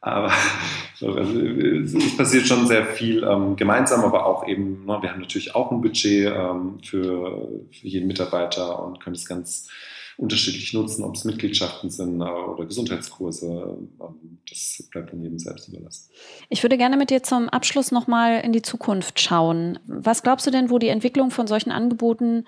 aber 0.00 0.32
also, 1.00 1.18
es 1.18 2.16
passiert 2.16 2.46
schon 2.46 2.66
sehr 2.66 2.86
viel 2.86 3.24
ähm, 3.24 3.56
gemeinsam, 3.56 4.04
aber 4.04 4.26
auch 4.26 4.46
eben, 4.46 4.84
ne, 4.84 4.98
wir 5.00 5.10
haben 5.12 5.20
natürlich 5.20 5.54
auch 5.54 5.70
ein 5.70 5.80
Budget 5.80 6.32
ähm, 6.34 6.78
für, 6.82 7.48
für 7.70 7.86
jeden 7.88 8.06
Mitarbeiter 8.06 8.82
und 8.84 9.00
können 9.00 9.16
es 9.16 9.26
ganz 9.26 9.68
unterschiedlich 10.16 10.72
nutzen, 10.72 11.04
ob 11.04 11.14
es 11.14 11.24
Mitgliedschaften 11.24 11.90
sind 11.90 12.20
äh, 12.20 12.24
oder 12.24 12.66
Gesundheitskurse. 12.66 13.78
Ähm, 14.00 14.37
das 14.50 14.88
bleibt 14.90 15.12
dann 15.12 15.20
jedem 15.20 15.38
selbst 15.38 15.68
überlassen. 15.68 16.10
Ich 16.48 16.62
würde 16.62 16.76
gerne 16.76 16.96
mit 16.96 17.10
dir 17.10 17.22
zum 17.22 17.48
Abschluss 17.48 17.92
nochmal 17.92 18.40
in 18.40 18.52
die 18.52 18.62
Zukunft 18.62 19.20
schauen. 19.20 19.78
Was 19.86 20.22
glaubst 20.22 20.46
du 20.46 20.50
denn, 20.50 20.70
wo 20.70 20.78
die 20.78 20.88
Entwicklung 20.88 21.30
von 21.30 21.46
solchen 21.46 21.70
Angeboten, 21.70 22.44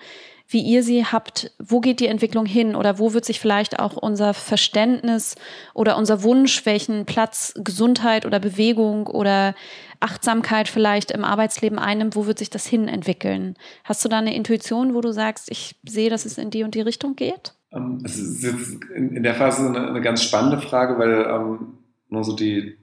wie 0.47 0.61
ihr 0.61 0.83
sie 0.83 1.05
habt, 1.05 1.51
wo 1.59 1.79
geht 1.79 1.99
die 1.99 2.07
Entwicklung 2.07 2.45
hin 2.45 2.75
oder 2.75 2.99
wo 2.99 3.13
wird 3.13 3.25
sich 3.25 3.39
vielleicht 3.39 3.79
auch 3.79 3.95
unser 3.95 4.33
Verständnis 4.33 5.35
oder 5.73 5.97
unser 5.97 6.23
Wunsch, 6.23 6.65
welchen 6.65 7.05
Platz 7.05 7.53
Gesundheit 7.55 8.25
oder 8.25 8.39
Bewegung 8.39 9.07
oder 9.07 9.55
Achtsamkeit 10.01 10.67
vielleicht 10.67 11.11
im 11.11 11.23
Arbeitsleben 11.23 11.79
einnimmt, 11.79 12.15
wo 12.15 12.25
wird 12.25 12.39
sich 12.39 12.49
das 12.49 12.65
hin 12.65 12.87
entwickeln? 12.87 13.55
Hast 13.83 14.03
du 14.03 14.09
da 14.09 14.17
eine 14.17 14.35
Intuition, 14.35 14.93
wo 14.93 15.01
du 15.01 15.13
sagst, 15.13 15.49
ich 15.49 15.75
sehe, 15.87 16.09
dass 16.09 16.25
es 16.25 16.37
in 16.37 16.49
die 16.49 16.63
und 16.63 16.75
die 16.75 16.81
Richtung 16.81 17.15
geht? 17.15 17.53
Ähm, 17.71 18.01
es 18.03 18.17
ist 18.19 18.43
jetzt 18.43 18.83
in 18.93 19.23
der 19.23 19.35
Phase 19.35 19.67
eine, 19.67 19.87
eine 19.87 20.01
ganz 20.01 20.23
spannende 20.23 20.59
Frage, 20.59 20.99
weil 20.99 21.25
ähm, 21.29 21.77
nur 22.11 22.23
so 22.23 22.35
die, 22.35 22.77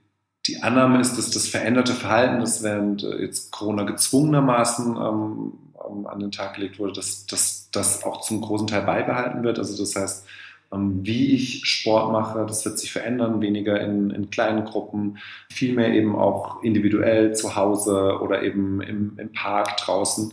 die 0.46 0.62
Annahme 0.62 1.00
ist, 1.00 1.16
dass 1.16 1.30
das 1.30 1.46
veränderte 1.46 1.92
Verhalten, 1.92 2.40
das 2.40 2.62
während 2.62 3.04
äh, 3.04 3.20
jetzt 3.20 3.52
Corona 3.52 3.84
gezwungenermaßen 3.84 4.96
ähm, 4.96 5.52
an 6.06 6.20
den 6.20 6.30
Tag 6.30 6.54
gelegt 6.54 6.78
wurde, 6.78 6.94
dass 6.94 7.26
das 7.26 8.04
auch 8.04 8.20
zum 8.20 8.40
großen 8.40 8.66
Teil 8.66 8.82
beibehalten 8.82 9.42
wird. 9.42 9.58
Also 9.58 9.76
das 9.76 9.96
heißt, 9.96 10.26
ähm, 10.72 11.00
wie 11.02 11.34
ich 11.34 11.64
Sport 11.64 12.12
mache, 12.12 12.44
das 12.46 12.64
wird 12.64 12.78
sich 12.78 12.92
verändern, 12.92 13.40
weniger 13.40 13.80
in, 13.80 14.10
in 14.10 14.30
kleinen 14.30 14.64
Gruppen, 14.64 15.18
viel 15.50 15.74
mehr 15.74 15.92
eben 15.92 16.16
auch 16.16 16.62
individuell 16.62 17.34
zu 17.34 17.56
Hause 17.56 18.18
oder 18.20 18.42
eben 18.42 18.80
im, 18.82 19.18
im 19.18 19.32
Park 19.32 19.76
draußen. 19.78 20.32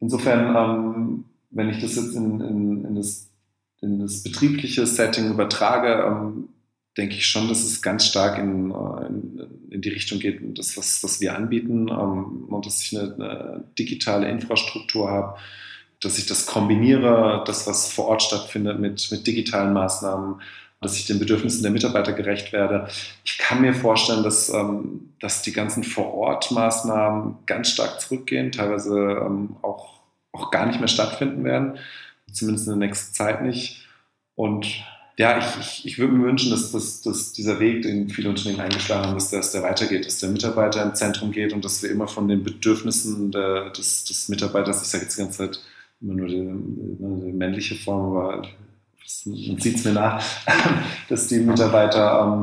Insofern, 0.00 0.56
ähm, 0.56 1.24
wenn 1.50 1.70
ich 1.70 1.80
das 1.80 1.96
jetzt 1.96 2.14
in, 2.14 2.40
in, 2.40 2.84
in 2.84 2.94
das 2.94 3.30
in 3.82 4.00
das 4.00 4.22
betriebliche 4.22 4.86
Setting 4.86 5.30
übertrage, 5.30 6.04
ähm, 6.06 6.48
denke 6.96 7.14
ich 7.14 7.26
schon, 7.26 7.48
dass 7.48 7.62
es 7.62 7.82
ganz 7.82 8.06
stark 8.06 8.38
in, 8.38 8.70
in, 8.70 9.46
in 9.70 9.80
die 9.80 9.88
Richtung 9.90 10.18
geht, 10.18 10.40
das, 10.58 10.76
was, 10.76 11.02
was 11.04 11.20
wir 11.20 11.36
anbieten, 11.36 11.88
ähm, 11.88 12.44
und 12.48 12.66
dass 12.66 12.82
ich 12.82 12.96
eine, 12.96 13.14
eine 13.14 13.64
digitale 13.78 14.28
Infrastruktur 14.28 15.10
habe, 15.10 15.38
dass 16.00 16.18
ich 16.18 16.26
das 16.26 16.46
kombiniere, 16.46 17.42
das, 17.46 17.66
was 17.66 17.92
vor 17.92 18.06
Ort 18.06 18.22
stattfindet, 18.22 18.78
mit, 18.78 19.08
mit 19.10 19.26
digitalen 19.26 19.72
Maßnahmen, 19.72 20.40
dass 20.80 20.96
ich 20.96 21.06
den 21.06 21.18
Bedürfnissen 21.18 21.62
der 21.62 21.72
Mitarbeiter 21.72 22.12
gerecht 22.12 22.52
werde. 22.52 22.88
Ich 23.24 23.38
kann 23.38 23.62
mir 23.62 23.74
vorstellen, 23.74 24.22
dass, 24.22 24.48
ähm, 24.50 25.12
dass 25.20 25.42
die 25.42 25.52
ganzen 25.52 25.84
Vor-Ort-Maßnahmen 25.84 27.38
ganz 27.46 27.70
stark 27.70 28.00
zurückgehen, 28.00 28.52
teilweise 28.52 28.94
ähm, 28.94 29.56
auch, 29.62 30.00
auch 30.32 30.50
gar 30.50 30.66
nicht 30.66 30.78
mehr 30.78 30.88
stattfinden 30.88 31.44
werden 31.44 31.78
zumindest 32.32 32.68
in 32.68 32.78
der 32.78 32.88
nächsten 32.88 33.14
Zeit 33.14 33.42
nicht. 33.42 33.86
Und 34.34 34.66
ja, 35.18 35.38
ich, 35.38 35.46
ich, 35.60 35.86
ich 35.86 35.98
würde 35.98 36.12
mir 36.12 36.26
wünschen, 36.26 36.50
dass, 36.50 36.72
dass, 36.72 37.00
dass 37.00 37.32
dieser 37.32 37.58
Weg, 37.58 37.82
den 37.82 38.10
viele 38.10 38.28
Unternehmen 38.28 38.60
eingeschlagen 38.60 39.06
haben, 39.06 39.14
dass 39.14 39.30
der, 39.30 39.38
dass 39.40 39.52
der 39.52 39.62
weitergeht, 39.62 40.04
dass 40.04 40.18
der 40.18 40.28
Mitarbeiter 40.28 40.82
im 40.82 40.94
Zentrum 40.94 41.32
geht 41.32 41.54
und 41.54 41.64
dass 41.64 41.82
wir 41.82 41.90
immer 41.90 42.06
von 42.06 42.28
den 42.28 42.42
Bedürfnissen 42.42 43.30
der, 43.30 43.70
des, 43.70 44.04
des 44.04 44.28
Mitarbeiters, 44.28 44.82
ich 44.82 44.88
sage 44.88 45.04
jetzt 45.04 45.16
die 45.16 45.22
ganze 45.22 45.38
Zeit 45.38 45.60
immer 46.02 46.14
nur 46.14 46.28
die, 46.28 46.34
die 46.34 47.32
männliche 47.32 47.76
Form, 47.76 48.14
aber 48.14 48.42
man 49.24 49.60
sieht 49.60 49.76
es 49.76 49.84
mir 49.84 49.92
nach, 49.92 50.22
dass 51.08 51.28
die 51.28 51.38
Mitarbeiter 51.38 52.42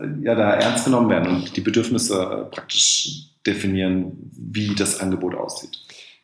ähm, 0.00 0.22
ja 0.24 0.34
da 0.34 0.54
ernst 0.54 0.86
genommen 0.86 1.10
werden 1.10 1.36
und 1.36 1.56
die 1.56 1.60
Bedürfnisse 1.60 2.48
praktisch 2.50 3.26
definieren, 3.46 4.30
wie 4.32 4.74
das 4.74 4.98
Angebot 5.00 5.34
aussieht. 5.34 5.78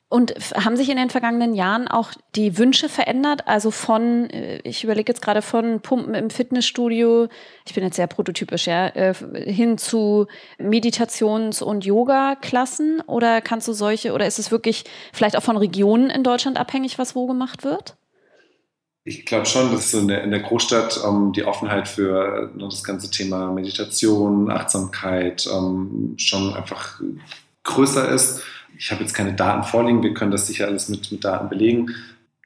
Und 0.09 0.35
haben 0.55 0.77
sich 0.77 0.89
in 0.89 0.99
den 0.99 1.11
vergangenen 1.11 1.53
Jahren 1.53 1.89
auch 1.89 2.13
die 2.37 2.59
Wünsche 2.59 2.89
verändert? 2.89 3.49
Also 3.49 3.73
von, 3.73 4.31
äh, 4.31 4.59
ich 4.59 4.85
überlege 4.85 5.11
jetzt 5.11 5.21
gerade 5.21 5.43
von 5.43 5.81
Pumpen 5.81 6.15
im 6.15 6.31
Fitnessstudio, 6.31 7.27
ich 7.67 7.75
bin 7.75 7.83
jetzt 7.83 7.97
sehr 7.97 8.07
prototypisch, 8.07 8.69
ja, 8.69 8.87
äh, 8.87 9.15
hin 9.47 9.79
zu 9.79 10.29
Meditations- 10.59 11.61
und 11.61 11.85
Yoga-Klassen? 11.85 13.01
Oder 13.09 13.41
kannst 13.41 13.67
du 13.67 13.73
solche, 13.73 14.13
oder 14.13 14.29
ist 14.29 14.39
es 14.39 14.53
wirklich 14.53 14.85
vielleicht 15.13 15.37
auch 15.37 15.43
von 15.43 15.57
Regionen 15.57 16.09
in 16.09 16.23
Deutschland 16.23 16.57
abhängig, 16.57 16.99
was 16.99 17.17
wo 17.17 17.27
gemacht 17.27 17.65
wird? 17.65 17.97
Ich 19.03 19.27
glaube 19.27 19.47
schon, 19.47 19.73
dass 19.73 19.93
in 19.93 20.07
der, 20.07 20.23
in 20.23 20.31
der 20.31 20.41
Großstadt 20.41 21.01
ähm, 21.05 21.33
die 21.33 21.45
Offenheit 21.45 21.89
für 21.89 22.53
äh, 22.55 22.59
das 22.61 22.85
ganze 22.85 23.11
Thema 23.11 23.51
Meditation, 23.51 24.53
Achtsamkeit 24.53 25.49
ähm, 25.53 26.15
schon 26.17 26.55
einfach 26.55 27.01
größer 27.65 28.09
ist 28.09 28.45
ich 28.79 28.91
habe 28.91 29.03
jetzt 29.03 29.15
keine 29.15 29.35
Daten 29.35 29.63
vorliegen, 29.65 30.03
wir 30.03 30.15
können 30.15 30.31
das 30.31 30.47
sicher 30.47 30.67
alles 30.67 30.89
mit, 30.89 31.11
mit 31.11 31.25
Daten 31.25 31.49
belegen. 31.49 31.95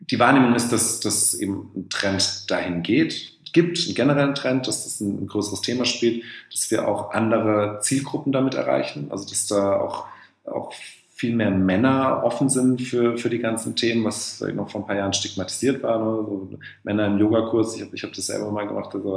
Die 0.01 0.19
Wahrnehmung 0.19 0.55
ist, 0.55 0.71
dass 0.71 1.01
das 1.01 1.35
eben 1.35 1.71
ein 1.77 1.89
Trend 1.91 2.51
dahin 2.51 2.83
geht, 2.83 3.39
gibt, 3.53 3.85
einen 3.85 3.95
generellen 3.95 4.35
Trend, 4.35 4.67
dass 4.67 4.85
das 4.85 5.01
ein, 5.01 5.23
ein 5.23 5.27
größeres 5.27 5.61
Thema 5.61 5.85
spielt, 5.85 6.25
dass 6.53 6.71
wir 6.71 6.89
auch 6.89 7.13
andere 7.13 7.81
Zielgruppen 7.83 8.33
damit 8.33 8.55
erreichen, 8.55 9.09
also 9.11 9.29
dass 9.29 9.47
da 9.47 9.77
auch, 9.77 10.07
auch 10.45 10.73
viel 11.21 11.37
mehr 11.37 11.51
Männer 11.51 12.23
offen 12.25 12.49
sind 12.49 12.81
für, 12.81 13.19
für 13.19 13.29
die 13.29 13.41
ganzen 13.41 13.77
Themen, 13.77 14.05
was 14.07 14.41
noch 14.41 14.71
vor 14.71 14.81
ein 14.81 14.87
paar 14.87 14.97
Jahren 14.97 15.13
stigmatisiert 15.13 15.83
war. 15.83 15.99
Ne? 15.99 16.05
So 16.05 16.59
Männer 16.83 17.09
im 17.09 17.19
Yogakurs, 17.19 17.77
ich 17.77 17.83
habe 17.83 17.95
ich 17.95 18.03
hab 18.03 18.15
das 18.15 18.27
selber 18.27 18.51
mal 18.51 18.67
gemacht, 18.67 18.95
also 18.95 19.17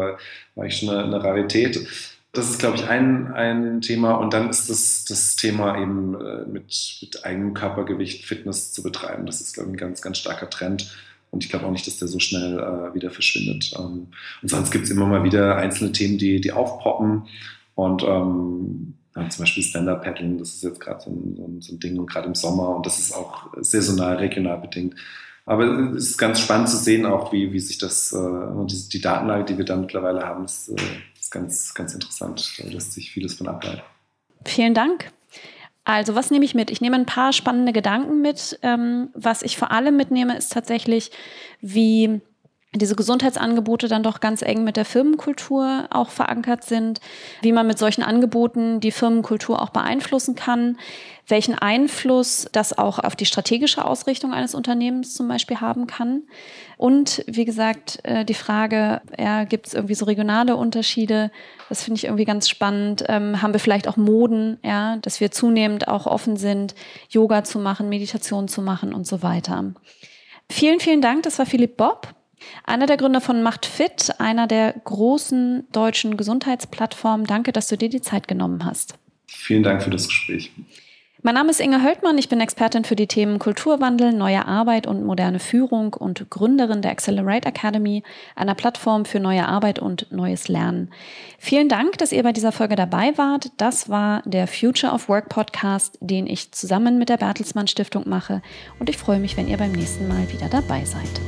war 0.55 0.65
ich 0.65 0.75
schon 0.75 0.89
eine, 0.89 1.05
eine 1.05 1.23
Rarität. 1.23 1.79
Das 2.33 2.49
ist, 2.49 2.57
glaube 2.57 2.77
ich, 2.77 2.89
ein, 2.89 3.31
ein 3.31 3.81
Thema. 3.81 4.15
Und 4.15 4.33
dann 4.33 4.49
ist 4.49 4.67
das, 4.67 5.05
das 5.05 5.35
Thema 5.35 5.79
eben 5.79 6.19
äh, 6.19 6.45
mit, 6.45 6.97
mit 7.01 7.23
eigenem 7.23 7.53
Körpergewicht 7.53 8.25
Fitness 8.25 8.73
zu 8.73 8.81
betreiben. 8.81 9.27
Das 9.27 9.39
ist, 9.39 9.53
glaube 9.53 9.69
ich, 9.69 9.75
ein 9.75 9.77
ganz, 9.77 10.01
ganz 10.01 10.17
starker 10.17 10.49
Trend. 10.49 10.95
Und 11.29 11.43
ich 11.43 11.49
glaube 11.51 11.67
auch 11.67 11.71
nicht, 11.71 11.85
dass 11.85 11.97
der 11.97 12.07
so 12.07 12.19
schnell 12.19 12.59
äh, 12.59 12.95
wieder 12.95 13.11
verschwindet. 13.11 13.73
Ähm, 13.77 14.07
und 14.41 14.49
sonst 14.49 14.71
gibt 14.71 14.85
es 14.85 14.89
immer 14.89 15.05
mal 15.05 15.23
wieder 15.23 15.57
einzelne 15.57 15.91
Themen, 15.91 16.17
die, 16.17 16.41
die 16.41 16.51
aufpoppen. 16.51 17.27
Und 17.75 18.03
ähm, 18.03 18.95
zum 19.13 19.43
Beispiel 19.43 19.61
Stand-Up-Paddling, 19.61 20.39
das 20.39 20.55
ist 20.55 20.63
jetzt 20.63 20.79
gerade 20.79 21.01
so, 21.01 21.11
so, 21.35 21.57
so, 21.59 21.73
ein 21.73 21.79
Ding 21.79 21.99
und 21.99 22.09
gerade 22.09 22.27
im 22.27 22.35
Sommer. 22.35 22.75
Und 22.75 22.85
das 22.87 22.97
ist 22.97 23.13
auch 23.13 23.53
saisonal, 23.61 24.15
regional 24.15 24.57
bedingt. 24.57 24.95
Aber 25.45 25.65
es 25.95 26.11
ist 26.11 26.17
ganz 26.17 26.39
spannend 26.39 26.69
zu 26.69 26.77
sehen, 26.77 27.05
auch 27.05 27.33
wie, 27.33 27.51
wie 27.51 27.59
sich 27.59 27.77
das, 27.77 28.13
äh, 28.13 28.65
die, 28.65 28.89
die 28.89 29.01
Datenlage, 29.01 29.45
die 29.45 29.57
wir 29.57 29.65
da 29.65 29.75
mittlerweile 29.75 30.25
haben, 30.25 30.45
ist, 30.45 30.69
äh, 30.69 30.75
ganz, 31.33 31.73
ganz 31.73 31.93
interessant. 31.93 32.53
Da 32.59 32.67
lässt 32.69 32.93
sich 32.93 33.11
vieles 33.11 33.33
von 33.33 33.47
ableiten. 33.47 33.81
Vielen 34.45 34.73
Dank. 34.73 35.11
Also, 35.83 36.15
was 36.15 36.31
nehme 36.31 36.45
ich 36.45 36.55
mit? 36.55 36.71
Ich 36.71 36.79
nehme 36.79 36.95
ein 36.95 37.05
paar 37.05 37.33
spannende 37.33 37.73
Gedanken 37.73 38.21
mit. 38.21 38.57
Ähm, 38.61 39.09
was 39.13 39.41
ich 39.41 39.57
vor 39.57 39.71
allem 39.71 39.97
mitnehme, 39.97 40.37
ist 40.37 40.53
tatsächlich, 40.53 41.11
wie 41.59 42.21
diese 42.75 42.95
Gesundheitsangebote 42.95 43.87
dann 43.87 44.03
doch 44.03 44.19
ganz 44.19 44.41
eng 44.41 44.63
mit 44.63 44.77
der 44.77 44.85
Firmenkultur 44.85 45.87
auch 45.91 46.09
verankert 46.09 46.63
sind, 46.63 47.01
wie 47.41 47.51
man 47.51 47.67
mit 47.67 47.77
solchen 47.77 48.03
Angeboten 48.03 48.79
die 48.79 48.91
Firmenkultur 48.91 49.61
auch 49.61 49.69
beeinflussen 49.69 50.35
kann, 50.35 50.77
welchen 51.27 51.57
Einfluss 51.57 52.47
das 52.51 52.77
auch 52.77 52.99
auf 52.99 53.15
die 53.15 53.25
strategische 53.25 53.85
Ausrichtung 53.85 54.33
eines 54.33 54.55
Unternehmens 54.55 55.13
zum 55.13 55.27
Beispiel 55.27 55.61
haben 55.61 55.87
kann. 55.87 56.23
Und 56.77 57.23
wie 57.27 57.45
gesagt, 57.45 57.99
äh, 58.03 58.25
die 58.25 58.33
Frage, 58.33 59.01
ja, 59.17 59.45
gibt 59.45 59.67
es 59.67 59.73
irgendwie 59.73 59.95
so 59.95 60.05
regionale 60.05 60.55
Unterschiede? 60.55 61.31
Das 61.69 61.83
finde 61.83 61.99
ich 61.99 62.05
irgendwie 62.05 62.25
ganz 62.25 62.49
spannend. 62.49 63.05
Ähm, 63.07 63.41
haben 63.41 63.53
wir 63.53 63.59
vielleicht 63.59 63.87
auch 63.87 63.97
Moden, 63.97 64.57
ja, 64.63 64.97
dass 64.97 65.21
wir 65.21 65.31
zunehmend 65.31 65.87
auch 65.87 66.07
offen 66.07 66.35
sind, 66.35 66.75
Yoga 67.09 67.43
zu 67.43 67.59
machen, 67.59 67.87
Meditation 67.87 68.47
zu 68.47 68.61
machen 68.61 68.93
und 68.93 69.07
so 69.07 69.21
weiter. 69.23 69.73
Vielen, 70.49 70.79
vielen 70.79 71.01
Dank. 71.01 71.23
Das 71.23 71.39
war 71.39 71.45
Philipp 71.45 71.77
Bob. 71.77 72.13
Einer 72.63 72.85
der 72.85 72.97
Gründer 72.97 73.21
von 73.21 73.43
Macht 73.43 73.65
Fit, 73.65 74.19
einer 74.19 74.47
der 74.47 74.73
großen 74.83 75.67
deutschen 75.71 76.17
Gesundheitsplattformen. 76.17 77.25
Danke, 77.25 77.51
dass 77.51 77.67
du 77.67 77.77
dir 77.77 77.89
die 77.89 78.01
Zeit 78.01 78.27
genommen 78.27 78.65
hast. 78.65 78.95
Vielen 79.27 79.63
Dank 79.63 79.83
für 79.83 79.89
das 79.89 80.07
Gespräch. 80.07 80.51
Mein 81.25 81.35
Name 81.35 81.51
ist 81.51 81.61
Inge 81.61 81.81
Höltmann, 81.81 82.17
ich 82.17 82.27
bin 82.27 82.41
Expertin 82.41 82.83
für 82.83 82.97
die 82.97 83.07
Themen 83.07 83.39
Kulturwandel, 83.39 84.11
neue 84.11 84.45
Arbeit 84.45 84.87
und 84.87 85.05
moderne 85.05 85.39
Führung 85.39 85.93
und 85.93 86.29
Gründerin 86.29 86.81
der 86.81 86.91
Accelerate 86.91 87.47
Academy, 87.47 88.03
einer 88.35 88.55
Plattform 88.55 89.05
für 89.05 89.21
neue 89.21 89.47
Arbeit 89.47 89.79
und 89.79 90.11
neues 90.11 90.49
Lernen. 90.49 90.91
Vielen 91.39 91.69
Dank, 91.69 91.97
dass 91.97 92.11
ihr 92.11 92.23
bei 92.23 92.33
dieser 92.33 92.51
Folge 92.51 92.75
dabei 92.75 93.17
wart. 93.17 93.51
Das 93.55 93.87
war 93.87 94.21
der 94.25 94.47
Future 94.47 94.91
of 94.91 95.07
Work 95.07 95.29
Podcast, 95.29 95.97
den 96.01 96.27
ich 96.27 96.51
zusammen 96.51 96.97
mit 96.97 97.07
der 97.07 97.15
Bertelsmann 97.15 97.67
Stiftung 97.67 98.03
mache 98.09 98.41
und 98.79 98.89
ich 98.89 98.97
freue 98.97 99.19
mich, 99.19 99.37
wenn 99.37 99.47
ihr 99.47 99.55
beim 99.55 99.71
nächsten 99.71 100.09
Mal 100.09 100.29
wieder 100.29 100.49
dabei 100.49 100.83
seid. 100.83 101.21